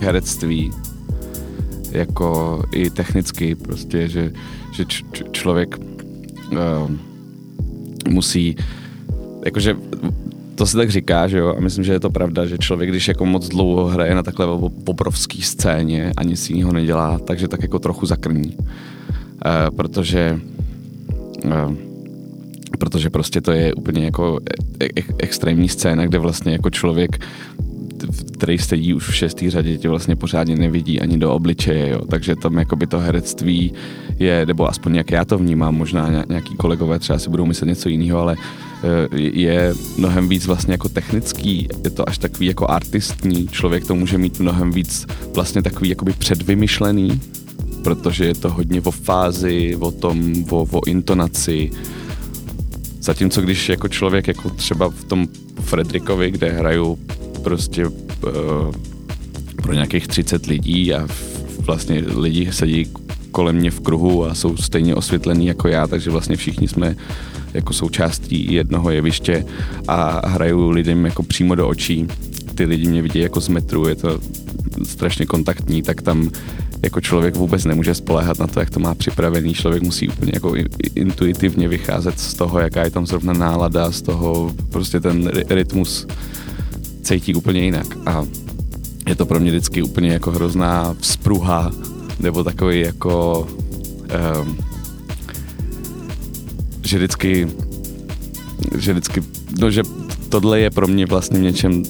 herectví, 0.00 0.70
jako 1.90 2.62
i 2.72 2.90
technicky 2.90 3.54
prostě, 3.54 4.08
že, 4.08 4.32
že 4.72 4.84
č, 4.84 5.02
č, 5.12 5.24
člověk 5.32 5.78
uh, 5.78 6.90
musí, 8.08 8.56
jakože 9.44 9.76
to 10.54 10.66
se 10.66 10.76
tak 10.76 10.90
říká, 10.90 11.28
že 11.28 11.38
jo, 11.38 11.54
a 11.56 11.60
myslím, 11.60 11.84
že 11.84 11.92
je 11.92 12.00
to 12.00 12.10
pravda, 12.10 12.46
že 12.46 12.58
člověk, 12.58 12.90
když 12.90 13.08
jako 13.08 13.26
moc 13.26 13.48
dlouho 13.48 13.86
hraje 13.86 14.14
na 14.14 14.22
takhle 14.22 14.46
obrovský 14.86 15.42
scéně 15.42 16.12
a 16.16 16.22
nic 16.22 16.50
jiného 16.50 16.72
nedělá, 16.72 17.18
takže 17.18 17.48
tak 17.48 17.62
jako 17.62 17.78
trochu 17.78 18.06
zakrní. 18.06 18.56
Uh, 18.56 19.76
protože 19.76 20.40
protože 22.78 23.10
prostě 23.10 23.40
to 23.40 23.52
je 23.52 23.74
úplně 23.74 24.04
jako 24.04 24.38
e- 24.80 25.00
e- 25.00 25.14
extrémní 25.18 25.68
scéna, 25.68 26.06
kde 26.06 26.18
vlastně 26.18 26.52
jako 26.52 26.70
člověk 26.70 27.18
který 28.32 28.58
sedí 28.58 28.94
už 28.94 29.08
v 29.08 29.14
šestý 29.14 29.50
řadě, 29.50 29.78
tě 29.78 29.88
vlastně 29.88 30.16
pořádně 30.16 30.56
nevidí 30.56 31.00
ani 31.00 31.18
do 31.18 31.32
obličeje, 31.34 31.88
jo. 31.88 32.00
takže 32.10 32.36
tam 32.36 32.58
jakoby 32.58 32.86
to 32.86 32.98
herectví 32.98 33.72
je, 34.18 34.46
nebo 34.46 34.68
aspoň 34.68 34.94
jak 34.94 35.10
já 35.10 35.24
to 35.24 35.38
vnímám, 35.38 35.74
možná 35.74 36.08
ně- 36.08 36.24
nějaký 36.28 36.56
kolegové 36.56 36.98
třeba 36.98 37.18
si 37.18 37.30
budou 37.30 37.46
myslet 37.46 37.68
něco 37.68 37.88
jiného, 37.88 38.18
ale 38.18 38.36
je 39.16 39.74
mnohem 39.98 40.28
víc 40.28 40.46
vlastně 40.46 40.74
jako 40.74 40.88
technický, 40.88 41.68
je 41.84 41.90
to 41.90 42.08
až 42.08 42.18
takový 42.18 42.46
jako 42.46 42.70
artistní, 42.70 43.48
člověk 43.48 43.86
to 43.86 43.94
může 43.94 44.18
mít 44.18 44.40
mnohem 44.40 44.72
víc 44.72 45.06
vlastně 45.34 45.62
takový 45.62 45.88
jakoby 45.88 46.12
předvymyšlený, 46.12 47.20
protože 47.82 48.24
je 48.24 48.34
to 48.34 48.50
hodně 48.50 48.80
o 48.80 48.90
fázi, 48.90 49.76
o 49.76 49.90
tom, 49.90 50.44
o, 50.50 50.66
o 50.72 50.86
intonaci, 50.86 51.70
Zatímco 53.00 53.40
když 53.40 53.68
jako 53.68 53.88
člověk, 53.88 54.28
jako 54.28 54.50
třeba 54.50 54.90
v 54.90 55.04
tom 55.04 55.28
Fredrikovi, 55.60 56.30
kde 56.30 56.50
hraju 56.50 56.98
prostě 57.42 57.86
uh, 57.86 57.92
pro 59.62 59.72
nějakých 59.72 60.08
30 60.08 60.46
lidí 60.46 60.94
a 60.94 61.08
vlastně 61.58 62.04
lidi 62.16 62.52
sedí 62.52 62.86
kolem 63.30 63.56
mě 63.56 63.70
v 63.70 63.80
kruhu 63.80 64.26
a 64.26 64.34
jsou 64.34 64.56
stejně 64.56 64.94
osvětlení 64.94 65.46
jako 65.46 65.68
já, 65.68 65.86
takže 65.86 66.10
vlastně 66.10 66.36
všichni 66.36 66.68
jsme 66.68 66.96
jako 67.54 67.72
součástí 67.72 68.52
jednoho 68.52 68.90
jeviště 68.90 69.44
a 69.88 70.28
hraju 70.28 70.70
lidem 70.70 71.04
jako 71.04 71.22
přímo 71.22 71.54
do 71.54 71.68
očí. 71.68 72.06
Ty 72.54 72.64
lidi 72.64 72.88
mě 72.88 73.02
vidí 73.02 73.18
jako 73.18 73.40
z 73.40 73.48
metru, 73.48 73.88
je 73.88 73.94
to 73.94 74.20
strašně 74.84 75.26
kontaktní, 75.26 75.82
tak 75.82 76.02
tam 76.02 76.30
jako 76.82 77.00
člověk 77.00 77.36
vůbec 77.36 77.64
nemůže 77.64 77.94
spoléhat 77.94 78.38
na 78.38 78.46
to, 78.46 78.60
jak 78.60 78.70
to 78.70 78.80
má 78.80 78.94
připravený. 78.94 79.54
Člověk 79.54 79.82
musí 79.82 80.08
úplně 80.08 80.32
jako 80.34 80.54
intuitivně 80.94 81.68
vycházet 81.68 82.20
z 82.20 82.34
toho, 82.34 82.58
jaká 82.58 82.84
je 82.84 82.90
tam 82.90 83.06
zrovna 83.06 83.32
nálada, 83.32 83.92
z 83.92 84.02
toho 84.02 84.52
prostě 84.70 85.00
ten 85.00 85.26
ry- 85.26 85.44
rytmus 85.48 86.06
cítí 87.02 87.34
úplně 87.34 87.60
jinak. 87.60 87.86
A 88.06 88.24
je 89.08 89.14
to 89.14 89.26
pro 89.26 89.40
mě 89.40 89.50
vždycky 89.50 89.82
úplně 89.82 90.12
jako 90.12 90.30
hrozná 90.30 90.96
vzpruha, 91.00 91.70
nebo 92.20 92.44
takový 92.44 92.80
jako 92.80 93.46
um, 94.42 94.58
že 96.82 96.96
vždycky 96.96 97.48
že 98.78 98.92
vždycky, 98.92 99.22
no 99.60 99.70
že 99.70 99.82
tohle 100.28 100.60
je 100.60 100.70
pro 100.70 100.86
mě 100.86 101.06
vlastně 101.06 101.38
v 101.38 101.42
něčem 101.42 101.82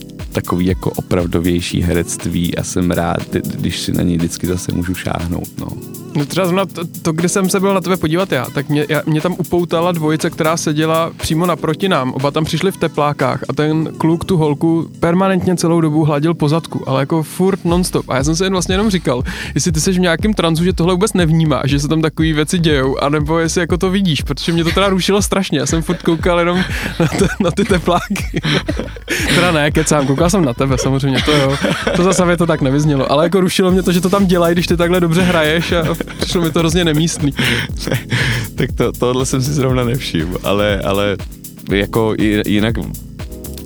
takový 0.43 0.67
jako 0.67 0.91
opravdovější 0.91 1.81
herectví 1.81 2.57
a 2.57 2.65
jsem 2.65 2.91
rád, 2.91 3.35
když 3.35 3.81
si 3.81 3.93
na 3.93 4.03
něj 4.03 4.17
vždycky 4.17 4.47
zase 4.47 4.73
můžu 4.73 4.95
šáhnout, 4.95 5.49
no. 5.59 6.00
No 6.15 6.27
třeba 6.27 6.47
zrovna 6.47 6.67
to, 6.67 6.83
to, 7.03 7.13
kde 7.13 7.29
jsem 7.29 7.49
se 7.49 7.61
byl 7.61 7.75
na 7.75 7.81
tebe 7.81 7.97
podívat 7.97 8.33
já, 8.33 8.47
tak 8.55 8.69
mě, 8.69 8.87
já, 8.89 9.03
mě 9.07 9.21
tam 9.21 9.35
upoutala 9.39 9.93
dvojice, 9.93 10.31
která 10.31 10.57
seděla 10.57 11.11
přímo 11.17 11.47
naproti 11.47 11.89
nám. 11.89 12.13
Oba 12.13 12.31
tam 12.31 12.45
přišli 12.45 12.73
v 12.73 12.77
teplákách 12.77 13.45
a 13.49 13.53
ten 13.53 13.93
kluk 13.99 14.25
tu 14.25 14.37
holku 14.37 14.91
permanentně 15.01 15.57
celou 15.57 15.81
dobu 15.81 16.05
hladil 16.05 16.35
po 16.35 16.49
zadku, 16.49 16.89
ale 16.89 17.03
jako 17.03 17.23
furt 17.23 17.65
nonstop. 17.65 18.11
A 18.11 18.17
já 18.17 18.25
jsem 18.25 18.37
se 18.37 18.45
jen 18.45 18.53
vlastně 18.53 18.75
jenom 18.75 18.91
říkal, 18.91 19.23
jestli 19.55 19.73
ty 19.73 19.81
jsi 19.81 19.93
v 19.93 20.01
nějakém 20.01 20.35
transu, 20.35 20.65
že 20.65 20.73
tohle 20.73 20.95
vůbec 20.95 21.13
nevnímáš, 21.13 21.71
že 21.71 21.81
se 21.81 21.89
tam 21.89 22.03
takové 22.03 22.33
věci 22.33 22.59
dějou, 22.59 22.99
anebo 22.99 23.39
jestli 23.39 23.61
jako 23.61 23.79
to 23.79 23.91
vidíš, 23.91 24.23
protože 24.23 24.53
mě 24.53 24.65
to 24.65 24.71
teda 24.71 24.89
rušilo 24.89 25.23
strašně. 25.23 25.59
Já 25.59 25.67
jsem 25.67 25.83
furt 25.83 26.03
koukal 26.03 26.39
jenom 26.39 26.59
na, 27.01 27.07
te, 27.07 27.29
na 27.41 27.51
ty 27.51 27.65
tepláky. 27.65 28.41
teda 29.35 29.53
ne, 29.53 29.71
kecám, 29.71 30.07
koukal 30.07 30.31
jsem 30.31 30.45
na 30.45 30.55
tebe 30.55 30.79
samozřejmě, 30.79 31.19
to 31.25 31.33
jo. 31.33 31.57
To 31.97 32.05
zase 32.05 32.37
to 32.37 32.47
tak 32.47 32.61
nevyznělo, 32.61 33.13
ale 33.13 33.25
jako 33.25 33.41
rušilo 33.41 33.71
mě 33.71 33.83
to, 33.83 33.93
že 33.93 34.01
to 34.01 34.11
tam 34.11 34.27
dělají, 34.27 34.55
když 34.55 34.67
ty 34.67 34.77
takhle 34.77 35.01
dobře 35.01 35.23
hraješ 35.23 35.73
a 35.73 35.95
přišlo 36.21 36.43
mi 36.43 36.51
to 36.51 36.59
hrozně 36.59 36.85
nemístný. 36.85 37.33
tak 38.55 38.73
to, 38.73 38.93
tohle 38.93 39.27
jsem 39.27 39.43
si 39.43 39.53
zrovna 39.53 39.85
nevšiml, 39.85 40.39
ale, 40.43 40.81
ale 40.81 41.17
jako 41.71 42.15
jinak 42.47 42.75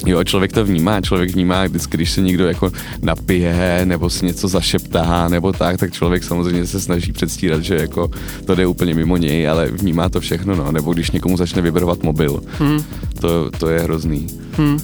Jo, 0.07 0.25
člověk 0.25 0.53
to 0.53 0.65
vnímá, 0.65 1.01
člověk 1.01 1.31
vnímá 1.31 1.65
vždycky, 1.65 1.97
když 1.97 2.11
se 2.11 2.21
někdo 2.21 2.47
jako 2.47 2.73
napije, 3.03 3.81
nebo 3.85 4.11
si 4.11 4.27
něco 4.27 4.49
zašeptá, 4.49 5.29
nebo 5.29 5.53
tak, 5.53 5.77
tak 5.77 5.93
člověk 5.93 6.25
samozřejmě 6.25 6.67
se 6.67 6.81
snaží 6.81 7.13
předstírat, 7.13 7.63
že 7.63 7.75
jako 7.75 8.11
to 8.45 8.55
jde 8.55 8.67
úplně 8.67 8.95
mimo 8.95 9.17
něj, 9.17 9.49
ale 9.49 9.67
vnímá 9.71 10.09
to 10.09 10.21
všechno, 10.21 10.55
no, 10.55 10.73
nebo 10.73 10.93
když 10.93 11.11
někomu 11.11 11.37
začne 11.37 11.63
vibrovat 11.63 12.03
mobil, 12.03 12.41
Hmm. 12.59 12.83
to, 13.21 13.51
to 13.59 13.69
je 13.69 13.81
hrozný. 13.81 14.27
Hmm. 14.57 14.81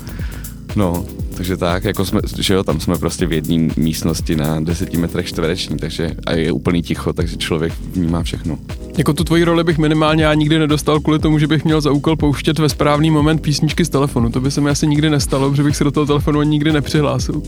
No, 0.77 1.05
takže 1.41 1.57
tak, 1.57 1.85
jako 1.85 2.05
jsme, 2.05 2.21
že 2.39 2.55
jo, 2.55 2.65
tam 2.65 2.81
jsme 2.81 2.99
prostě 2.99 3.27
v 3.27 3.33
jedné 3.33 3.75
místnosti 3.77 4.37
na 4.37 4.61
deseti 4.61 4.97
metrech 4.97 5.27
čtvereční, 5.27 5.77
takže 5.77 6.11
a 6.27 6.33
je 6.33 6.53
úplný 6.53 6.83
ticho, 6.83 7.13
takže 7.13 7.37
člověk 7.37 7.73
vnímá 7.93 8.23
všechno. 8.23 8.59
Jako 9.01 9.13
tu 9.13 9.25
tvoji 9.25 9.45
roli 9.45 9.65
bych 9.65 9.79
minimálně 9.79 10.25
já 10.25 10.35
nikdy 10.35 10.59
nedostal 10.59 11.01
kvůli 11.01 11.19
tomu, 11.19 11.39
že 11.39 11.47
bych 11.47 11.65
měl 11.65 11.81
za 11.81 11.91
úkol 11.91 12.17
pouštět 12.17 12.59
ve 12.59 12.69
správný 12.69 13.11
moment 13.11 13.39
písničky 13.43 13.85
z 13.85 13.89
telefonu. 13.89 14.31
To 14.31 14.41
by 14.41 14.51
se 14.51 14.61
mi 14.61 14.71
asi 14.71 14.87
nikdy 14.87 15.11
nestalo, 15.11 15.51
protože 15.51 15.63
bych 15.63 15.77
se 15.77 15.85
do 15.85 15.91
toho 15.91 16.07
telefonu 16.07 16.41
ani 16.41 16.51
nikdy 16.51 16.73
nepřihlásil. 16.73 17.43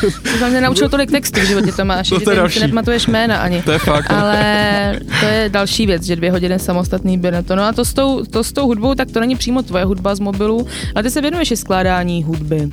To 0.00 0.10
jsem 0.38 0.50
mě 0.50 0.60
naučil 0.60 0.88
tolik 0.88 1.10
textů 1.10 1.40
v 1.40 1.44
životě, 1.44 1.72
Tomáš, 1.72 2.08
To 2.08 2.18
že 2.18 2.24
to 2.24 2.30
ty 2.30 2.36
další. 2.36 2.54
si 2.54 2.60
nepamatuješ 2.60 3.06
jména 3.06 3.36
ani. 3.38 3.62
To 3.62 3.72
je 3.72 3.78
fakt. 3.78 4.10
no. 4.10 4.16
Ale 4.18 5.00
to 5.20 5.26
je 5.26 5.48
další 5.48 5.86
věc, 5.86 6.02
že 6.02 6.16
dvě 6.16 6.30
hodiny 6.30 6.58
samostatný 6.58 7.18
Benetton. 7.18 7.58
No 7.58 7.64
a 7.64 7.72
to 7.72 7.84
s, 7.84 7.94
tou, 7.94 8.24
to 8.24 8.44
s 8.44 8.52
tou 8.52 8.66
hudbou, 8.66 8.94
tak 8.94 9.10
to 9.10 9.20
není 9.20 9.36
přímo 9.36 9.62
tvoje 9.62 9.84
hudba 9.84 10.14
z 10.14 10.20
mobilu, 10.20 10.66
ale 10.94 11.02
ty 11.02 11.10
se 11.10 11.20
věnuješ 11.20 11.50
i 11.50 11.56
skládání 11.56 12.22
hudby. 12.24 12.68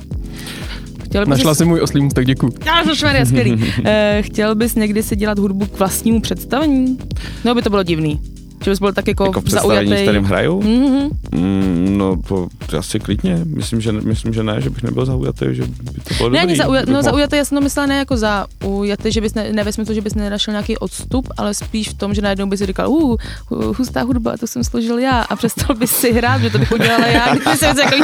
Chtěl 1.12 1.26
bys 1.26 1.28
Našla 1.30 1.54
si 1.54 1.64
můj 1.64 1.80
oslý 1.80 2.02
můstek, 2.02 2.26
děkuji. 2.26 2.52
Já, 2.66 2.84
skvělý. 3.26 3.64
Eh, 3.84 4.22
Chtěl 4.22 4.54
bys 4.54 4.74
někdy 4.74 5.02
si 5.02 5.16
dělat 5.16 5.38
hudbu 5.38 5.66
k 5.66 5.78
vlastnímu 5.78 6.20
představení? 6.20 6.98
No 7.44 7.54
by 7.54 7.62
to 7.62 7.70
bylo 7.70 7.82
divný. 7.82 8.20
Že 8.64 8.70
bys 8.70 8.78
byl 8.78 8.92
tak 8.92 9.08
jako, 9.08 9.24
Jako 9.24 9.40
v 9.40 9.44
představení, 9.44 9.88
zaujatý. 9.88 10.02
kterým 10.02 10.24
hraju? 10.24 10.62
Mhm. 10.62 11.08
Mm, 11.34 11.94
no, 11.98 12.16
to 12.26 12.48
asi 12.78 13.00
klidně. 13.00 13.40
Myslím 13.44 13.80
že, 13.80 13.92
myslím, 13.92 14.34
že 14.34 14.42
ne, 14.42 14.60
že 14.60 14.70
bych 14.70 14.82
nebyl 14.82 15.04
zaujatý, 15.06 15.46
že 15.50 15.62
by 15.62 16.00
to 16.08 16.14
bylo 16.14 16.28
Ne, 16.30 16.38
dobrý. 16.38 16.38
ani 16.38 16.54
zauja- 16.62 16.80
bych 16.80 16.86
no 16.86 16.92
mohl- 16.92 17.02
zaujatý, 17.02 17.36
já 17.36 17.44
jsem 17.44 17.56
to 17.58 17.62
myslela 17.62 17.86
ne 17.86 17.98
jako 17.98 18.16
zaujatý, 18.16 19.12
že 19.12 19.20
bys 19.20 19.34
ne, 19.34 19.52
ne 19.52 19.72
smyslu, 19.72 19.94
že 19.94 20.00
bys 20.00 20.14
nenašel 20.14 20.52
nějaký 20.52 20.76
odstup, 20.78 21.28
ale 21.36 21.54
spíš 21.54 21.88
v 21.88 21.94
tom, 21.94 22.14
že 22.14 22.22
najednou 22.22 22.46
bys 22.46 22.60
si 22.60 22.66
říkal, 22.66 22.90
uh, 22.90 23.16
hu- 23.50 23.74
hustá 23.78 24.02
hudba, 24.02 24.36
to 24.36 24.46
jsem 24.46 24.64
složil 24.64 24.98
já 24.98 25.20
a 25.20 25.36
přestal 25.36 25.76
bys 25.76 25.90
si 25.90 26.12
hrát, 26.12 26.42
že 26.42 26.50
to 26.50 26.58
bych 26.58 26.72
udělala 26.72 27.06
já, 27.06 27.34
když 27.34 27.58
jsem 27.58 27.76
se 27.76 27.82
jako 27.82 27.96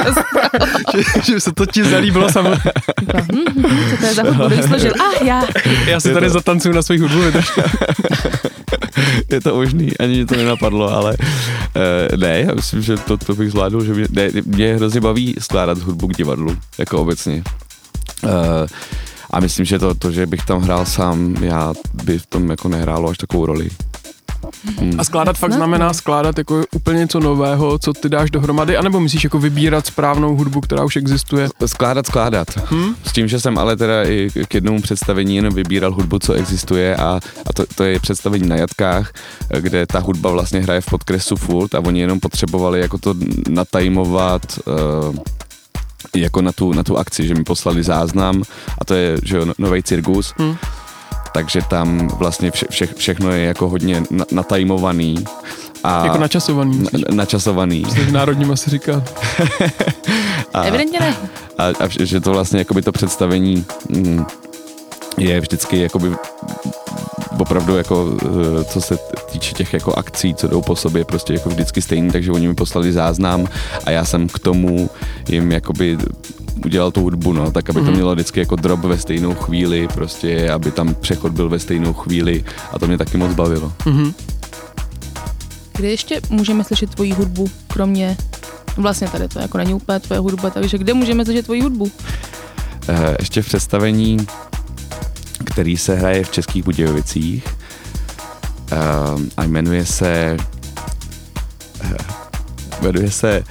že, 0.96 1.32
že 1.32 1.40
se 1.40 1.52
to 1.52 1.66
ti 1.66 1.84
zalíbilo 1.84 2.32
samozřejmě. 2.32 2.56
hm, 3.32 3.62
co 3.90 3.96
to 3.96 4.06
je 4.06 4.14
za 4.14 4.22
hudbu, 4.22 4.46
kdo 4.46 4.56
ji 4.56 4.62
složil? 4.62 4.92
Ah, 5.00 5.24
já. 5.24 5.44
Já 5.86 6.00
si 6.00 6.12
tady 6.14 6.30
zatancuju 6.30 6.74
na 6.74 6.82
svých 6.82 7.00
hudbu, 7.00 7.18
je 9.30 9.40
to 9.40 9.54
možný, 9.54 9.98
ani 9.98 10.26
to 10.26 10.34
nenapadlo, 10.49 10.92
ale 10.94 11.16
uh, 11.20 12.18
ne, 12.18 12.40
já 12.40 12.55
myslím, 12.55 12.82
že 12.82 12.96
to, 12.96 13.16
to 13.16 13.34
bych 13.34 13.51
zvládl, 13.51 13.84
že 13.84 13.94
mě, 13.94 14.07
ne, 14.11 14.30
mě 14.44 14.74
hrozně 14.74 15.01
baví 15.01 15.34
skládat 15.38 15.78
hudbu 15.78 16.09
k 16.09 16.16
divadlu, 16.16 16.57
jako 16.78 16.99
obecně. 16.99 17.42
Uh, 18.24 18.30
a 19.30 19.40
myslím, 19.40 19.64
že 19.64 19.78
to, 19.78 19.94
to, 19.94 20.11
že 20.11 20.26
bych 20.26 20.44
tam 20.46 20.62
hrál 20.62 20.86
sám, 20.86 21.36
já 21.40 21.72
by 22.05 22.18
v 22.18 22.26
tom 22.26 22.51
jako 22.51 22.68
nehrálo 22.68 23.11
až 23.11 23.18
takovou 23.18 23.46
roli. 23.46 23.68
Hmm. 24.78 25.01
A 25.01 25.05
skládat 25.05 25.32
fakt 25.38 25.51
Snadno. 25.51 25.57
znamená 25.57 25.92
skládat 25.92 26.38
jako 26.38 26.64
úplně 26.74 26.99
něco 26.99 27.20
nového, 27.20 27.78
co 27.78 27.92
ty 27.92 28.09
dáš 28.09 28.30
dohromady, 28.30 28.76
anebo 28.76 29.01
myslíš 29.01 29.24
jako 29.24 29.38
vybírat 29.38 29.86
správnou 29.86 30.36
hudbu, 30.36 30.61
která 30.61 30.84
už 30.84 30.96
existuje? 30.96 31.49
Skládat, 31.66 32.07
skládat. 32.07 32.49
Hmm? 32.70 32.94
S 33.07 33.12
tím, 33.12 33.28
že 33.28 33.40
jsem 33.40 33.59
ale 33.59 33.76
teda 33.76 34.05
i 34.05 34.30
k 34.49 34.55
jednomu 34.55 34.82
představení 34.82 35.36
jenom 35.36 35.55
vybíral 35.55 35.94
hudbu, 35.94 36.18
co 36.18 36.32
existuje 36.32 36.96
a, 36.96 37.20
a 37.46 37.53
to, 37.55 37.64
to 37.74 37.84
je 37.84 38.01
představení 38.01 38.49
na 38.49 38.57
Jatkách, 38.57 39.12
kde 39.61 39.86
ta 39.86 39.99
hudba 39.99 40.30
vlastně 40.30 40.61
hraje 40.61 40.80
v 40.80 40.86
podkresu 40.86 41.36
furt 41.36 41.74
a 41.74 41.80
oni 41.80 42.01
jenom 42.01 42.20
potřebovali 42.20 42.80
jako 42.80 42.99
to 42.99 43.14
natajmovat 43.49 44.42
uh, 45.11 45.16
jako 46.16 46.42
na 46.42 46.53
tu, 46.53 46.72
na 46.72 46.82
tu 46.82 46.99
akci, 46.99 47.26
že 47.26 47.34
mi 47.34 47.44
poslali 47.44 47.82
záznam 47.82 48.42
a 48.78 48.84
to 48.84 48.94
je, 48.94 49.16
že 49.22 49.36
jo, 49.36 49.44
no- 49.44 49.55
nový 49.59 49.82
cirkus. 49.82 50.34
Hmm. 50.38 50.57
Takže 51.39 51.61
tam 51.70 52.09
vlastně 52.09 52.51
vše, 52.51 52.66
vše, 52.70 52.86
všechno 52.97 53.30
je 53.30 53.45
jako 53.45 53.68
hodně 53.68 54.03
na, 54.11 54.24
natajmovaný. 54.32 55.24
A 55.84 56.05
Jako 56.05 56.18
načasovaný, 56.18 56.78
na, 56.78 57.14
načasovaný. 57.14 57.84
v 57.84 58.12
národním 58.12 58.51
asi 58.51 58.70
říká. 58.70 59.03
A, 60.55 60.62
Evidentně 60.62 60.99
ne. 61.01 61.16
a, 61.59 61.64
a 61.66 61.86
vš- 61.86 62.03
že 62.05 62.20
to 62.20 62.30
vlastně 62.32 62.59
jakoby 62.59 62.82
to 62.82 62.93
představení 62.93 63.64
mm, 63.89 64.26
je 65.18 65.41
vždycky 65.41 65.80
jakoby 65.80 66.12
opravdu 67.39 67.76
jako, 67.76 68.16
eh, 68.61 68.64
co 68.64 68.80
se 68.80 68.99
týče 69.32 69.53
těch 69.55 69.72
jako 69.72 69.93
akcí, 69.95 70.34
co 70.34 70.49
jdou 70.49 70.62
po 70.62 70.76
sobě, 70.76 71.05
prostě 71.05 71.32
jako 71.32 71.49
vždycky 71.49 71.82
stejný, 71.82 72.11
takže 72.11 72.32
oni 72.32 72.49
mi 72.49 72.55
poslali 72.55 72.93
záznam 72.93 73.47
a 73.84 73.91
já 73.91 74.05
jsem 74.05 74.28
k 74.28 74.39
tomu 74.39 74.91
jim 75.28 75.53
jakoby 75.53 75.99
udělal 76.64 76.90
tu 76.90 77.00
hudbu, 77.00 77.32
no, 77.32 77.50
tak 77.50 77.70
aby 77.70 77.80
to 77.80 77.90
mělo 77.90 78.14
vždycky 78.14 78.40
jako 78.40 78.56
drop 78.56 78.80
ve 78.80 78.98
stejnou 78.98 79.34
chvíli, 79.34 79.88
prostě, 79.94 80.50
aby 80.50 80.70
tam 80.70 80.94
přechod 80.94 81.32
byl 81.32 81.48
ve 81.48 81.59
stejnou 81.59 81.92
chvíli 81.92 82.44
a 82.72 82.78
to 82.78 82.86
mě 82.86 82.98
taky 82.98 83.16
moc 83.16 83.34
bavilo. 83.34 83.72
Kde 85.72 85.90
ještě 85.90 86.20
můžeme 86.30 86.64
slyšet 86.64 86.94
tvoji 86.94 87.12
hudbu, 87.12 87.50
kromě 87.68 88.16
Vlastně 88.78 89.09
tady 89.09 89.28
to 89.28 89.38
jako 89.38 89.59
není 89.59 89.74
úplně 89.74 90.00
tvoje 90.00 90.20
hudba, 90.20 90.50
takže 90.50 90.78
kde 90.78 90.94
můžeme 90.94 91.24
slyšet 91.24 91.44
tvoji 91.44 91.62
hudbu? 91.62 91.90
Eh, 92.88 93.16
ještě 93.18 93.42
v 93.42 93.46
představení, 93.46 94.26
který 95.44 95.76
se 95.76 95.94
hraje 95.94 96.24
v 96.24 96.30
Českých 96.30 96.64
Budějovicích 96.64 97.44
eh, 98.72 98.76
a 99.36 99.44
jmenuje 99.44 99.86
se 99.86 100.36
eh, 101.80 101.96
jmenuje 102.82 103.11
se 103.11 103.44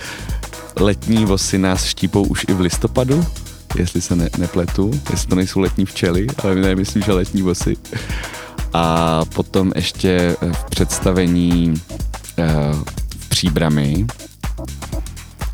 Letní 0.80 1.26
vosy 1.26 1.58
nás 1.58 1.86
štípou 1.86 2.24
už 2.24 2.46
i 2.50 2.54
v 2.54 2.60
listopadu, 2.60 3.26
jestli 3.78 4.02
se 4.02 4.16
ne, 4.16 4.30
nepletu, 4.38 4.92
jestli 5.10 5.28
to 5.28 5.36
nejsou 5.36 5.60
letní 5.60 5.86
včely, 5.86 6.28
ale 6.44 6.56
my 6.56 6.76
myslím, 6.76 7.04
že 7.04 7.14
letní 7.14 7.42
vosy. 7.42 7.78
A 8.74 9.22
potom 9.26 9.72
ještě 9.76 10.10
eh, 10.42 10.54
v 10.54 10.64
představení 10.64 11.74
eh, 12.38 12.46
v 13.20 13.30
Příbrami 13.30 14.06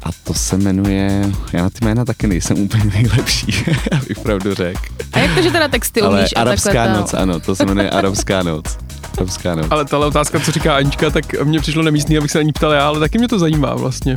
a 0.04 0.10
to 0.24 0.34
se 0.34 0.58
jmenuje, 0.58 1.32
já 1.54 1.64
na 1.64 1.70
ty 1.70 1.86
jména 1.86 2.06
taky 2.06 2.28
nejsem 2.28 2.60
úplně 2.60 2.86
nejlepší, 2.86 3.66
abych 3.92 4.20
pravdu 4.20 4.54
řekl. 4.54 4.82
A 5.14 5.20
jak 5.20 5.36
to, 5.36 5.42
že 5.42 5.52
teda 5.52 5.68
texty 5.68 6.02
Ale 6.02 6.20
umíš 6.20 6.32
a 6.36 6.40
Arabská 6.40 6.74
takhle 6.74 6.98
noc, 6.98 7.14
ano, 7.14 7.40
to 7.40 7.56
se 7.56 7.66
jmenuje 7.66 7.90
Arabská 7.90 8.44
noc. 8.44 8.78
Arabská 9.18 9.56
noc. 9.56 9.68
Ale 9.70 9.86
tahle 9.86 10.06
otázka, 10.06 10.40
co 10.40 10.52
říká 10.52 10.76
Anička, 10.76 11.10
tak 11.10 11.44
mě 11.44 11.60
přišlo 11.60 11.84
nemístný, 11.84 12.18
abych 12.18 12.32
se 12.32 12.38
na 12.38 12.42
ní 12.44 12.54
ptal 12.54 12.72
já, 12.72 12.88
ale 12.88 13.00
taky 13.00 13.18
mě 13.18 13.28
to 13.28 13.40
zajímá 13.40 13.74
vlastně. 13.76 14.16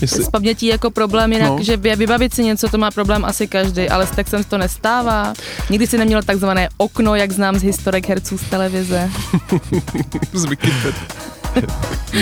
Jestli, 0.00 0.24
S 0.24 0.28
pamětí 0.30 0.66
jako 0.66 0.90
problém 0.90 1.32
jinak, 1.32 1.48
No. 1.48 1.58
že 1.60 1.76
vy- 1.76 1.96
vybavit 1.96 2.34
si 2.34 2.44
něco, 2.44 2.68
to 2.68 2.78
má 2.78 2.90
problém 2.90 3.24
asi 3.24 3.46
každý, 3.46 3.88
ale 3.88 4.06
s 4.06 4.10
textem 4.10 4.42
se 4.42 4.48
to 4.48 4.58
nestává. 4.58 5.34
Nikdy 5.70 5.86
si 5.86 5.98
neměl 5.98 6.22
takzvané 6.22 6.68
okno, 6.76 7.14
jak 7.14 7.32
znám 7.32 7.58
z 7.58 7.62
historek 7.62 8.08
herců 8.08 8.38
z 8.38 8.42
televize. 8.50 9.10
z 10.32 10.44
Wikipedia. 10.44 10.92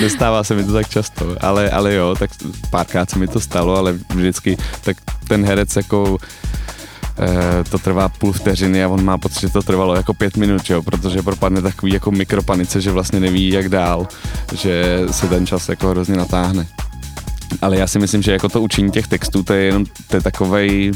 Nestává 0.01 0.45
se 0.45 0.55
mi 0.55 0.65
to 0.65 0.73
tak 0.73 0.89
často, 0.89 1.37
ale, 1.41 1.71
ale 1.71 1.95
jo, 1.95 2.15
tak 2.19 2.31
párkrát 2.71 3.11
se 3.11 3.19
mi 3.19 3.29
to 3.29 3.41
stalo, 3.41 3.77
ale 3.77 3.95
vždycky, 4.15 4.57
tak 4.85 4.97
ten 5.29 5.45
herec 5.45 5.77
jako 5.77 6.19
to 7.71 7.79
trvá 7.79 8.09
půl 8.09 8.33
vteřiny 8.33 8.85
a 8.85 8.89
on 8.89 9.05
má 9.05 9.19
pocit, 9.19 9.41
že 9.41 9.49
to 9.49 9.63
trvalo 9.63 9.95
jako 9.95 10.15
pět 10.15 10.37
minut, 10.37 10.71
jo, 10.71 10.83
protože 10.83 11.23
propadne 11.23 11.63
takový 11.63 11.93
jako 11.93 12.11
mikropanice, 12.11 12.81
že 12.81 12.91
vlastně 12.91 13.21
neví 13.21 13.49
jak 13.49 13.69
dál, 13.69 14.09
že 14.55 15.01
se 15.11 15.29
ten 15.29 15.47
čas 15.47 15.69
jako 15.69 15.89
hrozně 15.89 16.17
natáhne. 16.17 16.67
Ale 17.63 17.77
já 17.77 17.87
si 17.87 17.99
myslím, 17.99 18.23
že 18.23 18.33
jako 18.33 18.49
to 18.49 18.63
učení 18.63 18.91
těch 18.91 19.07
textů, 19.07 19.43
to 19.43 19.53
je 19.53 19.65
jenom, 19.65 19.85
to 20.09 20.17
je 20.17 20.23
takovej, 20.23 20.93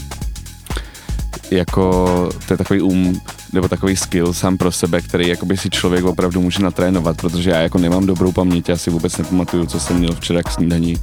jako, 1.51 2.29
to 2.47 2.55
je 2.55 2.59
takový 2.59 2.81
um, 2.81 3.21
nebo 3.53 3.69
takový 3.69 3.97
skill 3.97 4.33
sám 4.33 4.57
pro 4.57 4.73
sebe, 4.73 5.01
který 5.01 5.29
jakoby 5.29 5.57
si 5.57 5.71
člověk 5.71 6.05
opravdu 6.05 6.41
může 6.41 6.63
natrénovat, 6.63 7.17
protože 7.17 7.51
já 7.51 7.61
jako 7.61 7.79
nemám 7.79 8.07
dobrou 8.07 8.33
paměť, 8.33 8.69
já 8.69 8.77
si 8.77 8.91
vůbec 8.91 9.19
nepamatuju, 9.19 9.67
co 9.67 9.81
jsem 9.81 9.99
měl 9.99 10.15
včera 10.15 10.43
k 10.43 10.51
snídaní, 10.51 10.97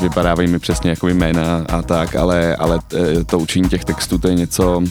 vypadávají 0.00 0.48
mi 0.48 0.58
přesně 0.58 0.90
jako 0.90 1.08
jména 1.08 1.64
a 1.68 1.82
tak, 1.82 2.16
ale, 2.16 2.56
ale 2.56 2.78
eh, 2.94 3.24
to 3.24 3.38
učení 3.38 3.68
těch 3.68 3.84
textů 3.84 4.18
to 4.18 4.28
je 4.28 4.34
něco, 4.34 4.82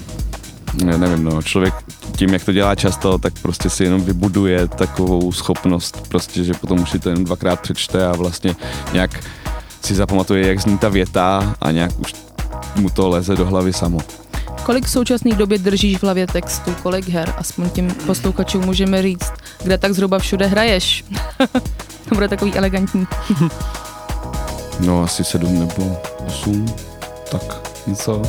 ne, 0.84 0.98
nevím, 0.98 1.24
no, 1.24 1.42
člověk 1.42 1.74
tím, 2.16 2.34
jak 2.34 2.44
to 2.44 2.52
dělá 2.52 2.76
často, 2.76 3.18
tak 3.18 3.34
prostě 3.42 3.70
si 3.70 3.84
jenom 3.84 4.02
vybuduje 4.02 4.68
takovou 4.68 5.32
schopnost, 5.32 6.08
prostě, 6.08 6.44
že 6.44 6.54
potom 6.54 6.80
už 6.80 6.90
si 6.92 7.00
to 7.00 7.10
jenom 7.10 7.26
dvakrát 7.26 7.60
přečte 7.60 8.08
a 8.08 8.16
vlastně 8.16 8.56
nějak 8.94 9.24
si 9.84 9.96
zapamatuje, 9.96 10.48
jak 10.48 10.60
zní 10.60 10.78
ta 10.78 10.90
věta 10.90 11.56
a 11.62 11.72
nějak 11.72 12.00
už 12.00 12.14
mu 12.76 12.90
to 12.90 13.10
leze 13.10 13.36
do 13.36 13.46
hlavy 13.46 13.74
samo. 13.74 14.00
Kolik 14.64 14.86
v 14.86 14.90
současné 14.90 15.36
době 15.36 15.58
držíš 15.58 15.98
v 15.98 16.04
hlavě 16.04 16.28
textu, 16.28 16.76
kolik 16.84 17.10
her, 17.10 17.34
aspoň 17.38 17.70
tím 17.70 17.92
posluchačům 18.06 18.66
můžeme 18.66 19.02
říct, 19.02 19.32
kde 19.64 19.78
tak 19.78 19.94
zhruba 19.94 20.20
všude 20.20 20.46
hraješ. 20.46 21.06
to 22.10 22.16
bude 22.16 22.28
takový 22.28 22.54
elegantní. 22.54 23.08
No 24.80 25.04
asi 25.04 25.24
sedm 25.24 25.60
nebo 25.60 26.02
osm, 26.28 26.66
tak 27.32 27.42
něco. 27.88 28.22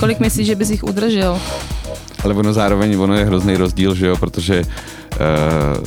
Kolik 0.00 0.20
myslíš, 0.20 0.46
že 0.46 0.54
bys 0.54 0.70
jich 0.70 0.84
udržel? 0.84 1.40
Ale 2.24 2.34
ono 2.34 2.52
zároveň, 2.52 3.00
ono 3.00 3.14
je 3.14 3.24
hrozný 3.24 3.56
rozdíl, 3.56 3.94
že 3.94 4.06
jo, 4.06 4.16
protože 4.16 4.62
uh, 4.62 5.84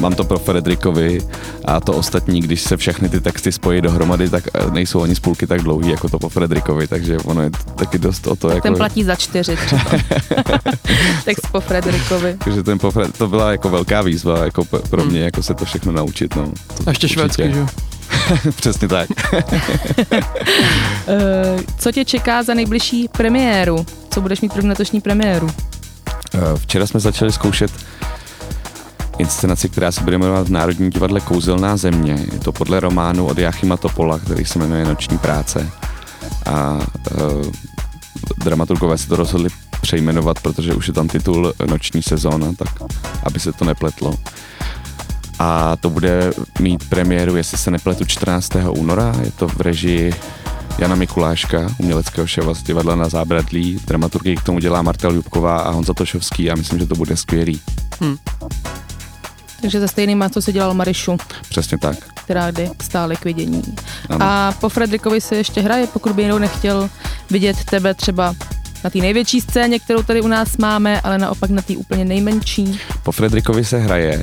mám 0.00 0.14
to 0.14 0.24
pro 0.24 0.38
Fredrikovi 0.38 1.20
a 1.64 1.80
to 1.80 1.92
ostatní, 1.92 2.40
když 2.40 2.60
se 2.60 2.76
všechny 2.76 3.08
ty 3.08 3.20
texty 3.20 3.52
spojí 3.52 3.80
dohromady, 3.80 4.28
tak 4.28 4.44
eh, 4.54 4.70
nejsou 4.70 5.02
ani 5.02 5.14
spůlky 5.14 5.46
tak 5.46 5.62
dlouhý, 5.62 5.90
jako 5.90 6.08
to 6.08 6.18
po 6.18 6.28
Fredrikovi, 6.28 6.86
takže 6.86 7.18
ono 7.18 7.42
je 7.42 7.50
taky 7.74 7.98
dost 7.98 8.26
o 8.26 8.36
to, 8.36 8.48
jako, 8.48 8.60
Ten 8.60 8.74
platí 8.74 9.04
za 9.04 9.14
čtyři 9.14 9.56
třeba. 9.66 9.84
Text 11.24 11.46
po 11.52 11.60
Frederikovi. 11.60 12.36
že 12.54 12.62
ten 12.62 12.78
po 12.78 12.90
Fred, 12.90 13.18
to 13.18 13.28
byla 13.28 13.52
jako 13.52 13.68
velká 13.68 14.02
výzva 14.02 14.44
jako 14.44 14.64
pro 14.64 15.04
mě, 15.04 15.20
jako 15.20 15.42
se 15.42 15.54
to 15.54 15.64
všechno 15.64 15.92
naučit, 15.92 16.36
no. 16.36 16.52
To 16.76 16.82
A 16.86 16.90
ještě 16.90 17.08
švédsky, 17.08 17.52
že 17.52 17.58
jo? 17.58 17.66
Přesně 18.56 18.88
tak. 18.88 19.08
Uh, 20.12 21.60
co 21.78 21.92
tě 21.92 22.04
čeká 22.04 22.42
za 22.42 22.54
nejbližší 22.54 23.08
premiéru? 23.08 23.86
Co 24.10 24.20
budeš 24.20 24.40
mít 24.40 24.52
pro 24.52 24.66
letošní 24.66 25.00
premiéru? 25.00 25.50
Eh, 26.34 26.38
Včera 26.58 26.86
jsme 26.86 27.00
začali 27.00 27.32
zkoušet 27.32 27.70
inscenaci, 29.18 29.68
která 29.68 29.92
se 29.92 30.00
bude 30.00 30.18
jmenovat 30.18 30.46
v 30.46 30.50
Národním 30.50 30.90
divadle 30.90 31.20
Kouzelná 31.20 31.76
země. 31.76 32.16
Je 32.32 32.38
to 32.38 32.52
podle 32.52 32.80
románu 32.80 33.26
od 33.26 33.38
Jachima 33.38 33.76
Topola, 33.76 34.18
který 34.18 34.44
se 34.44 34.58
jmenuje 34.58 34.84
Noční 34.84 35.18
práce. 35.18 35.70
A 36.46 36.78
uh, 37.20 37.46
dramaturgové 38.44 38.98
se 38.98 39.08
to 39.08 39.16
rozhodli 39.16 39.50
přejmenovat, 39.80 40.40
protože 40.40 40.74
už 40.74 40.88
je 40.88 40.94
tam 40.94 41.08
titul 41.08 41.52
Noční 41.66 42.02
sezóna, 42.02 42.52
tak 42.58 42.68
aby 43.24 43.40
se 43.40 43.52
to 43.52 43.64
nepletlo. 43.64 44.14
A 45.42 45.76
to 45.76 45.90
bude 45.90 46.32
mít 46.60 46.88
premiéru, 46.88 47.36
jestli 47.36 47.58
se 47.58 47.70
nepletu, 47.70 48.04
14. 48.04 48.50
února. 48.70 49.14
Je 49.24 49.30
to 49.30 49.48
v 49.48 49.60
režii 49.60 50.14
Jana 50.78 50.94
Mikuláška, 50.94 51.66
uměleckého 51.78 52.26
šéfa 52.26 52.54
z 52.54 52.62
divadla 52.62 52.94
na 52.94 53.08
Zábradlí. 53.08 53.80
Dramaturgii 53.86 54.36
k 54.36 54.42
tomu 54.42 54.58
dělá 54.58 54.82
Marta 54.82 55.08
Ljubková 55.08 55.58
a 55.58 55.70
Honza 55.70 55.94
Tošovský 55.94 56.50
a 56.50 56.54
myslím, 56.54 56.78
že 56.78 56.86
to 56.86 56.94
bude 56.94 57.16
skvělý. 57.16 57.60
Takže 59.60 59.80
za 59.80 59.88
stejný 59.88 60.14
má, 60.14 60.28
co 60.28 60.42
si 60.42 60.52
dělal 60.52 60.74
Marišu, 60.74 61.16
Přesně 61.48 61.78
tak. 61.78 61.96
která 62.14 62.50
jde 62.50 62.70
stále 62.82 63.16
k 63.16 63.24
vidění. 63.24 63.62
Ano. 64.08 64.18
A 64.26 64.54
po 64.60 64.68
Frederikovi 64.68 65.20
se 65.20 65.36
ještě 65.36 65.60
hraje, 65.60 65.86
pokud 65.86 66.12
by 66.12 66.22
někdo 66.22 66.38
nechtěl 66.38 66.90
vidět 67.30 67.64
tebe 67.64 67.94
třeba 67.94 68.34
na 68.84 68.90
té 68.90 68.98
největší 68.98 69.40
scéně, 69.40 69.78
kterou 69.78 70.02
tady 70.02 70.20
u 70.20 70.28
nás 70.28 70.56
máme, 70.56 71.00
ale 71.00 71.18
naopak 71.18 71.50
na 71.50 71.62
té 71.62 71.76
úplně 71.76 72.04
nejmenší. 72.04 72.80
Po 73.02 73.12
Fredrikovi 73.12 73.64
se 73.64 73.78
hraje, 73.78 74.22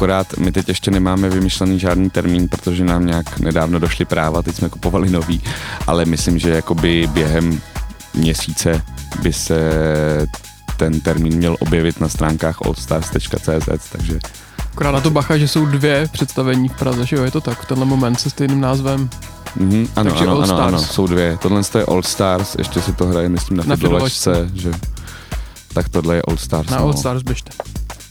akorát 0.00 0.36
my 0.38 0.52
teď 0.52 0.68
ještě 0.68 0.90
nemáme 0.90 1.28
vymyšlený 1.28 1.78
žádný 1.78 2.10
termín, 2.10 2.48
protože 2.48 2.84
nám 2.84 3.06
nějak 3.06 3.38
nedávno 3.38 3.78
došly 3.78 4.04
práva, 4.04 4.42
teď 4.42 4.56
jsme 4.56 4.68
kupovali 4.68 5.10
nový, 5.10 5.42
ale 5.86 6.04
myslím, 6.04 6.38
že 6.38 6.50
jakoby 6.50 7.08
během 7.12 7.60
měsíce 8.14 8.82
by 9.22 9.32
se 9.32 9.60
ten 10.76 11.00
termín 11.00 11.36
měl 11.36 11.56
objevit 11.60 12.00
na 12.00 12.08
stránkách 12.08 12.58
allstars.cz, 12.66 13.90
takže 13.92 14.18
Akorát 14.72 14.90
na 14.90 15.00
to 15.00 15.10
bacha, 15.10 15.38
že 15.38 15.48
jsou 15.48 15.66
dvě 15.66 16.08
představení 16.12 16.68
v 16.68 16.76
Praze, 16.76 17.06
že 17.06 17.16
jo, 17.16 17.24
je 17.24 17.30
to 17.30 17.40
tak, 17.40 17.62
v 17.62 17.66
tenhle 17.66 17.86
moment 17.86 18.20
se 18.20 18.30
stejným 18.30 18.60
názvem. 18.60 19.10
Mhm, 19.56 19.88
ano, 19.96 20.10
Takže 20.10 20.24
ano, 20.24 20.32
All 20.32 20.42
ano, 20.42 20.58
ano, 20.62 20.78
Stars. 20.78 20.92
jsou 20.92 21.06
dvě. 21.06 21.38
Tohle 21.42 21.62
je 21.78 21.84
All 21.84 22.02
Stars, 22.02 22.54
ještě 22.58 22.82
si 22.82 22.92
to 22.92 23.06
hraje, 23.06 23.28
myslím, 23.28 23.56
na, 23.56 23.64
Na 23.66 23.76
fidlovačce, 23.76 24.50
že 24.54 24.70
tak 25.74 25.88
tohle 25.88 26.14
je 26.16 26.22
All 26.28 26.36
Stars. 26.36 26.70
Na 26.70 26.76
no. 26.78 26.82
All 26.82 26.92
Stars 26.92 27.22
běžte. 27.22 27.50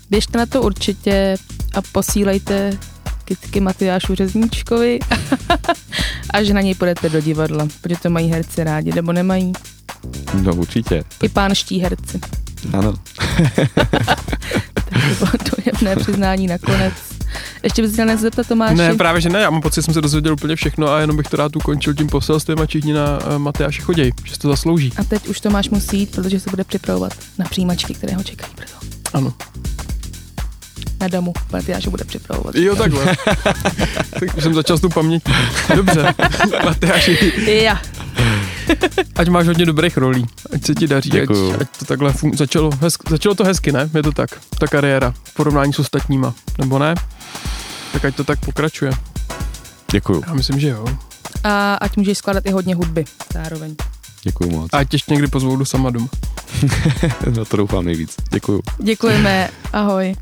Běžte 0.10 0.38
na 0.38 0.46
to 0.46 0.62
určitě 0.62 1.36
a 1.74 1.82
posílejte 1.82 2.78
kytky 3.26 3.60
Matyášu 3.60 4.16
Řezníčkovi, 4.16 5.00
až 6.34 6.50
na 6.50 6.62
něj 6.62 6.76
půjdete 6.76 7.10
do 7.10 7.22
divadla, 7.22 7.68
protože 7.82 7.96
to 8.02 8.10
mají 8.10 8.28
herci 8.30 8.64
rádi, 8.64 8.92
nebo 8.96 9.14
nemají. 9.14 9.54
No 10.44 10.54
určitě, 10.56 11.04
I 11.24 11.30
pánští 11.30 11.80
herci. 11.80 12.20
ano. 12.74 12.94
To 14.90 15.26
bylo 15.26 15.32
dojemné 15.58 15.96
přiznání 16.04 16.48
nakonec. 16.48 16.94
Ještě 17.64 17.82
bys 17.82 17.98
něco 17.98 18.18
zeptat 18.22 18.48
Tomáši? 18.48 18.76
Ne, 18.76 18.94
právě 18.96 19.22
že 19.22 19.30
ne, 19.30 19.40
já 19.40 19.50
mám 19.50 19.62
pocit, 19.62 19.76
že 19.76 19.82
jsem 19.82 19.94
se 19.94 20.02
dozvěděl 20.02 20.34
úplně 20.34 20.56
všechno 20.56 20.88
a 20.90 21.00
jenom 21.00 21.18
bych 21.18 21.28
to 21.28 21.38
rád 21.38 21.56
ukončil 21.56 21.94
tím 21.94 22.08
poselstvím 22.08 22.60
a 22.60 22.66
všichni 22.66 22.94
na 22.94 23.26
uh, 23.26 23.38
Matyáše 23.38 23.82
choděj, 23.82 24.12
že 24.24 24.34
se 24.34 24.40
to 24.40 24.48
zaslouží. 24.48 24.94
A 24.98 25.04
teď 25.04 25.28
už 25.28 25.40
Tomáš 25.40 25.70
musí 25.70 26.00
jít, 26.00 26.12
protože 26.12 26.40
se 26.40 26.50
bude 26.50 26.64
připravovat 26.64 27.14
na 27.38 27.46
přijímačky, 27.46 27.94
které 27.94 28.16
ho 28.16 28.24
čekají 28.24 28.54
brzo. 28.56 28.76
Ano. 29.14 29.34
Na 31.02 31.08
damu. 31.08 31.34
Matyáš 31.54 31.88
bude 31.88 32.04
připravovat. 32.06 32.56
Jo, 32.56 32.76
takhle. 32.76 33.16
tak 34.20 34.38
už 34.38 34.44
jsem 34.44 34.54
začal 34.54 34.78
s 34.78 34.82
tou 34.82 34.90
pamětí. 34.90 35.32
Dobře. 35.76 36.14
Matyáši, 36.66 37.34
Já. 37.64 37.82
ať 39.16 39.28
máš 39.28 39.48
hodně 39.48 39.66
dobrých 39.66 39.98
rolí. 39.98 40.26
Ať 40.54 40.66
se 40.66 40.76
ti 40.76 40.88
daří, 40.88 41.10
ať, 41.12 41.16
Děkuju. 41.20 41.54
ať, 41.62 41.68
to 41.80 41.86
takhle 41.86 42.12
fun- 42.12 42.36
začalo, 42.38 42.70
hezk, 42.82 43.10
začalo 43.10 43.36
to 43.36 43.44
hezky, 43.44 43.72
ne? 43.72 43.90
Je 43.96 44.04
to 44.04 44.12
tak, 44.12 44.30
ta 44.60 44.68
kariéra 44.68 45.14
v 45.24 45.34
porovnání 45.34 45.74
s 45.74 45.80
ostatníma, 45.80 46.34
nebo 46.58 46.80
ne? 46.80 46.96
Tak 47.94 48.06
ať 48.06 48.16
to 48.16 48.24
tak 48.24 48.40
pokračuje. 48.46 48.92
Děkuju, 49.92 50.24
Já 50.28 50.34
myslím, 50.34 50.60
že 50.60 50.68
jo. 50.70 50.86
A 51.44 51.74
ať 51.74 51.98
můžeš 51.98 52.18
skládat 52.18 52.46
i 52.46 52.52
hodně 52.52 52.76
hudby 52.76 53.06
zároveň. 53.34 53.76
děkuju 54.24 54.50
moc. 54.52 54.70
A 54.74 54.78
ať 54.78 54.94
ještě 54.94 55.14
někdy 55.14 55.28
pozvou 55.28 55.56
do 55.56 55.66
Samadum. 55.66 56.10
Na 57.38 57.46
to 57.46 57.58
doufám 57.58 57.86
nejvíc. 57.86 58.16
Děkuju. 58.32 58.62
Děkujeme. 58.84 59.50
Ahoj. 59.74 60.16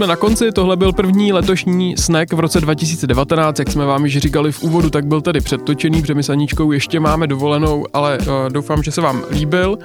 Jsme 0.00 0.06
na 0.06 0.16
konci, 0.16 0.52
tohle 0.52 0.76
byl 0.76 0.92
první 0.92 1.32
letošní 1.32 1.96
snack 1.96 2.32
v 2.32 2.40
roce 2.40 2.60
2019, 2.60 3.58
jak 3.58 3.70
jsme 3.70 3.86
vám 3.86 4.04
již 4.04 4.18
říkali 4.18 4.52
v 4.52 4.62
úvodu, 4.62 4.90
tak 4.90 5.06
byl 5.06 5.20
tedy 5.20 5.40
předtočený, 5.40 6.00
protože 6.00 6.14
my 6.14 6.22
s 6.22 6.30
Aničkou 6.30 6.72
ještě 6.72 7.00
máme 7.00 7.26
dovolenou, 7.26 7.86
ale 7.92 8.18
uh, 8.18 8.24
doufám, 8.48 8.82
že 8.82 8.90
se 8.90 9.00
vám 9.00 9.22
líbil. 9.30 9.78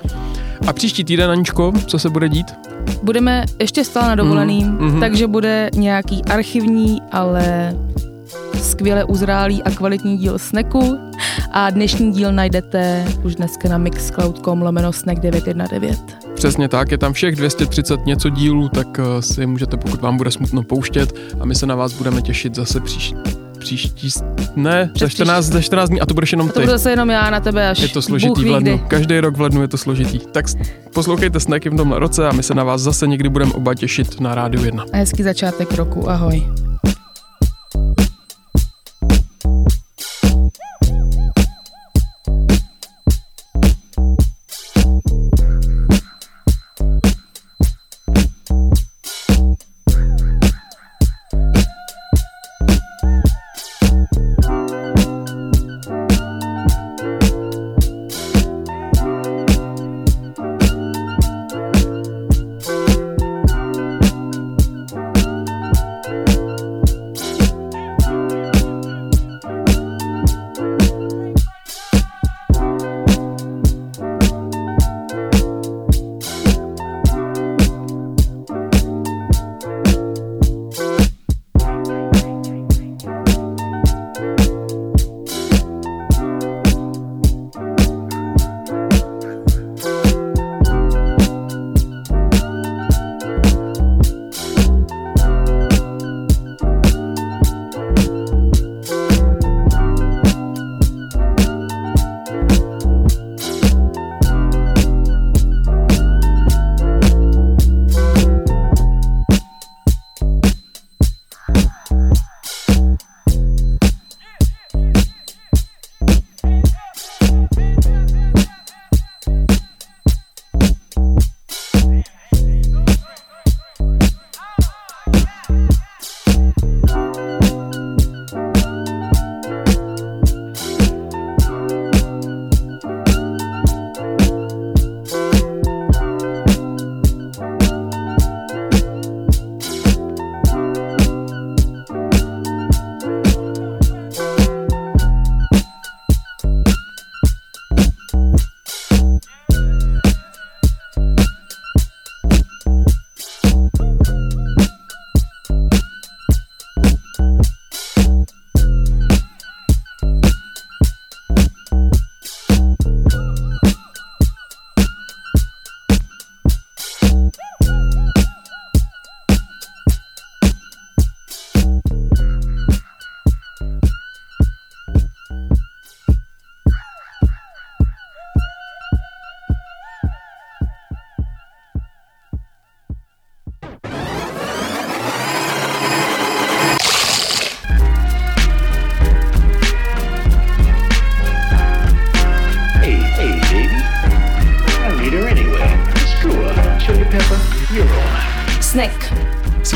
A 0.67 0.73
příští 0.73 1.03
týden, 1.03 1.31
Aničko, 1.31 1.73
co 1.87 1.99
se 1.99 2.09
bude 2.09 2.29
dít? 2.29 2.53
Budeme 3.03 3.45
ještě 3.59 3.83
stále 3.83 4.07
na 4.07 4.15
dovoleným, 4.15 4.67
Mhm, 4.67 4.87
mhm. 4.87 4.99
takže 4.99 5.27
bude 5.27 5.69
nějaký 5.73 6.23
archivní, 6.25 7.01
ale 7.11 7.75
skvěle 8.61 9.03
uzrálý 9.03 9.63
a 9.63 9.71
kvalitní 9.71 10.17
díl 10.17 10.39
Sneku 10.39 10.97
a 11.51 11.69
dnešní 11.69 12.11
díl 12.11 12.31
najdete 12.31 13.05
už 13.23 13.35
dneska 13.35 13.69
na 13.69 13.77
mixcloud.com 13.77 14.61
lomeno 14.61 14.93
snack 14.93 15.19
919. 15.19 16.24
Přesně 16.35 16.67
tak, 16.67 16.91
je 16.91 16.97
tam 16.97 17.13
všech 17.13 17.35
230 17.35 18.05
něco 18.05 18.29
dílů, 18.29 18.69
tak 18.69 18.87
uh, 18.99 19.19
si 19.19 19.45
můžete, 19.45 19.77
pokud 19.77 20.01
vám 20.01 20.17
bude 20.17 20.31
smutno, 20.31 20.63
pouštět 20.63 21.15
a 21.39 21.45
my 21.45 21.55
se 21.55 21.65
na 21.65 21.75
vás 21.75 21.93
budeme 21.93 22.21
těšit 22.21 22.55
zase 22.55 22.79
příš, 22.79 23.13
příští, 23.59 24.11
s- 24.11 24.23
ne, 24.55 24.85
za 24.87 24.93
Přes 24.93 25.11
14, 25.11 25.45
za 25.45 25.61
14 25.61 25.89
dní 25.89 26.01
a 26.01 26.05
to 26.05 26.13
budeš 26.13 26.31
jenom 26.31 26.47
A 26.49 26.53
to 26.53 26.59
ty. 26.59 26.65
bude 26.65 26.77
zase 26.77 26.89
jenom 26.89 27.09
já 27.09 27.29
na 27.29 27.39
tebe 27.39 27.69
až 27.69 27.79
Je 27.79 27.87
to 27.87 28.01
složitý 28.01 28.43
v 28.43 28.51
lednu. 28.51 28.81
Každý 28.87 29.19
rok 29.19 29.37
v 29.37 29.41
lednu 29.41 29.61
je 29.61 29.67
to 29.67 29.77
složitý. 29.77 30.19
Tak 30.31 30.45
poslouchejte 30.93 31.39
snacky 31.39 31.69
v 31.69 31.75
tomhle 31.77 31.99
roce 31.99 32.27
a 32.27 32.31
my 32.33 32.43
se 32.43 32.53
na 32.53 32.63
vás 32.63 32.81
zase 32.81 33.07
někdy 33.07 33.29
budeme 33.29 33.53
oba 33.53 33.73
těšit 33.75 34.19
na 34.21 34.35
Rádiu 34.35 34.63
1. 34.65 34.85
A 34.93 34.97
hezký 34.97 35.23
začátek 35.23 35.73
roku, 35.73 36.09
ahoj. 36.09 36.43